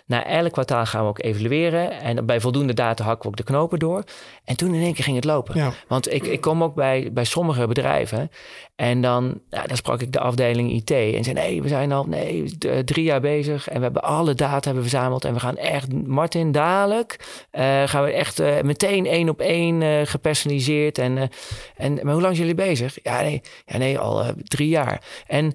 Na 0.06 0.26
elk 0.26 0.52
kwartaal 0.52 0.86
gaan 0.86 1.02
we 1.02 1.08
ook 1.08 1.22
evalueren. 1.22 1.90
En 2.00 2.26
bij 2.26 2.40
voldoende 2.40 2.74
data 2.74 3.04
hakken 3.04 3.22
we 3.22 3.28
ook 3.28 3.36
de 3.36 3.52
knopen 3.52 3.78
door. 3.78 4.04
En 4.44 4.56
toen 4.56 4.74
in 4.74 4.82
één 4.82 4.94
keer 4.94 5.04
ging 5.04 5.16
het 5.16 5.24
lopen. 5.24 5.56
Ja. 5.56 5.72
Want 5.88 6.12
ik, 6.12 6.26
ik 6.26 6.40
kom 6.40 6.62
ook 6.62 6.74
bij, 6.74 7.10
bij 7.12 7.24
sommige 7.24 7.66
bedrijven. 7.66 8.30
En 8.76 9.00
dan, 9.00 9.40
nou, 9.50 9.68
dan 9.68 9.76
sprak 9.76 10.00
ik 10.00 10.12
de 10.12 10.20
afdeling 10.20 10.72
IT. 10.72 10.90
En 10.90 11.24
zei, 11.24 11.34
nee, 11.34 11.62
we 11.62 11.68
zijn 11.68 11.92
al 11.92 12.04
nee, 12.04 12.58
drie 12.84 13.04
jaar 13.04 13.20
bezig. 13.20 13.68
En 13.68 13.76
we 13.76 13.82
hebben 13.82 14.02
alle 14.02 14.34
data 14.34 14.64
hebben 14.64 14.82
verzameld. 14.82 15.24
En 15.24 15.34
we 15.34 15.40
gaan 15.40 15.56
echt, 15.56 15.92
Martin, 16.06 16.52
dadelijk 16.52 17.16
uh, 17.52 17.82
gaan 17.88 18.04
we 18.04 18.12
echt 18.12 18.40
uh, 18.40 18.60
meteen 18.60 19.06
één 19.06 19.28
op 19.28 19.40
één 19.40 19.80
uh, 19.80 20.00
gepersonaliseerd. 20.04 20.98
En, 20.98 21.30
en, 21.76 21.94
maar 21.94 22.12
hoe 22.12 22.22
lang 22.22 22.36
zijn 22.36 22.48
jullie 22.48 22.64
bezig? 22.66 22.98
Ja, 23.02 23.20
nee, 23.20 23.42
ja, 23.66 23.76
nee 23.76 23.98
al 23.98 24.24
drie 24.42 24.68
jaar. 24.68 25.02
En... 25.26 25.52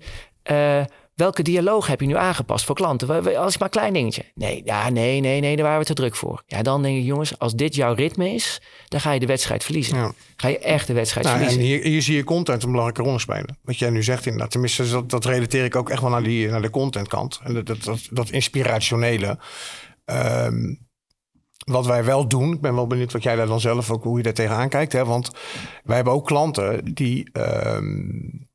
Welke 1.19 1.43
dialoog 1.43 1.87
heb 1.87 1.99
je 1.99 2.07
nu 2.07 2.15
aangepast 2.15 2.65
voor 2.65 2.75
klanten? 2.75 3.37
Als 3.37 3.57
maar 3.57 3.67
een 3.67 3.73
klein 3.73 3.93
dingetje. 3.93 4.23
Nee, 4.35 4.61
ja, 4.65 4.89
nee, 4.89 5.19
nee, 5.19 5.39
nee, 5.39 5.55
daar 5.55 5.65
waren 5.65 5.79
we 5.79 5.85
te 5.85 5.93
druk 5.93 6.15
voor. 6.15 6.43
Ja, 6.45 6.61
dan 6.61 6.81
denk 6.81 6.97
ik, 6.97 7.03
jongens, 7.03 7.39
als 7.39 7.53
dit 7.53 7.75
jouw 7.75 7.93
ritme 7.93 8.33
is, 8.33 8.61
dan 8.87 8.99
ga 8.99 9.11
je 9.11 9.19
de 9.19 9.25
wedstrijd 9.25 9.63
verliezen. 9.63 9.97
Ja. 9.97 10.11
Ga 10.35 10.47
je 10.47 10.59
echt 10.59 10.87
de 10.87 10.93
wedstrijd 10.93 11.25
nou, 11.25 11.37
verliezen. 11.37 11.63
En 11.63 11.69
hier, 11.69 11.83
hier, 11.83 12.01
zie 12.01 12.15
je 12.15 12.23
content 12.23 12.63
een 12.63 12.69
belangrijke 12.71 13.09
rol 13.09 13.19
spelen. 13.19 13.57
Wat 13.63 13.79
jij 13.79 13.89
nu 13.89 14.03
zegt 14.03 14.25
inderdaad. 14.25 14.51
Tenminste, 14.51 14.89
dat, 14.89 15.09
dat 15.09 15.25
relateer 15.25 15.63
ik 15.65 15.75
ook 15.75 15.89
echt 15.89 16.01
wel 16.01 16.09
naar, 16.09 16.23
die, 16.23 16.47
naar 16.47 16.61
de 16.61 16.69
contentkant. 16.69 17.39
En 17.43 17.53
dat, 17.53 17.65
dat, 17.65 17.83
dat, 17.83 18.07
dat 18.11 18.29
inspirationele. 18.29 19.39
Um, 20.05 20.87
wat 21.65 21.85
wij 21.85 22.03
wel 22.03 22.27
doen, 22.27 22.53
ik 22.53 22.61
ben 22.61 22.75
wel 22.75 22.87
benieuwd 22.87 23.11
wat 23.11 23.23
jij 23.23 23.35
daar 23.35 23.47
dan 23.47 23.59
zelf 23.59 23.91
ook, 23.91 24.03
hoe 24.03 24.17
je 24.17 24.23
daar 24.23 24.33
tegenaan 24.33 24.69
kijkt. 24.69 24.93
Hè? 24.93 25.05
Want 25.05 25.31
wij 25.83 25.95
hebben 25.95 26.13
ook 26.13 26.25
klanten 26.25 26.93
die, 26.93 27.29
um, 27.33 28.47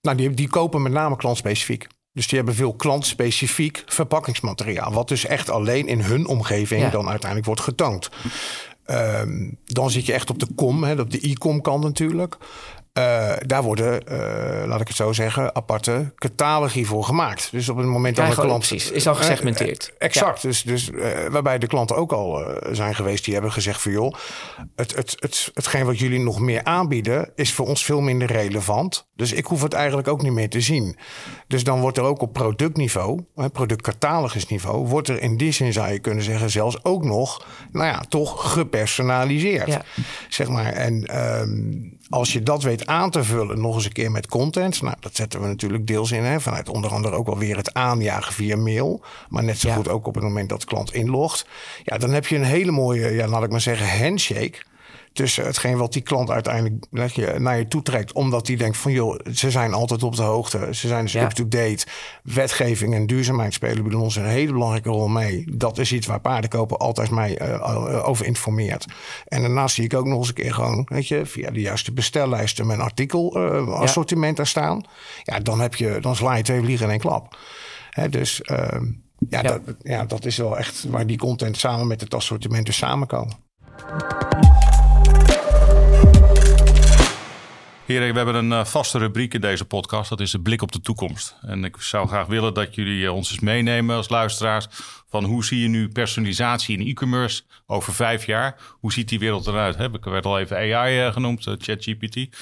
nou, 0.00 0.16
die, 0.16 0.30
die 0.30 0.48
kopen 0.48 0.82
met 0.82 0.92
name 0.92 1.16
klantspecifiek. 1.16 1.86
Dus 2.16 2.26
die 2.26 2.36
hebben 2.36 2.54
veel 2.54 2.74
klantspecifiek 2.74 3.82
verpakkingsmateriaal. 3.86 4.92
Wat 4.92 5.08
dus 5.08 5.26
echt 5.26 5.50
alleen 5.50 5.86
in 5.86 6.00
hun 6.00 6.26
omgeving 6.26 6.82
ja. 6.82 6.90
dan 6.90 7.08
uiteindelijk 7.08 7.46
wordt 7.46 7.60
getoond. 7.60 8.10
Um, 8.86 9.56
dan 9.64 9.90
zit 9.90 10.06
je 10.06 10.12
echt 10.12 10.30
op 10.30 10.38
de 10.38 10.46
com, 10.54 10.84
hè, 10.84 11.00
op 11.00 11.10
de 11.10 11.28
e-com 11.28 11.60
kant 11.60 11.84
natuurlijk. 11.84 12.36
Uh, 12.98 13.32
daar 13.46 13.62
worden, 13.62 14.02
uh, 14.12 14.66
laat 14.66 14.80
ik 14.80 14.88
het 14.88 14.96
zo 14.96 15.12
zeggen, 15.12 15.54
aparte 15.54 16.12
catalogie 16.14 16.86
voor 16.86 17.04
gemaakt. 17.04 17.48
Dus 17.50 17.68
op 17.68 17.76
het 17.76 17.86
moment 17.86 18.16
dat 18.16 18.28
een 18.28 18.34
klant... 18.34 18.66
Precies, 18.66 18.90
is 18.90 19.08
al 19.08 19.14
gesegmenteerd. 19.14 19.88
Uh, 19.88 19.94
exact, 19.98 20.42
ja. 20.42 20.48
dus, 20.48 20.62
dus 20.62 20.90
waarbij 21.30 21.58
de 21.58 21.66
klanten 21.66 21.96
ook 21.96 22.12
al 22.12 22.44
zijn 22.70 22.94
geweest... 22.94 23.24
die 23.24 23.34
hebben 23.34 23.52
gezegd 23.52 23.82
van 23.82 23.92
joh, 23.92 24.14
het, 24.76 24.96
het, 24.96 25.16
het, 25.18 25.50
hetgeen 25.54 25.84
wat 25.84 25.98
jullie 25.98 26.20
nog 26.20 26.40
meer 26.40 26.64
aanbieden... 26.64 27.30
is 27.34 27.52
voor 27.52 27.66
ons 27.66 27.84
veel 27.84 28.00
minder 28.00 28.32
relevant. 28.32 29.06
Dus 29.14 29.32
ik 29.32 29.46
hoef 29.46 29.62
het 29.62 29.72
eigenlijk 29.72 30.08
ook 30.08 30.22
niet 30.22 30.32
meer 30.32 30.50
te 30.50 30.60
zien. 30.60 30.98
Dus 31.46 31.64
dan 31.64 31.80
wordt 31.80 31.98
er 31.98 32.04
ook 32.04 32.22
op 32.22 32.32
productniveau, 32.32 33.24
productcatalogisniveau... 33.52 34.86
wordt 34.86 35.08
er 35.08 35.22
in 35.22 35.36
die 35.36 35.52
zin, 35.52 35.72
zou 35.72 35.92
je 35.92 35.98
kunnen 35.98 36.24
zeggen, 36.24 36.50
zelfs 36.50 36.84
ook 36.84 37.04
nog... 37.04 37.46
nou 37.72 37.86
ja, 37.86 38.04
toch 38.08 38.52
gepersonaliseerd. 38.52 39.66
Ja. 39.66 39.82
Zeg 40.28 40.48
maar, 40.48 40.72
en 40.72 41.24
um, 41.40 41.95
als 42.08 42.32
je 42.32 42.42
dat 42.42 42.62
weet 42.62 42.86
aan 42.86 43.10
te 43.10 43.24
vullen 43.24 43.60
nog 43.60 43.74
eens 43.74 43.84
een 43.84 43.92
keer 43.92 44.10
met 44.10 44.26
content. 44.26 44.82
Nou, 44.82 44.96
dat 45.00 45.16
zetten 45.16 45.40
we 45.40 45.46
natuurlijk 45.46 45.86
deels 45.86 46.12
in. 46.12 46.24
Hè, 46.24 46.40
vanuit 46.40 46.68
onder 46.68 46.90
andere 46.90 47.14
ook 47.14 47.26
wel 47.26 47.38
weer 47.38 47.56
het 47.56 47.74
aanjagen 47.74 48.32
via 48.32 48.56
mail. 48.56 49.00
Maar 49.28 49.44
net 49.44 49.58
zo 49.58 49.68
ja. 49.68 49.74
goed 49.74 49.88
ook 49.88 50.06
op 50.06 50.14
het 50.14 50.24
moment 50.24 50.48
dat 50.48 50.60
de 50.60 50.66
klant 50.66 50.94
inlogt. 50.94 51.46
Ja, 51.84 51.98
dan 51.98 52.10
heb 52.10 52.26
je 52.26 52.36
een 52.36 52.44
hele 52.44 52.70
mooie, 52.70 53.10
ja, 53.10 53.26
laat 53.26 53.42
ik 53.42 53.50
maar 53.50 53.60
zeggen, 53.60 54.04
handshake 54.04 54.58
tussen 55.16 55.44
hetgeen 55.44 55.76
wat 55.76 55.92
die 55.92 56.02
klant 56.02 56.30
uiteindelijk 56.30 56.86
naar 57.38 57.58
je 57.58 57.68
toe 57.68 57.82
trekt. 57.82 58.12
Omdat 58.12 58.46
die 58.46 58.56
denkt 58.56 58.76
van 58.76 58.92
joh, 58.92 59.18
ze 59.32 59.50
zijn 59.50 59.72
altijd 59.72 60.02
op 60.02 60.16
de 60.16 60.22
hoogte. 60.22 60.68
Ze 60.70 60.88
zijn 60.88 61.02
dus 61.02 61.12
ja. 61.12 61.22
up-to-date. 61.22 61.86
Wetgeving 62.22 62.94
en 62.94 63.06
duurzaamheid 63.06 63.54
spelen 63.54 63.88
bij 63.88 63.94
ons 63.94 64.16
een 64.16 64.26
hele 64.26 64.52
belangrijke 64.52 64.88
rol 64.88 65.08
mee. 65.08 65.44
Dat 65.56 65.78
is 65.78 65.92
iets 65.92 66.06
waar 66.06 66.20
paardenkopen 66.20 66.78
altijd 66.78 67.10
mij 67.10 67.40
uh, 67.42 68.08
over 68.08 68.26
informeert. 68.26 68.84
En 69.28 69.40
daarnaast 69.40 69.74
zie 69.74 69.84
ik 69.84 69.94
ook 69.94 70.06
nog 70.06 70.18
eens 70.18 70.28
een 70.28 70.34
keer 70.34 70.54
gewoon, 70.54 70.86
weet 70.88 71.08
je, 71.08 71.26
via 71.26 71.50
de 71.50 71.60
juiste 71.60 71.92
bestellijsten 71.92 72.66
mijn 72.66 72.80
artikel 72.80 73.36
uh, 73.36 73.68
assortiment 73.68 74.30
ja. 74.30 74.36
daar 74.36 74.46
staan. 74.46 74.84
Ja, 75.22 75.40
dan 75.40 75.60
heb 75.60 75.74
je, 75.74 75.98
dan 76.00 76.16
sla 76.16 76.34
je 76.34 76.42
twee 76.42 76.60
vliegen 76.60 76.84
in 76.84 76.90
één 76.90 77.00
klap. 77.00 77.36
Hè, 77.90 78.08
dus 78.08 78.40
uh, 78.50 78.56
ja, 79.28 79.42
ja. 79.42 79.42
Dat, 79.42 79.60
ja, 79.82 80.04
dat 80.04 80.24
is 80.24 80.36
wel 80.36 80.58
echt 80.58 80.84
waar 80.88 81.06
die 81.06 81.18
content 81.18 81.56
samen 81.56 81.86
met 81.86 82.00
het 82.00 82.14
assortiment 82.14 82.66
dus 82.66 82.76
samenkomen. 82.76 83.44
Heren, 87.86 88.10
we 88.10 88.16
hebben 88.16 88.34
een 88.34 88.50
uh, 88.50 88.64
vaste 88.64 88.98
rubriek 88.98 89.34
in 89.34 89.40
deze 89.40 89.64
podcast. 89.64 90.08
Dat 90.08 90.20
is 90.20 90.30
de 90.30 90.40
blik 90.40 90.62
op 90.62 90.72
de 90.72 90.80
toekomst. 90.80 91.36
En 91.40 91.64
ik 91.64 91.76
zou 91.76 92.08
graag 92.08 92.26
willen 92.26 92.54
dat 92.54 92.74
jullie 92.74 93.02
uh, 93.02 93.14
ons 93.14 93.30
eens 93.30 93.40
meenemen 93.40 93.96
als 93.96 94.08
luisteraars. 94.08 94.66
Van 95.08 95.24
hoe 95.24 95.44
zie 95.44 95.60
je 95.60 95.68
nu 95.68 95.88
personalisatie 95.88 96.78
in 96.78 96.86
e-commerce 96.86 97.42
over 97.66 97.92
vijf 97.94 98.26
jaar? 98.26 98.56
Hoe 98.80 98.92
ziet 98.92 99.08
die 99.08 99.18
wereld 99.18 99.46
eruit? 99.46 99.76
Hè? 99.76 99.92
Ik 99.92 100.04
werd 100.04 100.26
al 100.26 100.38
even 100.38 100.56
AI 100.56 101.06
uh, 101.06 101.12
genoemd, 101.12 101.42
ChatGPT. 101.58 102.36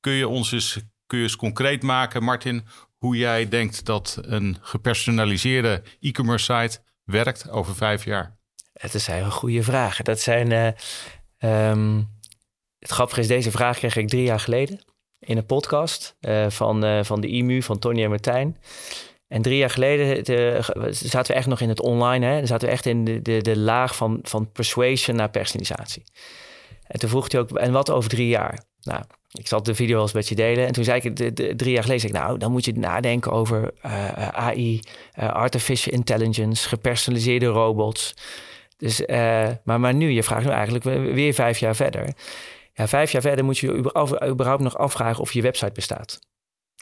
Kun 0.00 0.12
je 0.12 0.28
ons 0.28 0.52
eens, 0.52 0.78
kun 1.06 1.18
je 1.18 1.24
eens 1.24 1.36
concreet 1.36 1.82
maken, 1.82 2.22
Martin, 2.22 2.64
hoe 2.98 3.16
jij 3.16 3.48
denkt 3.48 3.84
dat 3.84 4.18
een 4.22 4.56
gepersonaliseerde 4.60 5.82
e-commerce 6.00 6.54
site 6.54 6.82
werkt 7.04 7.50
over 7.50 7.74
vijf 7.74 8.04
jaar? 8.04 8.36
Het 8.72 8.92
zijn 8.92 9.30
goede 9.30 9.62
vragen. 9.62 10.04
Dat 10.04 10.20
zijn. 10.20 10.76
Um 11.38 12.13
het 12.84 12.92
grappige 12.92 13.20
is, 13.20 13.26
deze 13.26 13.50
vraag 13.50 13.78
kreeg 13.78 13.96
ik 13.96 14.08
drie 14.08 14.22
jaar 14.22 14.40
geleden 14.40 14.80
in 15.18 15.36
een 15.36 15.46
podcast 15.46 16.16
uh, 16.20 16.50
van, 16.50 16.84
uh, 16.84 17.04
van 17.04 17.20
de 17.20 17.26
IMU, 17.26 17.62
van 17.62 17.78
Tony 17.78 18.02
en 18.02 18.08
Martijn. 18.08 18.56
En 19.28 19.42
drie 19.42 19.58
jaar 19.58 19.70
geleden 19.70 20.24
de, 20.24 20.60
zaten 20.90 21.32
we 21.32 21.38
echt 21.38 21.46
nog 21.46 21.60
in 21.60 21.68
het 21.68 21.80
online. 21.80 22.26
Hè? 22.26 22.46
Zaten 22.46 22.68
we 22.68 22.74
echt 22.74 22.86
in 22.86 23.04
de, 23.04 23.22
de, 23.22 23.42
de 23.42 23.58
laag 23.58 23.96
van, 23.96 24.18
van 24.22 24.52
persuasion 24.52 25.16
naar 25.16 25.30
personalisatie. 25.30 26.02
En 26.86 26.98
toen 26.98 27.08
vroeg 27.08 27.32
hij 27.32 27.40
ook, 27.40 27.50
en 27.50 27.72
wat 27.72 27.90
over 27.90 28.10
drie 28.10 28.28
jaar? 28.28 28.64
Nou, 28.82 29.02
ik 29.32 29.46
zal 29.46 29.62
de 29.62 29.74
video 29.74 29.94
wel 29.94 30.02
eens 30.02 30.12
met 30.12 30.28
je 30.28 30.34
delen. 30.34 30.66
En 30.66 30.72
toen 30.72 30.84
zei 30.84 31.00
ik, 31.00 31.16
de, 31.16 31.56
drie 31.56 31.72
jaar 31.72 31.82
geleden, 31.82 32.00
zei 32.00 32.12
ik, 32.12 32.18
nou, 32.18 32.38
dan 32.38 32.52
moet 32.52 32.64
je 32.64 32.78
nadenken 32.78 33.32
over 33.32 33.72
AI, 34.32 34.80
artificial 35.16 35.94
intelligence, 35.94 36.68
gepersonaliseerde 36.68 37.46
robots. 37.46 38.14
Dus, 38.76 39.06
maar, 39.64 39.80
maar 39.80 39.94
nu, 39.94 40.10
je 40.10 40.22
vraagt 40.22 40.44
nu 40.44 40.50
eigenlijk 40.50 40.84
weer 41.14 41.34
vijf 41.34 41.58
jaar 41.58 41.76
verder. 41.76 42.14
Ja, 42.74 42.88
vijf 42.88 43.12
jaar 43.12 43.22
verder 43.22 43.44
moet 43.44 43.58
je 43.58 43.72
überhaupt 44.28 44.62
nog 44.62 44.78
afvragen 44.78 45.22
of 45.22 45.32
je 45.32 45.42
website 45.42 45.72
bestaat. 45.72 46.18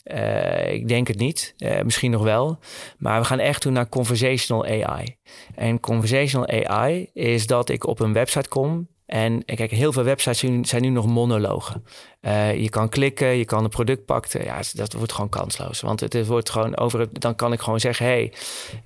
Uh, 0.04 0.72
ik 0.72 0.88
denk 0.88 1.08
het 1.08 1.18
niet, 1.18 1.54
uh, 1.58 1.82
misschien 1.82 2.10
nog 2.10 2.22
wel. 2.22 2.58
Maar 2.98 3.20
we 3.20 3.26
gaan 3.26 3.38
echt 3.38 3.60
toe 3.60 3.72
naar 3.72 3.88
conversational 3.88 4.64
AI. 4.64 5.16
En 5.54 5.80
conversational 5.80 6.66
AI 6.66 7.10
is 7.12 7.46
dat 7.46 7.68
ik 7.68 7.86
op 7.86 8.00
een 8.00 8.12
website 8.12 8.48
kom 8.48 8.88
En 9.06 9.44
kijk, 9.44 9.70
heel 9.70 9.92
veel 9.92 10.02
websites 10.02 10.68
zijn 10.68 10.82
nu 10.82 10.88
nog 10.88 11.06
monologen. 11.06 11.84
Uh, 12.20 12.60
je 12.60 12.68
kan 12.68 12.88
klikken, 12.88 13.28
je 13.28 13.44
kan 13.44 13.64
een 13.64 13.70
product 13.70 14.04
pakken. 14.04 14.44
Ja, 14.44 14.60
dat 14.72 14.92
wordt 14.92 15.12
gewoon 15.12 15.28
kansloos. 15.28 15.80
Want 15.80 16.00
het 16.00 16.26
wordt 16.26 16.50
gewoon 16.50 16.76
over. 16.76 17.08
Dan 17.12 17.34
kan 17.34 17.52
ik 17.52 17.60
gewoon 17.60 17.80
zeggen: 17.80 18.06
hey, 18.06 18.32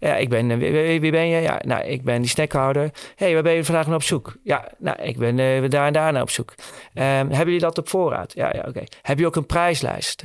ja, 0.00 0.16
ik 0.16 0.28
ben. 0.28 0.58
Wie, 0.58 1.00
wie, 1.00 1.10
ben 1.10 1.28
je? 1.28 1.40
Ja, 1.40 1.60
nou, 1.64 1.84
ik 1.84 2.04
ben 2.04 2.20
die 2.20 2.30
snackhouder. 2.30 2.90
hey, 3.16 3.34
waar 3.34 3.42
ben 3.42 3.52
je 3.52 3.64
vandaag 3.64 3.86
naar 3.86 3.94
op 3.94 4.02
zoek? 4.02 4.36
Ja, 4.42 4.68
nou, 4.78 5.02
ik 5.02 5.18
ben 5.18 5.38
uh, 5.38 5.70
daar 5.70 5.86
en 5.86 5.92
daar 5.92 6.12
naar 6.12 6.22
op 6.22 6.30
zoek. 6.30 6.54
Um, 6.58 7.02
hebben 7.02 7.44
jullie 7.44 7.58
dat 7.58 7.78
op 7.78 7.88
voorraad? 7.88 8.32
Ja, 8.34 8.50
ja 8.54 8.64
oké. 8.68 8.84
Heb 9.02 9.18
je 9.18 9.26
ook 9.26 9.36
een 9.36 9.46
prijslijst? 9.46 10.24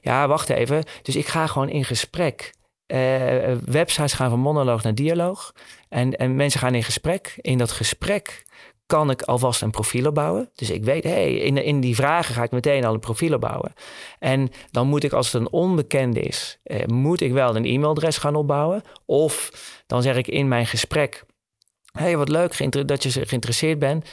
Ja, 0.00 0.28
wacht 0.28 0.48
even. 0.48 0.84
Dus 1.02 1.16
ik 1.16 1.26
ga 1.26 1.46
gewoon 1.46 1.68
in 1.68 1.84
gesprek. 1.84 2.52
websites 3.64 4.12
gaan 4.12 4.30
van 4.30 4.40
monoloog 4.40 4.82
naar 4.82 4.94
dialoog. 4.94 5.52
En, 5.88 6.16
en 6.16 6.36
mensen 6.36 6.60
gaan 6.60 6.74
in 6.74 6.84
gesprek. 6.84 7.34
In 7.40 7.58
dat 7.58 7.72
gesprek 7.72 8.42
kan 8.86 9.10
ik 9.10 9.22
alvast 9.22 9.62
een 9.62 9.70
profiel 9.70 10.06
opbouwen. 10.06 10.50
Dus 10.54 10.70
ik 10.70 10.84
weet, 10.84 11.04
hey, 11.04 11.34
in, 11.34 11.56
in 11.56 11.80
die 11.80 11.94
vragen 11.94 12.34
ga 12.34 12.42
ik 12.42 12.50
meteen 12.50 12.84
al 12.84 12.94
een 12.94 13.00
profiel 13.00 13.34
opbouwen. 13.34 13.72
En 14.18 14.50
dan 14.70 14.86
moet 14.86 15.04
ik, 15.04 15.12
als 15.12 15.32
het 15.32 15.42
een 15.42 15.52
onbekende 15.52 16.20
is, 16.20 16.58
eh, 16.62 16.86
moet 16.86 17.20
ik 17.20 17.32
wel 17.32 17.56
een 17.56 17.64
e-mailadres 17.64 18.18
gaan 18.18 18.34
opbouwen. 18.34 18.82
Of 19.06 19.50
dan 19.86 20.02
zeg 20.02 20.16
ik 20.16 20.28
in 20.28 20.48
mijn 20.48 20.66
gesprek, 20.66 21.24
hey, 21.92 22.16
wat 22.16 22.28
leuk 22.28 22.86
dat 22.88 23.02
je 23.02 23.26
geïnteresseerd 23.26 23.78
bent. 23.78 24.04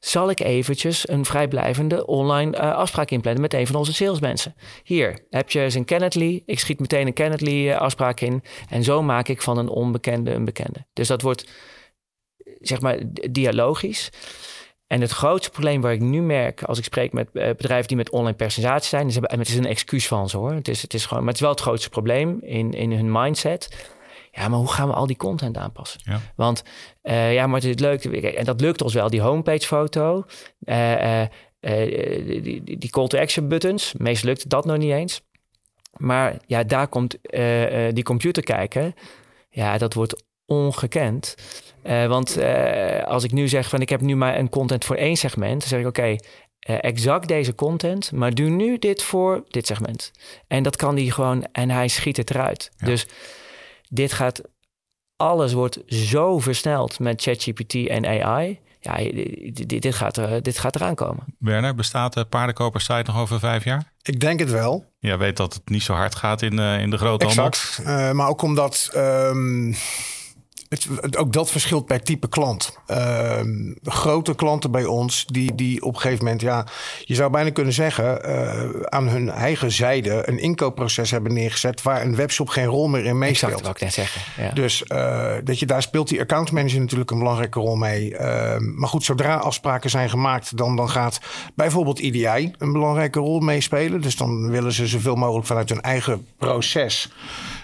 Zal 0.00 0.30
ik 0.30 0.40
eventjes 0.40 1.08
een 1.08 1.24
vrijblijvende 1.24 2.06
online 2.06 2.56
uh, 2.56 2.74
afspraak 2.74 3.10
inplannen 3.10 3.42
met 3.42 3.54
een 3.54 3.66
van 3.66 3.76
onze 3.76 3.94
salesmensen? 3.94 4.54
Hier 4.82 5.26
heb 5.30 5.50
je 5.50 5.70
een 5.74 5.84
Kennedy. 5.84 6.42
Ik 6.46 6.58
schiet 6.58 6.80
meteen 6.80 7.06
een 7.06 7.12
Kennedy 7.12 7.50
uh, 7.50 7.76
afspraak 7.76 8.20
in. 8.20 8.42
En 8.68 8.84
zo 8.84 9.02
maak 9.02 9.28
ik 9.28 9.42
van 9.42 9.58
een 9.58 9.68
onbekende 9.68 10.30
een 10.30 10.44
bekende. 10.44 10.86
Dus 10.92 11.08
dat 11.08 11.22
wordt 11.22 11.46
zeg 12.60 12.80
maar 12.80 12.98
dialogisch. 13.30 14.10
En 14.86 15.00
het 15.00 15.10
grootste 15.10 15.50
probleem 15.50 15.80
waar 15.80 15.92
ik 15.92 16.00
nu 16.00 16.22
merk 16.22 16.62
als 16.62 16.78
ik 16.78 16.84
spreek 16.84 17.12
met 17.12 17.28
uh, 17.32 17.46
bedrijven 17.48 17.88
die 17.88 17.96
met 17.96 18.10
online 18.10 18.36
personalisatie 18.36 18.88
zijn, 18.88 19.06
is, 19.06 19.14
het 19.14 19.48
is 19.48 19.56
een 19.56 19.66
excuus 19.66 20.06
van 20.06 20.28
ze 20.28 20.36
hoor. 20.36 20.52
Het 20.52 20.68
is, 20.68 20.82
het 20.82 20.94
is 20.94 21.06
gewoon, 21.06 21.18
maar 21.18 21.32
het 21.32 21.36
is 21.36 21.46
wel 21.46 21.54
het 21.54 21.60
grootste 21.60 21.88
probleem 21.88 22.38
in, 22.42 22.72
in 22.72 22.92
hun 22.92 23.12
mindset. 23.12 23.88
Ja, 24.32 24.48
maar 24.48 24.58
hoe 24.58 24.72
gaan 24.72 24.88
we 24.88 24.94
al 24.94 25.06
die 25.06 25.16
content 25.16 25.56
aanpassen? 25.56 26.00
Ja. 26.04 26.20
Want 26.36 26.62
uh, 27.02 27.34
ja, 27.34 27.46
maar 27.46 27.60
het 27.60 27.68
is 27.68 27.78
leuk. 27.78 28.04
En 28.04 28.44
dat 28.44 28.60
lukt 28.60 28.82
ons 28.82 28.94
wel, 28.94 29.10
die 29.10 29.20
homepage 29.20 29.66
foto. 29.66 30.24
Uh, 30.64 31.22
die, 31.60 32.40
die, 32.42 32.78
die, 32.78 32.90
call 32.90 33.06
to 33.06 33.18
action 33.18 33.48
buttons. 33.48 33.94
Meest 33.98 34.24
lukt 34.24 34.48
dat 34.48 34.64
nog 34.64 34.76
niet 34.76 34.92
eens. 34.92 35.20
Maar 35.96 36.36
ja, 36.46 36.64
daar 36.64 36.88
komt 36.88 37.18
die 37.92 38.02
computer 38.02 38.42
kijken. 38.42 38.94
Ja, 39.50 39.78
dat 39.78 39.94
wordt 39.94 40.24
ongekend. 40.46 41.34
Uh, 41.88 42.06
want 42.06 42.38
uh, 42.38 43.02
als 43.02 43.24
ik 43.24 43.32
nu 43.32 43.48
zeg 43.48 43.68
van 43.68 43.80
ik 43.80 43.88
heb 43.88 44.00
nu 44.00 44.16
maar 44.16 44.38
een 44.38 44.48
content 44.48 44.84
voor 44.84 44.96
één 44.96 45.16
segment, 45.16 45.60
dan 45.60 45.68
zeg 45.68 45.80
ik 45.80 45.86
oké, 45.86 46.00
okay, 46.00 46.20
uh, 46.68 46.76
exact 46.80 47.28
deze 47.28 47.54
content, 47.54 48.12
maar 48.12 48.34
doe 48.34 48.48
nu 48.48 48.78
dit 48.78 49.02
voor 49.02 49.44
dit 49.48 49.66
segment. 49.66 50.12
En 50.46 50.62
dat 50.62 50.76
kan 50.76 50.94
die 50.94 51.12
gewoon 51.12 51.46
en 51.52 51.70
hij 51.70 51.88
schiet 51.88 52.16
het 52.16 52.30
eruit. 52.30 52.70
Ja. 52.76 52.86
Dus 52.86 53.06
dit 53.88 54.12
gaat, 54.12 54.40
alles 55.16 55.52
wordt 55.52 55.78
zo 55.86 56.38
versneld 56.38 56.98
met 56.98 57.22
ChatGPT 57.22 57.74
en 57.74 58.06
AI. 58.06 58.58
Ja, 58.80 58.96
dit, 59.52 59.82
dit, 59.82 59.94
gaat, 59.94 60.16
er, 60.16 60.42
dit 60.42 60.58
gaat 60.58 60.74
eraan 60.74 60.94
komen. 60.94 61.24
Werner, 61.38 61.74
bestaat 61.74 62.12
de 62.12 62.24
paardenkopersite 62.24 63.02
nog 63.06 63.18
over 63.18 63.38
vijf 63.38 63.64
jaar? 63.64 63.92
Ik 64.02 64.20
denk 64.20 64.38
het 64.38 64.50
wel. 64.50 64.84
Ja, 64.98 65.18
weet 65.18 65.36
dat 65.36 65.54
het 65.54 65.68
niet 65.68 65.82
zo 65.82 65.92
hard 65.92 66.14
gaat 66.14 66.42
in, 66.42 66.58
in 66.58 66.90
de 66.90 66.98
grote 66.98 67.24
exact. 67.24 67.80
handel. 67.84 68.14
maar 68.14 68.28
ook 68.28 68.42
omdat... 68.42 68.90
Um 68.94 69.74
het, 70.68 71.16
ook 71.16 71.32
dat 71.32 71.50
verschilt 71.50 71.86
per 71.86 72.02
type 72.02 72.28
klant. 72.28 72.78
Ehm, 72.86 73.72
grote 73.82 74.34
klanten 74.34 74.70
bij 74.70 74.84
ons, 74.84 75.26
die, 75.26 75.54
die 75.54 75.82
op 75.82 75.94
een 75.94 76.00
gegeven 76.00 76.24
moment, 76.24 76.42
ja, 76.42 76.66
je 77.04 77.14
zou 77.14 77.30
bijna 77.30 77.50
kunnen 77.50 77.72
zeggen, 77.72 78.30
uh, 78.30 78.80
aan 78.82 79.08
hun 79.08 79.30
eigen 79.30 79.72
zijde 79.72 80.22
een 80.28 80.38
inkoopproces 80.38 81.10
hebben 81.10 81.32
neergezet 81.32 81.82
waar 81.82 82.02
een 82.02 82.16
webshop 82.16 82.48
geen 82.48 82.66
rol 82.66 82.88
meer 82.88 83.04
in 83.04 83.18
meespeelt. 83.18 83.52
Exact, 83.52 83.66
wat 83.66 83.76
ik 83.76 83.82
net 83.82 83.92
zeggen. 83.92 84.20
Ja. 84.42 84.50
Dus 84.50 84.84
uh, 84.88 85.32
dat 85.44 85.58
je, 85.58 85.66
daar 85.66 85.82
speelt 85.82 86.08
die 86.08 86.20
accountmanager 86.20 86.80
natuurlijk 86.80 87.10
een 87.10 87.18
belangrijke 87.18 87.60
rol 87.60 87.76
mee. 87.76 88.10
Uh, 88.10 88.18
maar 88.58 88.88
goed, 88.88 89.04
zodra 89.04 89.36
afspraken 89.36 89.90
zijn 89.90 90.10
gemaakt, 90.10 90.56
dan, 90.56 90.76
dan 90.76 90.90
gaat 90.90 91.20
bijvoorbeeld 91.54 91.98
IDI 91.98 92.52
een 92.58 92.72
belangrijke 92.72 93.18
rol 93.18 93.40
meespelen. 93.40 94.00
Dus 94.00 94.16
dan 94.16 94.50
willen 94.50 94.72
ze 94.72 94.86
zoveel 94.86 95.16
mogelijk 95.16 95.46
vanuit 95.46 95.68
hun 95.68 95.80
eigen 95.80 96.26
proces 96.38 97.10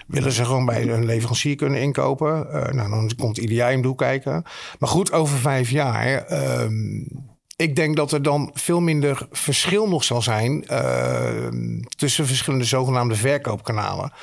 willen 0.07 0.31
ze 0.31 0.45
gewoon 0.45 0.65
bij 0.65 0.89
een 0.89 1.05
leverancier 1.05 1.55
kunnen 1.55 1.81
inkopen. 1.81 2.47
Uh, 2.47 2.65
nou, 2.71 2.89
dan 2.89 3.02
komt 3.15 3.39
om 3.39 3.81
doel 3.81 3.95
kijken. 3.95 4.43
Maar 4.79 4.89
goed, 4.89 5.11
over 5.11 5.37
vijf 5.37 5.69
jaar. 5.69 6.31
Uh, 6.31 6.65
ik 7.55 7.75
denk 7.75 7.95
dat 7.95 8.11
er 8.11 8.21
dan 8.21 8.51
veel 8.53 8.79
minder 8.79 9.27
verschil 9.31 9.87
nog 9.87 10.03
zal 10.03 10.21
zijn 10.21 10.65
uh, 10.71 11.47
tussen 11.95 12.25
verschillende 12.25 12.65
zogenaamde 12.65 13.15
verkoopkanalen. 13.15 14.13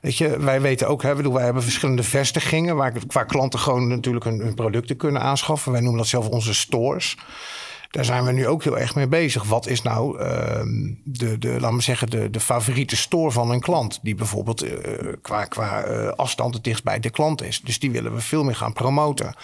Weet 0.00 0.18
je, 0.18 0.38
wij 0.38 0.60
weten 0.60 0.88
ook, 0.88 1.02
hè, 1.02 1.32
wij 1.32 1.44
hebben 1.44 1.62
verschillende 1.62 2.02
vestigingen 2.02 2.76
waar, 2.76 2.92
waar 3.06 3.26
klanten 3.26 3.58
gewoon 3.58 3.88
natuurlijk 3.88 4.24
hun 4.24 4.54
producten 4.54 4.96
kunnen 4.96 5.22
aanschaffen. 5.22 5.72
Wij 5.72 5.80
noemen 5.80 5.98
dat 5.98 6.08
zelf 6.08 6.28
onze 6.28 6.54
stores 6.54 7.16
daar 7.92 8.04
zijn 8.04 8.24
we 8.24 8.32
nu 8.32 8.46
ook 8.46 8.64
heel 8.64 8.78
erg 8.78 8.94
mee 8.94 9.06
bezig. 9.06 9.44
Wat 9.44 9.66
is 9.66 9.82
nou 9.82 10.20
uh, 10.20 10.26
de, 11.04 11.38
de, 11.38 11.60
laat 11.60 11.72
me 11.72 11.80
zeggen, 11.80 12.10
de, 12.10 12.30
de 12.30 12.40
favoriete 12.40 12.96
store 12.96 13.30
van 13.30 13.50
een 13.50 13.60
klant? 13.60 13.98
Die 14.02 14.14
bijvoorbeeld 14.14 14.64
uh, 14.64 14.72
qua, 15.22 15.44
qua 15.44 15.86
uh, 15.86 16.08
afstand 16.08 16.54
het 16.54 16.64
dichtst 16.64 16.84
bij 16.84 17.00
de 17.00 17.10
klant 17.10 17.42
is. 17.42 17.60
Dus 17.60 17.78
die 17.78 17.90
willen 17.90 18.14
we 18.14 18.20
veel 18.20 18.44
meer 18.44 18.56
gaan 18.56 18.72
promoten. 18.72 19.34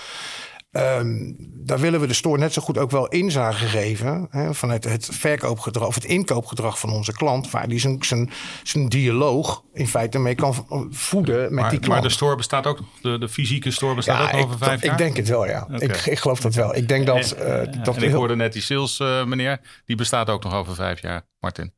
Um, 0.70 1.36
daar 1.54 1.78
willen 1.78 2.00
we 2.00 2.06
de 2.06 2.14
store 2.14 2.38
net 2.38 2.52
zo 2.52 2.62
goed 2.62 2.78
ook 2.78 2.90
wel 2.90 3.08
inzage 3.08 3.66
geven. 3.66 4.26
Hè, 4.30 4.54
vanuit 4.54 4.84
het 4.84 5.08
verkoopgedrag 5.12 5.86
of 5.86 5.94
het 5.94 6.04
inkoopgedrag 6.04 6.78
van 6.78 6.90
onze 6.90 7.12
klant. 7.12 7.50
Waar 7.50 7.68
die 7.68 7.78
zijn, 7.78 7.96
zijn, 8.00 8.30
zijn 8.62 8.88
dialoog 8.88 9.64
in 9.72 9.88
feite 9.88 10.18
mee 10.18 10.34
kan 10.34 10.66
voeden 10.90 11.40
met 11.40 11.50
maar, 11.50 11.70
die 11.70 11.78
klant. 11.78 11.92
Maar 11.92 12.02
de 12.02 12.14
store 12.14 12.36
bestaat 12.36 12.66
ook, 12.66 12.80
de, 13.02 13.18
de 13.18 13.28
fysieke 13.28 13.70
store 13.70 13.94
bestaat 13.94 14.34
ook 14.34 14.44
over 14.44 14.58
vijf 14.58 14.82
jaar? 14.82 14.92
Ik 14.92 14.98
denk 14.98 15.16
het 15.16 15.28
wel, 15.28 15.46
ja. 15.46 15.62
Okay. 15.62 15.88
Ik, 15.88 16.06
ik 16.06 16.18
geloof 16.18 16.40
dat 16.40 16.54
wel. 16.54 16.74
Ik 16.74 16.88
denk 16.88 17.06
dat. 17.06 17.32
En, 17.32 17.68
uh, 17.68 17.84
dat 17.84 17.96
en 17.96 18.02
ik 18.02 18.12
hoorde 18.12 18.36
net 18.36 18.52
die 18.52 18.62
sales 18.62 18.98
uh, 18.98 19.24
meneer, 19.24 19.60
die 19.84 19.96
bestaat 19.96 20.30
ook 20.30 20.42
nog 20.42 20.54
over 20.54 20.74
vijf 20.74 21.02
jaar, 21.02 21.22
Martin. 21.38 21.74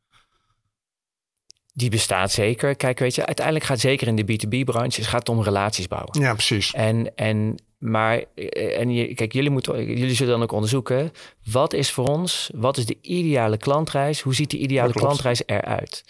Die 1.72 1.90
bestaat 1.90 2.31
zeker. 2.31 2.76
Kijk, 2.76 2.98
weet 2.98 3.14
je, 3.14 3.26
uiteindelijk 3.26 3.66
gaat 3.66 3.81
zeker 3.81 4.07
in 4.07 4.16
de 4.16 4.22
B2B-branche, 4.22 5.00
het 5.00 5.11
gaat 5.11 5.29
om 5.29 5.42
relaties 5.42 5.87
bouwen. 5.87 6.20
Ja, 6.20 6.33
precies. 6.33 6.72
En, 6.72 7.14
en 7.14 7.55
maar, 7.81 8.25
eh, 8.35 8.81
en 8.81 8.90
je, 8.90 9.14
kijk, 9.14 9.33
jullie, 9.33 9.51
moeten, 9.51 9.85
jullie 9.85 10.14
zullen 10.14 10.33
dan 10.33 10.43
ook 10.43 10.53
onderzoeken. 10.53 11.12
Wat 11.53 11.73
is 11.73 11.90
voor 11.90 12.07
ons, 12.07 12.51
wat 12.55 12.77
is 12.77 12.87
de 12.87 12.97
ideale 13.03 13.57
klantreis? 13.57 14.21
Hoe 14.21 14.35
ziet 14.35 14.51
die 14.51 14.61
ideale 14.61 14.93
klantreis 14.93 15.43
eruit? 15.47 16.05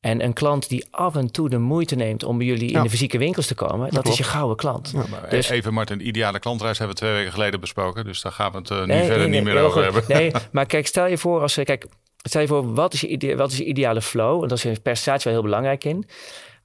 En 0.00 0.24
een 0.24 0.32
klant 0.32 0.68
die 0.68 0.86
af 0.90 1.16
en 1.16 1.32
toe 1.32 1.48
de 1.48 1.58
moeite 1.58 1.94
neemt 1.94 2.24
om 2.24 2.38
bij 2.38 2.46
jullie 2.46 2.70
in 2.70 2.82
de 2.82 2.90
fysieke 2.90 3.18
winkels 3.18 3.46
te 3.46 3.54
komen, 3.54 3.90
dat, 3.90 4.08
is 4.08 4.16
je 4.16 4.22
gouden 4.22 4.56
klant. 4.56 4.92
Ja, 4.94 5.28
dus, 5.28 5.48
even 5.48 5.72
Martin, 5.72 5.98
de 5.98 6.04
ideale 6.04 6.38
klantreis 6.38 6.78
hebben 6.78 6.96
we 6.96 7.02
twee 7.02 7.14
weken 7.14 7.32
geleden 7.32 7.60
besproken. 7.60 8.04
Dus 8.04 8.22
daar 8.22 8.32
gaan 8.32 8.52
we 8.52 8.58
het 8.58 8.70
uh, 8.70 8.78
nu 8.78 8.86
nee, 8.86 9.06
verder 9.06 9.28
nee, 9.28 9.40
niet 9.40 9.52
meer 9.52 9.62
over 9.62 9.82
hebben. 9.82 10.02
Nee, 10.08 10.32
maar 10.52 10.66
kijk, 10.66 10.86
stel 10.86 11.06
je 11.06 11.18
voor 11.18 11.40
als 11.40 11.54
kijk, 11.54 11.86
stel 12.16 12.40
je 12.40 12.46
voor, 12.46 12.74
wat 12.74 12.92
is 12.92 13.00
je, 13.00 13.06
ide 13.06 13.36
wat 13.36 13.52
is 13.52 13.58
je 13.58 13.64
ideale 13.64 14.02
flow? 14.02 14.42
En 14.42 14.48
dat 14.48 14.58
is 14.58 14.64
een 14.64 14.82
percentage 14.82 15.24
wel 15.24 15.32
heel 15.32 15.42
belangrijk 15.42 15.84
in. 15.84 16.06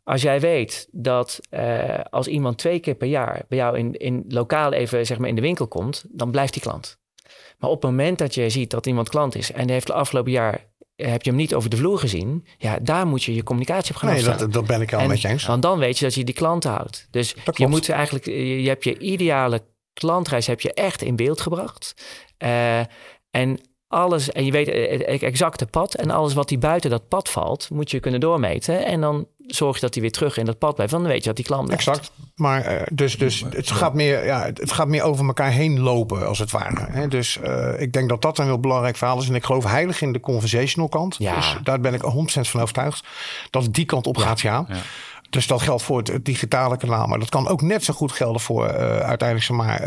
Als 0.06 0.22
jij 0.22 0.40
weet 0.40 0.88
dat 0.92 1.40
uh, 1.52 2.00
als 2.10 2.28
iemand 2.28 2.58
twee 2.58 2.80
keer 2.80 2.96
per 2.96 3.08
jaar 3.08 3.46
bij 3.48 3.58
jou 3.58 3.78
in, 3.78 3.94
in 3.94 4.26
lokaal 4.28 4.72
even 4.72 5.06
zeg 5.06 5.18
maar 5.18 5.30
in 5.30 5.36
de 5.36 5.42
winkel 5.42 5.68
komt, 5.68 6.06
dan 6.10 6.32
blijft 6.32 6.54
die 6.54 6.62
klant. 6.62 7.00
Maar 7.58 7.70
op 7.70 7.82
het 7.82 7.92
moment 7.92 8.18
dat 8.18 8.34
je 8.34 8.50
ziet 8.50 8.70
dat 8.70 8.86
iemand 8.86 9.10
klant 9.10 9.36
is 9.36 9.52
en 9.52 9.64
die 9.64 9.72
heeft 9.72 9.88
het 9.88 9.98
afgelopen 9.98 10.32
jaar 10.32 10.66
heb 10.96 11.24
je 11.24 11.30
hem 11.30 11.40
niet 11.40 11.54
over 11.54 11.70
de 11.70 11.78
vloer 11.78 12.00
gezien, 12.00 12.46
ja, 12.58 12.80
daar 12.82 13.08
moet 13.08 13.24
je 13.24 13.36
je 13.36 13.44
communicatie 13.44 13.94
op 13.94 14.00
gaan 14.00 14.14
nee, 14.14 14.24
dat, 14.24 14.54
dat, 14.54 14.68
ben 14.68 14.82
ik 14.82 14.94
al 14.94 15.08
met 15.08 15.22
je 15.22 15.28
eens. 15.28 15.46
Want 15.46 15.62
dan 15.62 15.80
weet 15.80 15.98
je 15.98 16.06
dat 16.06 16.14
je 16.14 16.24
die 16.24 16.36
klanten 16.36 16.72
houdt. 16.72 17.08
Dus 17.12 17.36
je 17.54 17.68
moet 17.68 17.90
eigenlijk, 17.90 18.26
je 18.26 18.68
hebt 18.68 18.84
je 18.84 18.98
ideale 18.98 19.64
klantreis 19.94 20.48
heb 20.48 20.62
je 20.62 20.74
echt 20.74 21.02
in 21.02 21.16
beeld 21.16 21.42
gebracht. 21.42 21.94
Uh, 22.44 22.80
en 23.30 23.60
alles, 23.88 24.32
en 24.32 24.46
je 24.46 24.52
weet 24.52 24.68
het 25.08 25.24
exacte 25.24 25.66
pad 25.66 25.96
en 25.96 26.10
alles 26.10 26.34
wat 26.34 26.48
die 26.48 26.58
buiten 26.58 26.90
dat 26.90 27.08
pad 27.08 27.30
valt, 27.30 27.70
moet 27.70 27.92
je 27.92 28.00
kunnen 28.00 28.20
doormeten. 28.20 28.86
En 28.86 29.02
dan 29.02 29.28
zorg 29.48 29.76
je 29.76 29.82
dat 29.82 29.94
hij 29.94 30.02
weer 30.02 30.12
terug 30.12 30.38
in 30.38 30.46
dat 30.46 30.58
pad 30.58 30.76
blijft. 30.76 30.94
Dan 30.94 31.04
weet 31.04 31.20
je 31.20 31.28
dat 31.28 31.36
die 31.36 31.46
klant 31.46 31.66
blijft. 31.66 31.88
Exact. 31.88 32.12
Maar 32.36 32.74
uh, 32.74 32.82
dus, 32.92 33.18
dus 33.18 33.46
het, 33.50 33.72
gaat 33.72 33.94
meer, 33.94 34.26
ja, 34.26 34.46
het 34.54 34.72
gaat 34.72 34.88
meer 34.88 35.04
over 35.04 35.26
elkaar 35.26 35.52
heen 35.52 35.80
lopen, 35.80 36.28
als 36.28 36.40
het 36.40 36.52
ware. 36.52 36.86
Hè? 36.90 37.08
Dus 37.08 37.40
uh, 37.44 37.82
ik 37.82 37.94
denk 37.94 38.10
dat 38.10 38.22
dat 38.22 38.38
een 38.38 38.46
heel 38.46 38.60
belangrijk 38.60 38.96
verhaal 38.96 39.22
is. 39.22 39.28
En 39.28 39.36
ik 39.36 39.46
geloof 39.46 39.64
heilig 39.64 40.02
in 40.02 40.14
de 40.14 40.20
conversational 40.20 40.90
kant. 40.90 41.16
Ja. 41.18 41.36
Dus 41.36 41.58
daar 41.64 41.80
ben 41.80 41.94
ik 41.94 42.02
100% 42.02 42.06
van 42.42 42.62
overtuigd. 42.62 43.08
Dat 43.50 43.64
het 43.64 43.74
die 43.74 43.86
kant 43.86 44.08
op 44.08 44.18
gaat, 44.18 44.42
ja. 44.42 44.66
ja 44.68 44.76
Dus 45.36 45.48
dat 45.48 45.62
geldt 45.62 45.84
voor 45.84 45.98
het, 45.98 46.26
digitale 46.26 46.78
kanaal. 46.78 47.08
Maar 47.08 47.20
dat 47.20 47.30
kan 47.30 47.48
ook 47.48 47.62
net 47.62 47.84
zo 47.84 47.94
goed 47.94 48.12
gelden 48.12 48.42
voor 48.42 48.68
uiteindelijk 48.78 49.44
zeg 49.44 49.58
maar, 49.58 49.82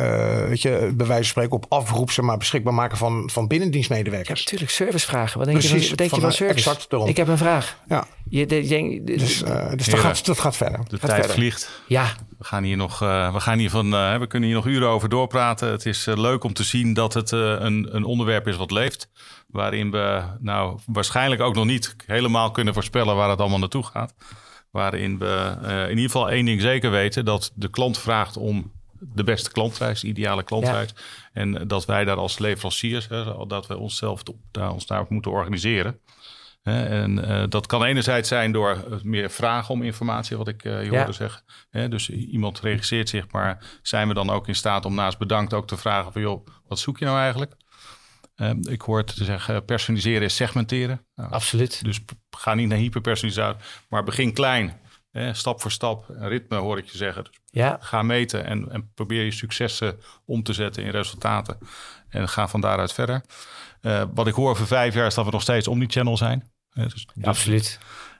weet 0.48 0.62
je, 0.62 0.92
bij 0.94 1.06
wijze 1.06 1.22
van 1.22 1.24
spreken 1.24 1.52
op 1.52 1.66
afroep 1.68 2.10
zeg 2.10 2.24
maar, 2.24 2.36
beschikbaar 2.36 2.74
maken 2.74 2.98
van, 2.98 3.30
van 3.32 3.46
binnendienstmedewerkers. 3.46 4.44
Natuurlijk, 4.44 4.70
servicevragen. 4.70 5.38
Wat 5.38 5.46
denk 5.46 5.60
je 5.60 5.68
van, 5.68 5.88
wat 5.88 5.98
denk 5.98 6.14
je 6.14 6.20
van 6.20 6.32
service? 6.32 6.70
Exact 6.70 7.08
Ik 7.08 7.16
heb 7.16 7.28
een 7.28 7.38
vraag. 7.38 7.78
Ja. 7.88 8.06
Je, 8.28 8.46
de, 8.46 9.00
dus 9.04 9.42
dus 9.76 9.86
dat, 9.86 9.98
gaat, 9.98 10.26
dat 10.26 10.40
gaat 10.40 10.56
verder. 10.56 10.80
De 10.88 10.98
tijd 10.98 11.32
vliegt. 11.32 11.82
Ja. 11.86 12.14
We 12.38 12.44
gaan 12.44 12.62
hier 12.62 12.76
nog, 12.76 13.02
uh, 13.02 13.32
we 13.32 13.40
gaan 13.40 13.58
hier 13.58 13.70
van, 13.70 13.94
uh, 13.94 14.18
we 14.18 14.26
kunnen 14.26 14.48
hier 14.48 14.56
nog 14.56 14.66
uren 14.66 14.88
over 14.88 15.08
doorpraten. 15.08 15.70
Het 15.70 15.86
is 15.86 16.06
uh, 16.06 16.16
leuk 16.16 16.44
om 16.44 16.52
te 16.52 16.62
zien 16.62 16.94
dat 16.94 17.14
het 17.14 17.30
een, 17.30 17.88
een 17.96 18.04
onderwerp 18.04 18.46
is 18.46 18.56
wat 18.56 18.70
leeft. 18.70 19.08
Waarin 19.46 19.90
we 19.90 20.22
nou 20.40 20.78
waarschijnlijk 20.86 21.40
ook 21.40 21.54
nog 21.54 21.64
niet 21.64 21.96
helemaal 22.06 22.50
kunnen 22.50 22.74
voorspellen 22.74 23.16
waar 23.16 23.30
het 23.30 23.40
allemaal 23.40 23.58
naartoe 23.58 23.84
gaat. 23.84 24.14
Waarin 24.70 25.18
we 25.18 25.56
in 25.62 25.96
ieder 25.96 26.04
geval 26.04 26.30
één 26.30 26.44
ding 26.44 26.60
zeker 26.60 26.90
weten: 26.90 27.24
dat 27.24 27.52
de 27.54 27.70
klant 27.70 27.98
vraagt 27.98 28.36
om 28.36 28.72
de 29.00 29.24
beste 29.24 29.52
klantreis, 29.52 30.00
de 30.00 30.06
ideale 30.06 30.42
klantreis. 30.42 30.92
Ja. 30.94 31.02
En 31.32 31.68
dat 31.68 31.84
wij 31.84 32.04
daar 32.04 32.16
als 32.16 32.38
leveranciers, 32.38 33.08
hè, 33.08 33.46
dat 33.46 33.66
we 33.66 33.76
onszelf 33.76 34.22
daar, 34.50 34.72
ons 34.72 34.86
daarop 34.86 35.10
moeten 35.10 35.30
organiseren. 35.30 36.00
En 36.62 37.18
uh, 37.18 37.42
dat 37.48 37.66
kan 37.66 37.84
enerzijds 37.84 38.28
zijn 38.28 38.52
door 38.52 38.70
eh, 38.70 39.00
meer 39.02 39.30
vragen 39.30 39.74
om 39.74 39.82
informatie, 39.82 40.36
wat 40.36 40.48
ik 40.48 40.64
uh, 40.64 40.84
je 40.84 40.90
hoorde 40.90 41.12
zeggen. 41.12 41.42
dus 41.90 42.10
iemand 42.10 42.60
registreert 42.60 43.08
zich, 43.08 43.30
maar 43.30 43.78
zijn 43.82 44.08
we 44.08 44.14
dan 44.14 44.30
ook 44.30 44.48
in 44.48 44.54
staat 44.54 44.84
om 44.84 44.94
naast 44.94 45.18
bedankt 45.18 45.54
ook 45.54 45.66
te 45.66 45.76
vragen 45.76 46.12
van 46.12 46.22
joh, 46.22 46.46
wat 46.66 46.78
zoek 46.78 46.98
je 46.98 47.04
nou 47.04 47.18
eigenlijk? 47.18 47.54
Ehm, 48.38 48.68
ik 48.68 48.80
hoor 48.80 49.04
te 49.04 49.24
zeggen, 49.24 49.64
personaliseren 49.64 50.22
is 50.22 50.36
segmenteren. 50.36 51.06
Nou, 51.14 51.30
Absoluut. 51.30 51.84
Dus 51.84 52.00
ga 52.30 52.54
niet 52.54 52.68
naar 52.68 52.78
hyperpersonalisatie, 52.78 53.62
maar 53.88 54.04
begin 54.04 54.32
klein. 54.32 54.80
stap 55.32 55.60
voor 55.60 55.70
stap, 55.70 56.04
ritme 56.08 56.56
hoor 56.56 56.78
ik 56.78 56.88
je 56.88 56.96
zeggen. 56.96 57.24
Dus 57.24 57.38
ja. 57.44 57.78
Ga 57.80 58.02
meten 58.02 58.44
en, 58.44 58.72
en, 58.72 58.92
probeer 58.94 59.24
je 59.24 59.30
successen 59.30 60.00
om 60.24 60.42
te 60.42 60.52
zetten 60.52 60.82
in 60.82 60.90
resultaten. 60.90 61.58
En 62.08 62.28
ga 62.28 62.48
van 62.48 62.60
daaruit 62.60 62.92
verder. 62.92 63.22
wat 64.14 64.26
ik 64.26 64.34
hoor 64.34 64.50
over 64.50 64.66
vijf 64.66 64.94
jaar 64.94 65.06
is 65.06 65.14
dat 65.14 65.24
we 65.24 65.30
nog 65.30 65.42
steeds 65.42 65.68
omnichannel 65.68 66.16
zijn. 66.16 66.50
Dus, 66.86 67.06
Absoluut. 67.22 67.78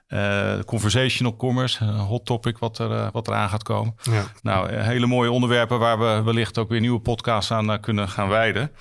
Uh, 0.09 0.59
conversational 0.65 1.35
commerce, 1.35 1.83
een 1.85 1.97
hot 1.97 2.25
topic 2.25 2.57
wat 2.57 2.77
er, 2.77 2.91
uh, 2.91 3.07
wat 3.11 3.27
eraan 3.27 3.49
gaat 3.49 3.63
komen. 3.63 3.95
Ja. 4.01 4.23
Nou, 4.41 4.69
eh, 4.69 4.83
hele 4.85 5.05
mooie 5.05 5.31
onderwerpen 5.31 5.79
waar 5.79 5.99
we 5.99 6.21
wellicht 6.23 6.57
ook 6.57 6.69
weer 6.69 6.79
nieuwe 6.79 6.99
podcasts 6.99 7.51
aan 7.51 7.79
kunnen 7.79 8.09
gaan 8.09 8.29
wijden. 8.29 8.71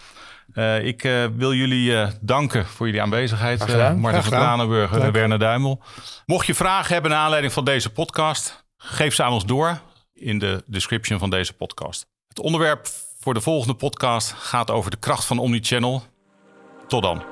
Ik 0.83 1.03
wil 1.37 1.53
jullie 1.53 2.07
danken 2.21 2.67
voor 2.67 2.87
jullie 2.87 3.03
aanwezigheid. 3.03 3.59
Martin 3.97 4.23
van 4.23 4.33
Kranenburg 4.33 4.93
en 4.93 5.13
Werner 5.13 5.39
Duimel. 5.39 5.83
Mocht 6.27 6.47
je 6.47 6.55
vragen 6.55 6.93
hebben 6.93 7.11
naar 7.11 7.21
aanleiding 7.21 7.53
van 7.53 7.65
deze 7.65 7.91
podcast, 7.91 8.65
geef 8.77 9.15
ze 9.15 9.23
aan 9.23 9.33
ons 9.33 9.47
door 9.47 9.81
in 10.15 10.39
de 10.39 10.63
description 10.67 11.19
van 11.19 11.31
deze 11.31 11.53
podcast. 11.53 12.07
Het 12.29 12.39
onderwerp 12.41 12.89
voor 13.21 13.35
de 13.35 13.41
volgende 13.41 13.75
podcast 13.75 14.33
gaat 14.33 14.71
over 14.71 14.91
de 14.91 14.97
kracht 14.97 15.25
van 15.25 15.39
Omnichannel. 15.39 16.03
Tot 16.87 17.03
dan. 17.03 17.25